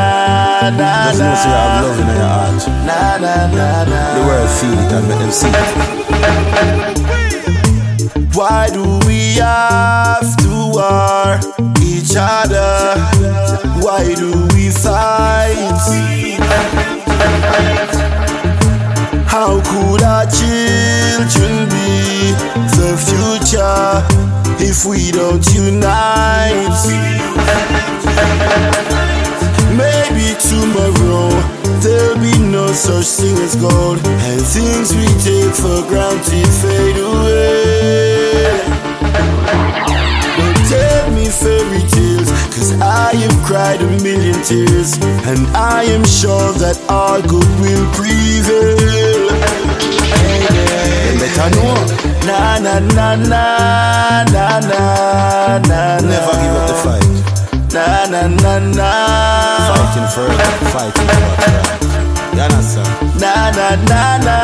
na. 0.72 0.94
Just 1.10 1.20
know 1.20 1.36
say 1.36 1.50
you 1.50 1.56
have 1.60 1.84
love 1.84 2.00
in 2.00 2.08
your 2.08 2.32
heart. 2.32 2.62
Na 2.88 3.00
na 3.24 3.34
na 3.58 3.70
na. 3.92 4.02
The 4.16 4.22
world 4.28 4.50
feel 4.58 4.80
it 4.80 4.92
and 4.96 5.06
make 5.10 5.20
them 5.20 5.32
see 5.32 5.50
it. 5.50 7.09
If 24.70 24.86
we 24.86 25.10
don't 25.10 25.46
unite? 25.56 26.78
Maybe 29.74 30.38
tomorrow 30.38 31.34
there'll 31.82 32.22
be 32.22 32.38
no 32.38 32.68
such 32.72 33.08
thing 33.18 33.36
as 33.42 33.56
gold, 33.56 33.98
and 34.06 34.42
things 34.46 34.94
we 34.94 35.08
take 35.26 35.56
for 35.58 35.82
granted 35.90 36.50
fade 36.62 36.98
away. 37.02 38.62
Don't 40.38 40.62
tell 40.70 41.12
me 41.18 41.26
fairy 41.30 41.82
tales, 41.90 42.30
cause 42.54 42.72
I 42.80 43.16
have 43.16 43.38
cried 43.48 43.82
a 43.82 43.90
million 44.04 44.38
tears, 44.44 44.98
and 45.26 45.48
I 45.58 45.84
am 45.86 46.06
sure 46.06 46.54
that 46.62 46.78
our 46.90 47.22
good 47.22 47.52
will 47.60 47.86
prevail. 47.98 49.30
Hey, 50.14 51.18
better 51.18 51.50
know. 51.56 52.19
Na 52.30 52.60
na 52.60 52.80
na 52.80 53.16
na 53.16 53.44
na 54.34 54.46
na 54.70 55.60
na. 55.70 55.82
Never 56.10 56.36
give 56.42 56.56
up 56.60 56.68
the 56.70 56.76
fight. 56.84 57.10
Na 57.74 58.06
na 58.12 58.22
na 58.28 58.54
na. 58.78 58.90
Fighting 59.70 60.10
forever, 60.14 60.66
fighting. 60.74 61.10
You 62.36 62.42
understand? 62.46 62.94
Na 63.22 63.50
na 63.58 63.70
na 63.90 64.04
na 64.28 64.38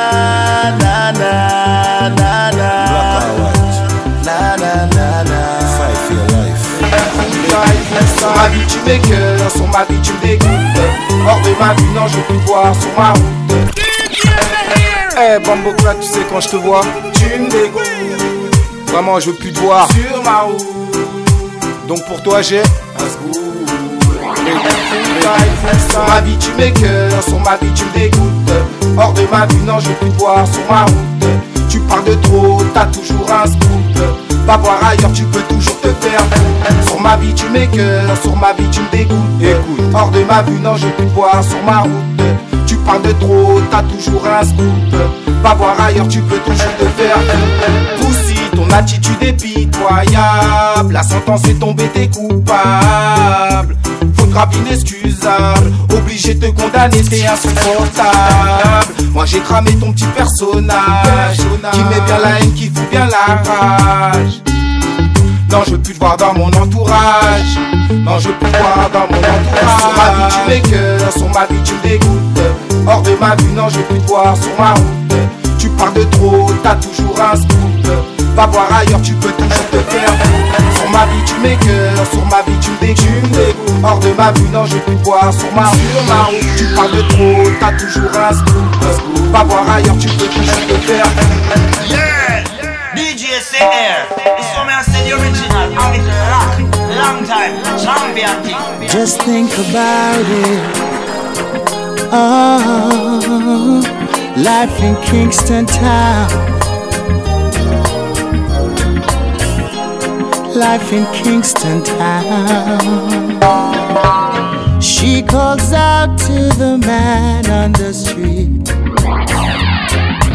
na 0.81 0.95
na 1.21 1.33
na 2.19 2.33
na. 2.57 2.69
Black 2.89 3.13
or 3.21 3.33
white. 3.41 3.77
Na 4.25 4.37
na 4.61 4.73
na 4.97 5.07
na. 5.29 5.39
Fight 5.77 5.97
for 6.05 6.13
your 6.17 6.27
life. 6.33 6.63
Sur 8.17 8.31
ma 8.35 8.47
vie 8.49 8.65
tu 8.67 8.79
m'écœures, 8.85 9.51
sur 9.51 9.67
ma 9.67 9.83
vie 9.85 10.01
tu 10.01 10.11
me 10.13 10.19
dégoûtes 10.19 10.81
Hors 11.27 11.39
de 11.41 11.51
ma 11.59 11.73
vie 11.73 11.91
non 11.93 12.07
je 12.07 12.19
te 12.19 12.33
voir 12.45 12.73
sur 12.75 12.91
ma 12.97 13.09
route 13.13 13.84
Eh 15.17 15.39
Bambo 15.45 15.71
Clat, 15.77 15.95
tu 16.01 16.07
sais 16.07 16.25
quand 16.29 16.41
je 16.41 16.49
te 16.49 16.55
vois 16.57 16.81
Tu 17.13 17.39
me 17.39 17.49
dégoûtes. 17.49 17.81
Vraiment 18.87 19.17
je 19.19 19.29
veux 19.29 19.35
plus 19.35 19.53
te 19.53 19.59
voir. 19.59 19.87
Sur 19.91 20.23
ma 20.23 20.41
route 20.41 20.65
Donc 21.87 22.05
pour 22.05 22.21
toi 22.21 22.41
j'ai 22.41 22.59
un 22.59 23.09
scoop. 23.09 23.35
Sur 25.89 26.07
ma 26.07 26.21
vie 26.21 26.37
tu 26.37 26.51
m'écœures, 26.57 27.23
sur 27.23 27.39
ma 27.39 27.55
vie 27.55 27.71
tu 27.73 27.85
me 27.85 27.93
dégoûtes. 27.93 28.97
Hors 28.97 29.13
de 29.13 29.21
ma 29.31 29.45
vie 29.45 29.63
non 29.65 29.79
je 29.79 29.87
veux 29.87 29.95
plus 29.95 30.09
te 30.09 30.17
voir. 30.17 30.45
Sur 30.47 30.61
ma 30.69 30.81
route 30.83 31.39
Tu 31.69 31.79
parles 31.79 32.03
de 32.03 32.15
trop, 32.15 32.61
t'as 32.73 32.87
toujours 32.87 33.31
un 33.31 33.47
scoop. 33.47 34.15
Pas 34.45 34.57
voir 34.57 34.77
ailleurs 34.83 35.13
tu 35.13 35.23
peux 35.23 35.41
toujours 35.43 35.79
te 35.79 35.87
faire. 36.05 36.21
Sur 36.87 36.99
ma 36.99 37.15
vie 37.15 37.33
tu 37.33 37.47
m'écœures, 37.47 38.17
sur 38.21 38.35
ma 38.35 38.51
vie 38.51 38.69
tu 38.69 38.81
me 38.81 38.89
dégoûtes. 38.91 39.41
Écoute, 39.41 39.85
hors 39.93 40.11
de 40.11 40.23
ma 40.25 40.41
vue 40.41 40.59
non 40.59 40.75
je 40.75 40.87
veux 40.87 40.93
plus 40.93 41.07
te 41.07 41.13
voir. 41.13 41.41
Sur 41.41 41.63
ma 41.63 41.79
route 41.79 41.91
Parles 42.85 43.01
de 43.01 43.11
trop, 43.13 43.59
t'as 43.71 43.81
toujours 43.83 44.21
un 44.27 44.43
scoop 44.43 44.95
Pas 45.41 45.55
voir 45.55 45.75
ailleurs 45.81 46.07
tu 46.07 46.21
peux 46.21 46.37
toujours 46.37 46.75
te 46.77 46.85
faire. 46.85 47.17
Poussi, 47.99 48.35
ton 48.55 48.69
attitude 48.69 49.21
est 49.21 49.33
pitoyable 49.33 50.93
La 50.93 51.01
sentence 51.01 51.45
est 51.45 51.59
tombée, 51.59 51.89
t'es 51.93 52.07
coupable 52.07 53.75
Faute 54.15 54.29
grave 54.29 54.55
inexcusable 54.55 55.71
Obligé 55.91 56.35
de 56.35 56.47
te 56.47 56.61
condamner, 56.61 57.01
t'es 57.01 57.25
insupportable 57.25 58.93
Moi 59.11 59.25
j'ai 59.25 59.39
cramé 59.39 59.71
ton 59.75 59.91
petit 59.91 60.05
personnage 60.15 61.37
Qui 61.71 61.83
met 61.85 62.01
bien 62.05 62.19
la 62.21 62.39
haine, 62.39 62.53
qui 62.53 62.67
fout 62.67 62.89
bien 62.91 63.07
la 63.07 63.35
rage 63.35 64.41
non, 65.51 65.61
je 65.65 65.71
veux 65.71 65.77
plus 65.77 65.93
te 65.93 65.99
voir 65.99 66.17
dans 66.17 66.33
mon 66.33 66.47
entourage. 66.47 67.59
Non, 68.03 68.19
je 68.19 68.27
veux 68.27 68.33
plus 68.33 68.51
te 68.51 68.57
voir 68.57 68.89
dans 68.91 69.07
mon 69.07 69.19
entourage. 69.19 69.79
Sur 69.79 69.93
ma 69.95 70.27
vie, 70.27 70.33
tu 70.33 70.49
m'écœures. 70.49 71.13
Sur 71.13 71.29
ma 71.29 71.45
vie, 71.45 71.63
tu 71.63 71.73
me 71.75 71.81
dégoûtes. 71.81 72.64
Hors 72.87 73.01
de 73.01 73.15
ma 73.19 73.35
vue, 73.35 73.51
non, 73.53 73.67
je 73.67 73.77
veux 73.77 73.83
plus 73.83 73.99
te 73.99 74.07
voir 74.07 74.35
sur 74.37 74.51
ma 74.59 74.73
route. 74.73 75.13
Tu 75.57 75.69
parles 75.69 75.93
de 75.93 76.03
trop, 76.03 76.51
t'as 76.61 76.75
toujours 76.75 77.19
un 77.19 77.35
scoop. 77.35 77.87
Va 78.35 78.45
voir 78.45 78.67
ailleurs, 78.71 79.01
tu 79.01 79.13
peux 79.13 79.31
toujours 79.31 79.69
te 79.71 79.77
faire 79.77 80.09
foutre. 80.09 80.77
Sur 80.79 80.89
ma 80.91 81.05
vie, 81.05 81.23
tu 81.25 81.33
m'écœures. 81.41 82.05
Sur 82.11 82.25
ma 82.25 82.41
vie, 82.43 82.59
tu 82.61 82.69
me 82.69 82.79
dégoûtes. 82.79 83.83
Hors 83.83 83.99
de 83.99 84.11
ma 84.11 84.31
vue, 84.33 84.49
non, 84.53 84.65
je 84.65 84.75
veux 84.75 84.81
plus 84.81 84.95
te 84.97 85.03
voir 85.03 85.33
sur 85.33 85.51
ma 85.55 85.65
route. 85.65 86.39
Tu 86.57 86.65
parles 86.75 86.91
de 86.91 87.01
trop, 87.09 87.43
t'as 87.59 87.71
toujours 87.73 88.11
un 88.17 88.33
scoop. 88.33 89.31
Va 89.31 89.43
voir 89.43 89.69
ailleurs, 89.69 89.97
tu 89.97 90.07
peux 90.09 90.27
toujours 90.27 90.67
te 90.67 90.73
faire 90.85 91.05
foutre. 91.05 91.89
Yeah! 91.89 92.43
DJ 92.95 93.41
CR, 93.41 94.15
the 94.15 95.11
original, 95.11 95.69
long 96.89 97.25
time, 97.25 97.55
champion. 97.77 98.87
Just 98.87 99.21
think 99.23 99.51
about 99.57 100.25
it. 100.29 100.84
Oh, 102.11 103.81
life 104.37 104.79
in 104.81 104.95
Kingston 105.01 105.65
Town. 105.65 106.29
Life 110.55 110.93
in 110.93 111.05
Kingston 111.13 111.83
Town. 111.83 113.41
She 114.81 115.21
calls 115.23 115.73
out 115.73 116.17
to 116.19 116.49
the 116.57 116.77
man 116.85 117.49
on 117.49 117.71
the 117.73 117.93
street. 117.93 118.67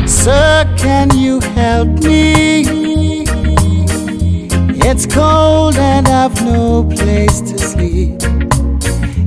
Sir, 0.09 0.67
can 0.77 1.17
you 1.17 1.41
help 1.55 1.89
me? 2.03 2.65
It's 4.83 5.07
cold 5.07 5.77
and 5.77 6.09
I've 6.09 6.45
no 6.45 6.83
place 6.85 7.41
to 7.43 7.59
sleep. 7.59 8.50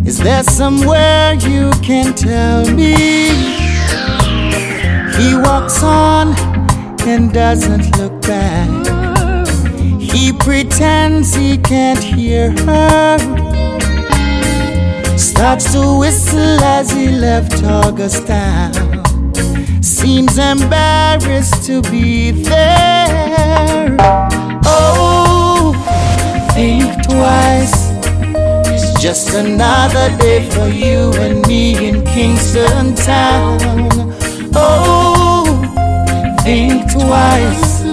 Is 0.06 0.18
there 0.18 0.44
somewhere 0.44 1.34
you 1.36 1.72
can 1.82 2.14
tell 2.14 2.70
me? 2.72 3.30
He 5.18 5.36
walks 5.36 5.82
on 5.84 6.36
and 7.08 7.32
doesn't 7.34 7.98
look 7.98 8.22
back. 8.22 8.70
He 10.00 10.34
pretends 10.34 11.34
he 11.34 11.58
can't 11.58 12.04
hear 12.04 12.52
her. 12.66 13.18
Starts 15.18 15.72
to 15.74 16.00
whistle 16.00 16.60
as 16.64 16.92
he 16.92 17.10
left 17.10 17.64
Augustine 17.64 18.72
seems 20.04 20.38
embarrassed 20.38 21.66
to 21.66 21.82
be 21.84 22.32
there. 22.32 23.96
Oh, 24.66 25.74
think 26.54 26.84
twice. 27.04 27.83
Just 29.04 29.34
another 29.34 30.16
day 30.18 30.50
for 30.52 30.70
you 30.70 31.12
and 31.16 31.46
me 31.46 31.90
in 31.90 32.06
Kingston 32.06 32.96
town. 32.96 33.60
Oh, 34.56 35.44
think 36.42 36.90
twice. 36.90 37.84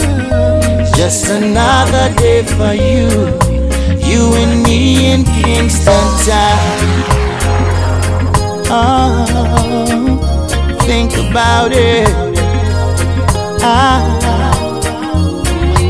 Just 0.96 1.28
another 1.28 2.14
day 2.14 2.44
for 2.44 2.74
you, 2.74 3.08
you 4.08 4.32
and 4.36 4.62
me 4.62 5.10
in 5.10 5.24
Kingston 5.24 6.06
town. 6.24 6.78
Oh, 8.70 9.26
think 10.82 11.12
about 11.14 11.72
it. 11.72 12.06
Ah, 13.62 14.06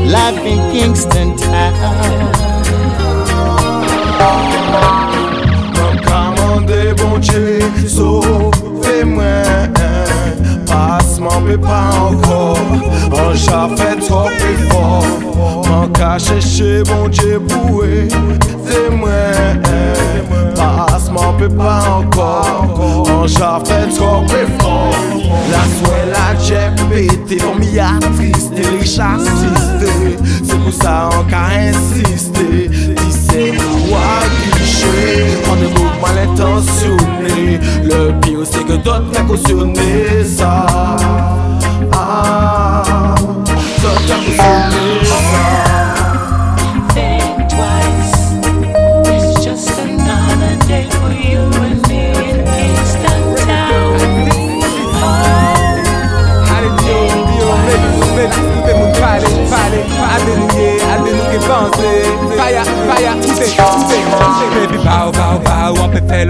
life 0.07 0.43
in 0.43 0.71
Kingston 0.71 1.37
town. 1.37 2.41
C'est 6.71 6.93
bon 6.93 7.17
Dieu, 7.17 7.59
sauve-moi. 7.85 9.23
Pas 10.65 10.99
ce 11.03 11.19
m'en 11.19 11.41
pas 11.57 11.89
encore. 11.99 12.57
On 13.11 13.75
fait 13.75 13.97
trop 13.97 14.29
fort. 14.69 15.03
on 15.65 16.01
à 16.01 16.17
chez 16.17 16.81
bon 16.83 17.09
Dieu, 17.09 17.39
boué. 17.39 18.07
C'est 18.65 18.89
moi. 18.89 19.09
Pas 20.55 20.97
ce 21.05 21.11
m'en 21.11 21.33
peut 21.33 21.49
pas 21.49 21.83
encore. 21.89 23.05
On 23.21 23.27
fait 23.27 23.87
trop 23.93 24.25
fort. 24.61 24.95
La 25.51 25.63
soie, 25.77 26.05
la 26.09 26.39
j'ai 26.39 26.69
pété. 26.89 27.43
On 27.51 27.59
m'y 27.59 27.79
a. 27.79 27.99
Les 28.55 28.85
chassistes, 28.85 29.91
c'est 30.45 30.57
pour 30.57 30.71
ça 30.71 31.09
qu'on 31.11 31.35
a 31.35 31.69
insisté. 31.69 32.69
Dis 32.69 33.17
c'est 33.29 34.40
ne 35.55 35.67
bouge 35.73 35.97
mal 36.01 36.17
intentionné 36.29 37.59
Le 37.83 38.19
pire 38.21 38.39
c'est 38.43 38.63
que 38.65 38.73
d'autres 38.73 39.11
n'ont 39.13 39.27
cautionné 39.27 40.23
ça. 40.25 40.65
Ah 41.93 42.83
D'autres 43.81 44.07
n'ont 44.07 44.23
cautionné 44.25 44.80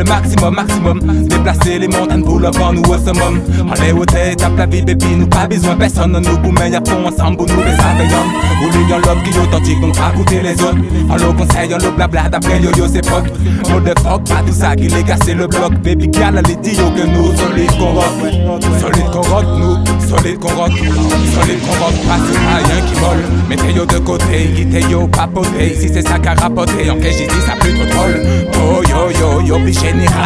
le 0.01 0.09
maximum, 0.09 0.55
maximum. 0.55 0.99
Déplacer 1.27 1.79
les 1.79 1.87
montagnes 1.87 2.23
pour 2.23 2.39
le 2.39 2.49
vent, 2.51 2.73
nous 2.73 2.81
au 2.81 2.97
summum. 2.97 3.39
On 3.67 3.83
est 3.83 3.91
au 3.91 4.05
tête, 4.05 4.37
tape 4.37 4.57
la 4.57 4.65
vie, 4.65 4.81
baby, 4.81 5.15
nous 5.17 5.27
pas 5.27 5.47
besoin. 5.47 5.75
Personne 5.75 6.11
nous 6.11 6.37
bout, 6.39 6.51
mais 6.51 6.71
y'a 6.71 6.81
fond 6.85 7.05
ensemble 7.05 7.37
nous 7.39 7.63
les 7.63 7.75
surveillants 7.75 8.27
Ou 8.61 9.05
l'homme 9.05 9.23
qui 9.23 9.29
est 9.29 9.41
authentique, 9.41 9.79
donc 9.81 9.97
pas 9.97 10.11
goûter 10.15 10.41
les 10.41 10.53
autres. 10.61 10.77
On 11.09 11.15
le 11.15 11.33
conseille, 11.33 11.73
on 11.73 11.77
le 11.77 11.91
blabla, 11.91 12.29
d'après 12.29 12.59
yo-yo 12.59 12.87
c'est 12.87 13.05
fuck 13.05 13.25
Mot 13.69 13.79
de 13.79 13.93
fuck, 13.99 14.23
pas 14.27 14.41
tout 14.45 14.53
ça 14.53 14.75
qui 14.75 14.87
les 14.87 15.03
cassé 15.03 15.33
le 15.33 15.47
bloc. 15.47 15.73
Baby, 15.83 16.07
gal, 16.07 16.41
les 16.47 16.55
dios 16.55 16.91
que 16.95 17.05
nous, 17.05 17.35
solide 17.37 17.71
qu'on 17.77 17.93
rock. 17.93 18.61
Solide 18.79 19.09
qu'on 19.11 19.21
rock, 19.21 19.45
nous, 19.57 20.07
solide 20.07 20.39
qu'on 20.39 20.55
rock. 20.55 20.71
Solide 20.71 21.61
qu'on 21.61 21.83
rock, 21.83 21.93
pas 22.07 22.17
c'est 22.25 22.37
rien 22.39 22.81
qui 22.87 22.93
vole. 22.95 23.23
Mettez 23.49 23.73
yo 23.73 23.85
de 23.85 23.97
côté, 23.99 24.51
quittez 24.55 24.81
yo 24.89 25.07
papoter. 25.07 25.75
Si 25.79 25.89
c'est 25.89 26.07
ça 26.07 26.17
qu'a 26.19 26.33
rapporté, 26.33 26.89
en 26.89 26.95
j'ai 27.01 27.27
dit 27.27 27.41
ça 27.45 27.53
plus 27.59 27.73
trop 27.73 27.85
drôle 27.85 28.21
Oh 28.55 28.83
yo 28.83 29.11
yo 29.19 29.41
yo, 29.41 29.59
puis 29.63 29.73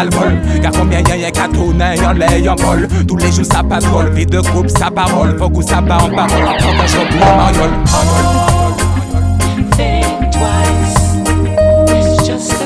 vol. 0.09 0.61
Car 0.61 0.72
combien 0.72 1.01
y'a 1.01 1.18
y'a 1.18 1.32
qu'à 1.32 1.47
tourner, 1.47 1.95
en 2.05 2.13
l'air, 2.13 2.51
en 2.51 2.55
vol 2.55 2.88
Tous 3.07 3.18
les 3.18 3.32
jours 3.32 3.45
ça 3.45 3.63
vie 4.11 4.26
de 4.26 4.39
groupe, 4.39 4.70
ça 4.70 4.89
parole. 4.91 5.38
Faut 5.38 5.49
que 5.49 5.63
ça 5.63 5.80
en 5.80 5.84
parole, 5.84 6.13
en 6.13 6.57
tant 6.57 6.84
que 6.84 6.88
Think 9.76 10.32
twice. 10.32 10.95
It's 11.89 12.28
just 12.28 12.66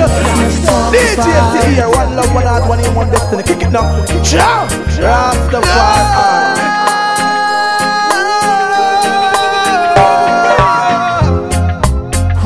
you 0.00 0.29
here, 1.24 1.88
one 1.88 2.16
love, 2.16 2.32
one 2.34 2.44
heart, 2.44 2.68
one 2.68 2.80
one 2.94 3.10
destiny. 3.10 3.42
Kick 3.42 3.62
it 3.62 3.70
now. 3.70 4.04
Jump. 4.22 4.70
Rastafari. 5.00 6.50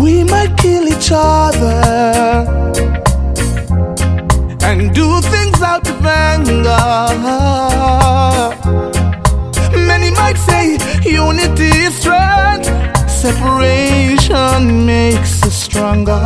We 0.03 0.25
might 0.25 0.57
kill 0.59 0.87
each 0.89 1.11
other 1.13 2.47
and 4.63 4.95
do 4.95 5.21
things 5.23 5.63
out 5.63 5.89
of 5.89 6.05
anger. 6.05 6.63
Many 9.91 10.11
might 10.11 10.37
say 10.37 10.79
unity 11.05 11.71
is 11.87 11.95
strength, 11.97 12.69
separation 13.09 14.87
makes 14.87 15.43
us 15.43 15.55
stronger. 15.55 16.23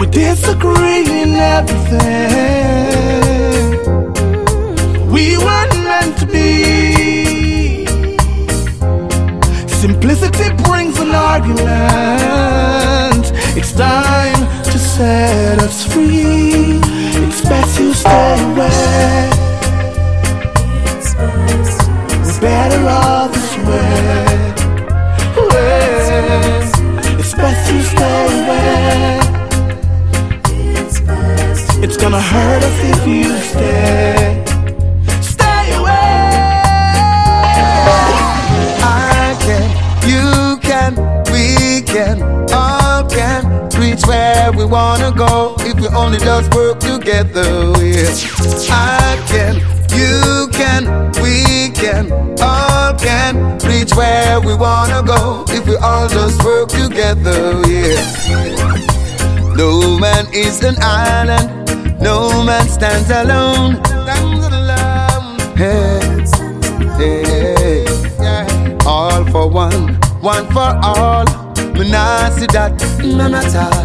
We 0.00 0.06
disagree 0.06 1.04
in 1.20 1.34
everything. 1.34 2.00
We 5.12 5.36
weren't 5.36 5.76
meant 5.84 6.16
to 6.20 6.26
be. 6.26 7.84
Simplicity 9.68 10.54
brings 10.64 10.98
an 10.98 11.14
argument. 11.14 11.66
It's 13.58 13.72
time 13.72 14.40
to 14.64 14.78
set 14.78 15.58
us 15.58 15.84
free. 15.92 16.80
It's 17.26 17.42
best 17.42 17.78
you 17.78 17.92
stay 17.92 18.40
away. 18.52 19.28
We're 22.24 22.40
better 22.40 22.88
off 22.88 23.32
this 23.34 23.54
way. 23.68 24.54
It's 27.18 27.34
best 27.34 27.70
you 27.70 27.82
stay 27.82 28.44
away. 28.44 29.19
It's 31.82 31.96
gonna 31.96 32.20
hurt 32.20 32.62
us 32.62 32.78
if 32.92 33.06
you 33.06 33.36
stay. 33.38 34.44
Stay 35.22 35.74
away. 35.74 35.90
I 38.82 39.34
can, 39.40 39.64
you 40.06 40.58
can, 40.60 40.94
we 41.32 41.80
can, 41.82 42.22
all 42.52 43.08
can 43.08 43.68
reach 43.80 44.04
where 44.06 44.52
we 44.52 44.64
wanna 44.66 45.10
go 45.10 45.56
if 45.60 45.80
we 45.80 45.88
only 45.88 46.18
just 46.18 46.54
work 46.54 46.80
together. 46.80 47.48
Yeah. 47.80 48.12
I 48.70 49.16
can, 49.26 49.54
you 49.96 50.48
can, 50.52 50.84
we 51.22 51.70
can, 51.70 52.12
all 52.42 52.92
can 52.94 53.58
reach 53.66 53.94
where 53.94 54.38
we 54.40 54.54
wanna 54.54 55.02
go 55.02 55.44
if 55.48 55.66
we 55.66 55.76
all 55.76 56.08
just 56.08 56.44
work 56.44 56.68
together. 56.68 57.62
Yeah. 57.66 58.76
No 59.56 59.98
man 59.98 60.26
is 60.32 60.62
an 60.62 60.76
island, 60.80 61.59
no 62.00 62.44
man 62.44 62.68
stands 62.68 63.10
alone. 63.10 63.76
Stands 63.84 64.46
alone. 64.46 65.38
Hey, 65.56 66.24
hey, 66.98 67.84
yeah. 68.20 68.78
All 68.86 69.24
for 69.26 69.48
one, 69.48 69.94
one 70.20 70.46
for 70.48 70.78
all. 70.82 71.24
Me 71.74 71.90
nah 71.90 72.28
see 72.30 72.46
that, 72.46 72.72
none 73.04 73.34
at 73.34 73.54
all. 73.54 73.84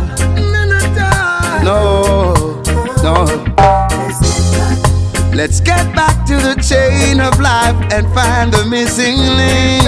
None 0.52 0.72
at 0.72 0.98
all. 1.00 1.64
No, 1.64 2.62
no. 3.04 3.26
Let's 5.36 5.60
get 5.60 5.94
back 5.94 6.26
to 6.28 6.36
the 6.36 6.56
chain 6.62 7.20
of 7.20 7.40
life 7.42 7.76
and 7.92 8.08
find 8.14 8.54
the 8.54 8.66
missing 8.66 9.18
link. 9.18 9.84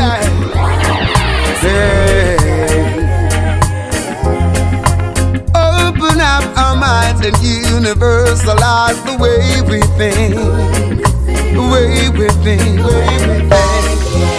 Hey. 1.62 3.07
Up 6.38 6.58
our 6.58 6.76
minds 6.76 7.26
and 7.26 7.36
universalize 7.38 9.00
the 9.10 9.18
way 9.18 9.42
we 9.70 9.82
think. 9.98 10.36
The 11.56 11.64
way 11.74 12.10
we 12.14 12.28
think. 12.46 12.80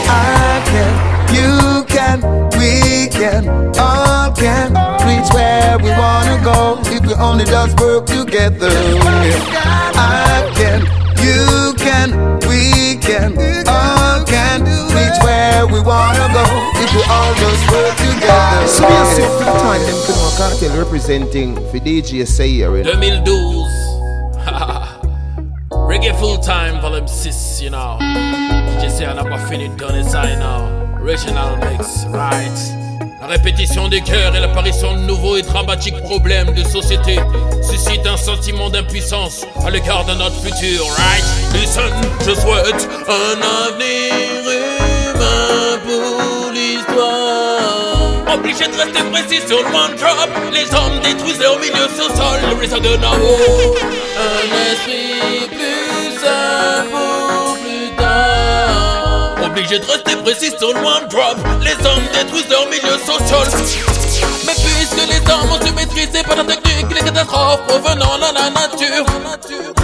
I 0.06 0.62
can, 0.70 0.92
you 1.34 1.84
can, 1.86 2.20
we 2.56 3.08
can, 3.08 3.48
all 3.76 4.30
can 4.30 4.68
reach 5.08 5.28
where 5.34 5.76
we 5.78 5.90
wanna 5.90 6.40
go 6.44 6.78
if 6.84 7.04
we 7.04 7.14
only 7.14 7.44
just 7.44 7.80
work 7.80 8.06
together. 8.06 8.70
I 8.70 10.27
we 16.98 17.04
all 17.04 17.34
just 17.34 17.70
work 17.70 17.96
together. 17.96 18.66
So 18.66 18.84
up 18.84 19.14
to 19.14 19.22
the 19.22 19.44
time 19.62 19.82
them 19.86 19.98
could 20.04 20.16
not 20.16 20.34
cartel 20.36 20.76
representing 20.76 21.54
for 21.54 21.78
DJ 21.78 22.26
Sayer. 22.26 22.76
you 22.78 22.84
know. 22.84 22.92
2012. 22.92 23.68
Reggae 25.88 26.12
full 26.18 26.38
time, 26.38 26.80
volume 26.80 27.06
6, 27.06 27.62
you 27.62 27.70
know. 27.70 27.98
DJ 28.00 28.90
Sayer 28.90 29.14
n'a 29.14 29.24
pas 29.24 29.38
fini 29.38 29.68
de 29.68 29.76
donner 29.76 30.02
ça, 30.02 30.28
you 30.28 30.36
know. 30.36 30.68
Original 31.00 31.56
mix, 31.70 32.04
right. 32.12 32.58
La 33.20 33.26
répétition 33.28 33.88
des 33.88 34.00
cœurs 34.00 34.34
et 34.34 34.40
l'apparition 34.40 34.94
de 34.94 35.00
nouveaux 35.00 35.36
et 35.36 35.42
dramatiques 35.42 36.00
problèmes 36.02 36.52
de 36.54 36.64
société 36.64 37.18
suscite 37.62 38.06
un 38.06 38.16
sentiment 38.16 38.70
d'impuissance 38.70 39.44
à 39.64 39.70
l'égard 39.70 40.04
de 40.04 40.14
notre 40.14 40.36
futur, 40.40 40.84
right? 40.96 41.24
Listen, 41.54 41.92
je 42.20 42.34
souhaite 42.34 42.88
un 43.08 43.40
avenir 43.66 44.12
humain 44.44 45.78
pour. 45.84 46.27
Obligé 48.32 48.66
de 48.68 48.76
rester 48.76 49.02
précis 49.10 49.40
sur 49.46 49.58
le 49.58 49.68
one 49.74 49.96
drop, 49.96 50.28
les 50.52 50.74
hommes 50.74 51.00
détruisent 51.02 51.40
leur 51.40 51.58
milieu 51.58 51.88
social, 51.88 52.40
le 52.48 52.56
risque 52.60 52.80
de 52.80 52.96
Nao. 52.96 53.14
Un 54.18 54.44
esprit 54.70 55.48
plus 55.48 56.18
pour 56.90 57.58
plus 57.58 57.96
tard. 57.96 59.34
Obligé 59.44 59.78
de 59.78 59.86
rester 59.86 60.16
précis 60.16 60.52
sur 60.58 60.74
le 60.74 60.78
one 60.78 61.08
drop, 61.08 61.38
les 61.62 61.86
hommes 61.86 62.04
détruisent 62.12 62.50
leur 62.50 62.66
milieu 62.66 62.98
social. 62.98 63.48
Mais 64.46 64.52
puisque 64.52 65.08
les 65.08 65.32
hommes 65.32 65.50
ont 65.50 65.66
su 65.66 65.72
maîtriser 65.72 66.22
par 66.22 66.36
la 66.36 66.44
technique 66.44 66.94
les 66.94 67.00
catastrophes 67.00 67.62
provenant 67.66 68.16
de 68.18 68.34
la 68.34 68.50
nature, 68.50 69.06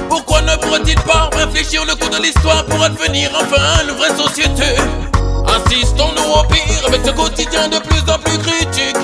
pourquoi 0.09 0.43
ne 0.43 0.55
pourrait-il 0.57 1.01
pas 1.01 1.31
réfléchir 1.33 1.85
le 1.87 1.95
coup 1.95 2.11
de 2.11 2.23
l'histoire 2.23 2.65
pour 2.67 2.83
advenir 2.83 3.31
enfin 3.35 3.85
une 3.89 3.95
vraie 3.97 4.15
société? 4.15 4.77
Assistons-nous 5.47 6.33
au 6.33 6.45
pire 6.45 6.87
avec 6.87 7.01
ce 7.05 7.11
quotidien 7.11 7.69
de 7.69 7.79
plus 7.79 8.01
en 8.11 8.19
plus 8.19 8.39
critique. 8.39 8.97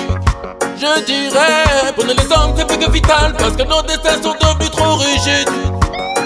Je 0.77 1.05
dirais, 1.05 1.93
prenez 1.95 2.13
les 2.13 2.31
hommes 2.35 2.53
c'est 2.57 2.67
plus 2.67 2.77
que 2.77 2.91
vital 2.91 3.33
parce 3.37 3.55
que 3.55 3.63
nos 3.63 3.81
destins 3.83 4.21
sont 4.21 4.33
devenus 4.33 4.71
trop 4.71 4.95
rigides. 4.95 5.49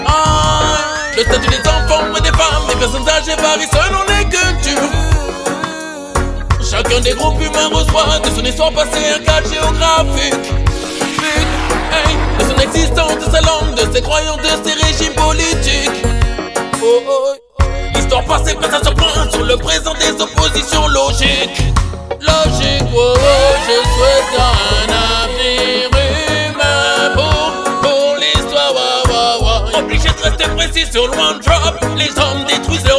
Ah, 0.06 0.78
le 1.16 1.22
statut 1.22 1.50
des 1.50 1.68
enfants 1.68 2.04
et 2.16 2.20
des 2.20 2.36
femmes, 2.36 2.66
des 2.68 2.76
personnes 2.76 3.08
âgées 3.08 3.36
varie 3.36 3.68
selon 3.70 4.02
les 4.08 4.24
cultures. 4.24 4.90
Chacun 6.68 7.00
des 7.00 7.12
groupes 7.12 7.40
humains 7.40 7.68
reçoit 7.72 8.18
de 8.18 8.30
son 8.34 8.44
histoire 8.44 8.72
passée 8.72 9.12
un 9.14 9.22
cadre 9.22 9.48
géographique. 9.48 10.52
Hey, 11.92 12.16
de 12.38 12.44
son 12.44 12.56
existence, 12.60 13.18
de 13.24 13.30
sa 13.30 13.40
langue, 13.42 13.74
de 13.74 13.94
ses 13.94 14.02
croyances, 14.02 14.38
de 14.38 14.68
ses 14.68 14.74
régimes 14.74 15.14
politiques. 15.14 16.04
Oh, 16.82 17.02
oh, 17.08 17.45
L'histoire 18.06 18.38
passée 18.38 18.54
prête 18.54 18.72
à 18.72 18.84
surprendre 18.84 19.32
sur 19.32 19.42
le 19.42 19.56
présent 19.56 19.92
des 19.94 20.22
oppositions 20.22 20.86
logiques. 20.86 21.60
Logique, 22.20 22.84
oh, 22.94 23.14
oh, 23.16 23.18
je 23.66 23.76
souhaite 23.82 24.32
un 24.38 24.86
avenir 25.24 25.90
humain 26.46 27.10
pour, 27.14 27.50
pour 27.82 28.14
l'histoire. 28.14 28.72
Wa, 28.72 29.12
wa, 29.12 29.42
wa. 29.42 29.78
Obligé 29.80 30.08
de 30.08 30.22
rester 30.22 30.48
précis 30.54 30.86
sur 30.88 31.08
le 31.08 31.18
one 31.18 31.40
drop. 31.40 31.84
Les 31.96 32.10
hommes 32.10 32.44
détruisent 32.46 32.86
leur 32.86 32.95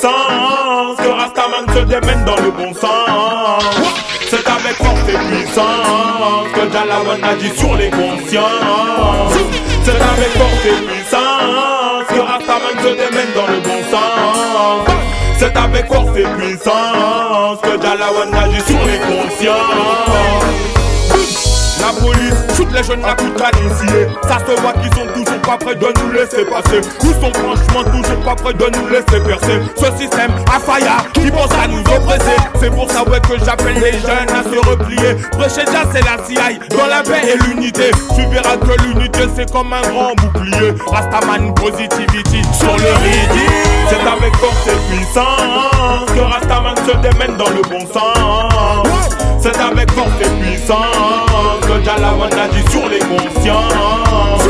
puissance 0.00 0.96
que 0.96 1.08
Rastaman 1.08 1.66
se 1.74 1.84
démène 1.84 2.24
dans 2.24 2.36
le 2.36 2.50
bon 2.50 2.72
sens. 2.72 3.62
C'est 4.30 4.46
avec 4.48 4.76
force 4.76 5.08
et 5.08 5.18
puissance 5.28 6.48
que 6.54 6.72
Jalawan 6.72 7.22
agit 7.22 7.56
sur 7.56 7.76
les 7.76 7.90
consciences. 7.90 9.34
C'est 9.84 9.90
avec 9.90 10.30
force 10.38 10.64
et 10.64 10.86
puissance 10.86 12.04
que 12.08 12.20
Rastaman 12.20 12.76
se 12.82 12.88
démène 12.88 13.32
dans 13.34 13.46
le 13.46 13.60
bon 13.60 13.82
sens. 13.90 14.96
C'est 15.38 15.56
avec 15.56 15.86
force 15.86 16.16
et 16.16 16.26
puissance 16.38 17.60
que 17.62 17.82
Jalawan 17.82 18.34
agit 18.34 18.62
sur 18.62 18.78
les 18.86 18.98
consciences. 18.98 20.79
La 21.80 21.92
police 21.98 22.34
shoot 22.56 22.68
les 22.72 22.82
jeunes 22.84 23.00
de 23.00 23.38
canisier 23.38 24.06
Ça 24.28 24.38
se 24.38 24.60
voit 24.60 24.72
qu'ils 24.74 24.94
sont 24.94 25.06
toujours 25.14 25.40
pas 25.40 25.56
prêts 25.56 25.74
de 25.74 25.86
nous 25.86 26.12
laisser 26.12 26.44
passer. 26.44 26.80
Ils 27.02 27.14
sont 27.14 27.32
franchement 27.32 27.84
toujours 27.90 28.20
pas 28.24 28.34
prêts 28.34 28.52
de 28.52 28.66
nous 28.76 28.88
laisser 28.88 29.20
percer. 29.24 29.60
Ce 29.76 29.98
système 29.98 30.30
a 30.54 30.60
failli 30.60 30.86
qui 31.14 31.30
pense 31.30 31.50
à 31.52 31.66
nous 31.66 31.80
oppresser. 31.80 32.36
C'est 32.60 32.70
pour 32.70 32.90
ça 32.90 33.02
ouais 33.08 33.20
que 33.20 33.42
j'appelle 33.44 33.74
les 33.74 33.92
jeunes 33.92 34.28
à 34.28 34.42
se 34.42 34.68
replier. 34.68 35.14
Prêcher 35.32 35.64
déjà 35.64 35.84
c'est 35.92 36.04
la 36.04 36.22
CI 36.24 36.58
dans 36.70 36.86
la 36.86 37.02
paix 37.02 37.22
et 37.26 37.38
l'unité. 37.48 37.90
Tu 38.14 38.26
verras 38.26 38.56
que 38.56 38.82
l'unité 38.84 39.20
c'est 39.34 39.50
comme 39.50 39.72
un 39.72 39.82
grand 39.82 40.14
bouclier. 40.16 40.74
Rastaman 40.86 41.54
positivity 41.54 42.42
sur 42.58 42.76
le 42.76 42.92
ridicule. 43.02 43.70
C'est 43.88 44.06
avec 44.06 44.36
force 44.36 44.66
et 44.66 44.94
puissance 44.94 46.06
Que 46.14 46.20
Rastaman 46.20 46.76
se 46.76 46.96
démène 46.98 47.36
dans 47.36 47.50
le 47.50 47.62
bon 47.62 47.80
sens. 47.92 49.16
C'est 49.40 49.58
avec 49.58 49.90
force 49.92 50.10
et 50.20 50.42
puissance 50.42 51.59
que 51.80 51.86
Jalawan 51.86 52.30
agit 52.32 52.70
sur 52.70 52.88
les 52.88 52.98
consciences. 52.98 54.42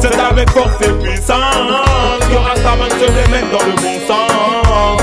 C'est 0.00 0.18
avec 0.20 0.50
force 0.50 0.80
et 0.82 0.92
puissance 1.02 2.20
que 2.20 2.36
Rastaman 2.36 2.90
se 2.90 3.06
démène 3.06 3.50
dans 3.50 3.64
le 3.64 3.72
bon 3.72 4.06
sens. 4.06 5.02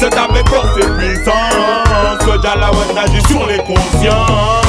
C'est 0.00 0.16
avec 0.16 0.48
force 0.48 0.76
et 0.78 0.88
puissance 0.98 2.18
que 2.20 2.42
Jalawan 2.42 2.98
agit 2.98 3.22
sur 3.28 3.46
les 3.46 3.58
consciences. 3.58 4.64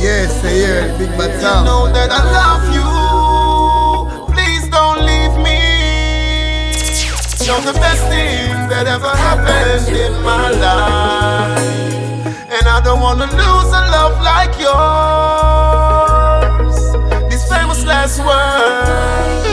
Yes, 0.00 0.30
yeah, 0.44 0.96
big 0.98 1.10
bad 1.16 1.32
You 1.40 1.64
know 1.64 1.88
that 1.92 2.10
I 2.10 2.22
love 2.32 2.74
you. 2.74 4.32
Please 4.32 4.68
don't 4.70 5.00
leave 5.04 5.36
me. 5.42 6.72
You're 7.44 7.60
the 7.60 7.78
best 7.78 8.06
thing 8.08 8.68
that 8.68 8.86
ever 8.86 9.08
happened 9.16 9.88
in 9.88 10.22
my 10.22 10.50
life. 10.50 11.85
I 12.76 12.80
don't 12.82 13.00
wanna 13.00 13.24
lose 13.24 13.70
a 13.80 13.82
love 13.96 14.20
like 14.20 14.54
yours. 14.60 14.76
These 17.30 17.44
famous 17.48 17.80
last 17.86 18.18
words. 18.18 19.46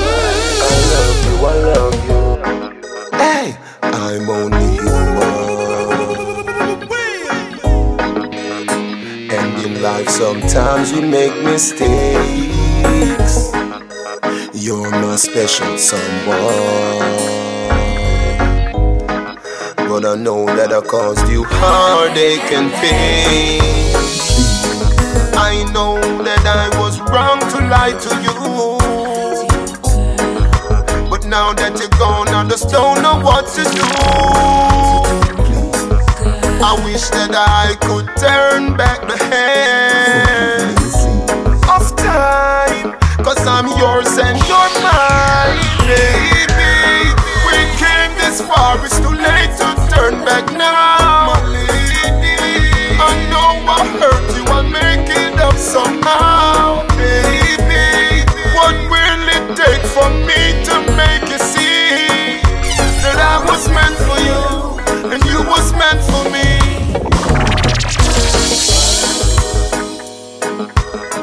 I 0.60 0.72
love 0.92 1.20
you, 1.28 1.36
I 1.52 1.56
love 1.72 1.98
you. 2.08 2.20
Hey, 3.18 3.48
I'm 3.82 4.30
only 4.30 4.70
human. 4.76 5.32
And 9.32 9.52
in 9.66 9.74
life, 9.82 10.10
sometimes 10.10 10.92
we 10.92 11.00
make 11.00 11.36
mistakes. 11.44 13.34
You're 14.54 14.92
my 14.92 15.16
special 15.16 15.78
someone. 15.78 16.44
I 20.06 20.16
know 20.16 20.46
that 20.46 20.74
I 20.74 20.82
caused 20.82 21.30
you 21.30 21.46
heartache 21.48 22.52
and 22.52 22.72
pain. 22.74 23.62
I 25.38 25.64
know 25.72 25.96
that 26.24 26.46
I 26.46 26.68
was 26.78 27.00
wrong 27.00 27.40
to 27.40 27.60
lie 27.72 27.96
to 28.06 28.12
you. 28.26 28.36
But 31.10 31.26
now 31.26 31.54
that 31.54 31.80
you're 31.80 31.88
gone, 31.98 32.28
I 32.28 32.46
just 32.50 32.70
don't 32.70 33.02
know 33.02 33.20
what 33.22 33.48
to 33.56 33.64
do. 33.64 33.88
I 36.62 36.74
wish 36.84 37.10
that 37.10 37.34
I 37.34 37.76
could 37.80 38.08
turn 38.18 38.76
back 38.76 39.00
the 39.08 39.18
hands 39.32 40.96
of 41.70 41.96
time. 41.96 43.00
Cause 43.24 43.46
I'm 43.48 43.68
yours 43.80 44.18
and 44.18 44.38
you're 44.48 44.82
mine. 44.84 46.33
This 48.34 48.42
far, 48.48 48.84
it's 48.84 48.98
too 48.98 49.14
late 49.14 49.54
to 49.62 49.70
turn 49.94 50.26
back 50.26 50.52
now. 50.58 51.30
My 51.30 51.40
lady, 51.54 52.34
I 52.98 53.14
know 53.30 53.62
I 53.70 53.86
hurt 54.02 54.28
you, 54.36 54.44
I'll 54.50 54.64
make 54.64 55.08
it 55.08 55.38
up 55.40 55.56
somehow. 55.56 56.82
Baby, 56.98 58.26
what 58.58 58.74
will 58.90 59.30
it 59.38 59.56
take 59.56 59.86
for 59.86 60.10
me 60.26 60.58
to 60.66 60.76
make 60.98 61.30
you 61.30 61.38
see 61.38 62.42
that 63.06 63.22
I 63.22 63.38
was 63.46 63.70
meant 63.70 63.98
for 64.02 64.18
you 64.26 64.42
and 65.14 65.22
you 65.26 65.46
was 65.48 65.72
meant 65.74 66.02
for 66.02 66.26
me? 66.34 66.58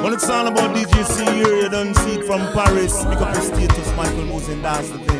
When 0.00 0.12
it's 0.14 0.28
all 0.30 0.46
about 0.46 0.76
DJ 0.76 1.04
C-Air, 1.04 1.62
you 1.62 1.68
don't 1.70 1.92
see 1.92 2.20
it 2.20 2.24
from 2.24 2.40
Paris. 2.52 3.04
Pick 3.04 3.20
up 3.20 3.34
your 3.34 3.42
status, 3.42 3.96
Michael 3.96 4.26
Moose, 4.26 4.48
and 4.48 4.64
that's 4.64 4.90
the 4.90 4.98
thing. 4.98 5.19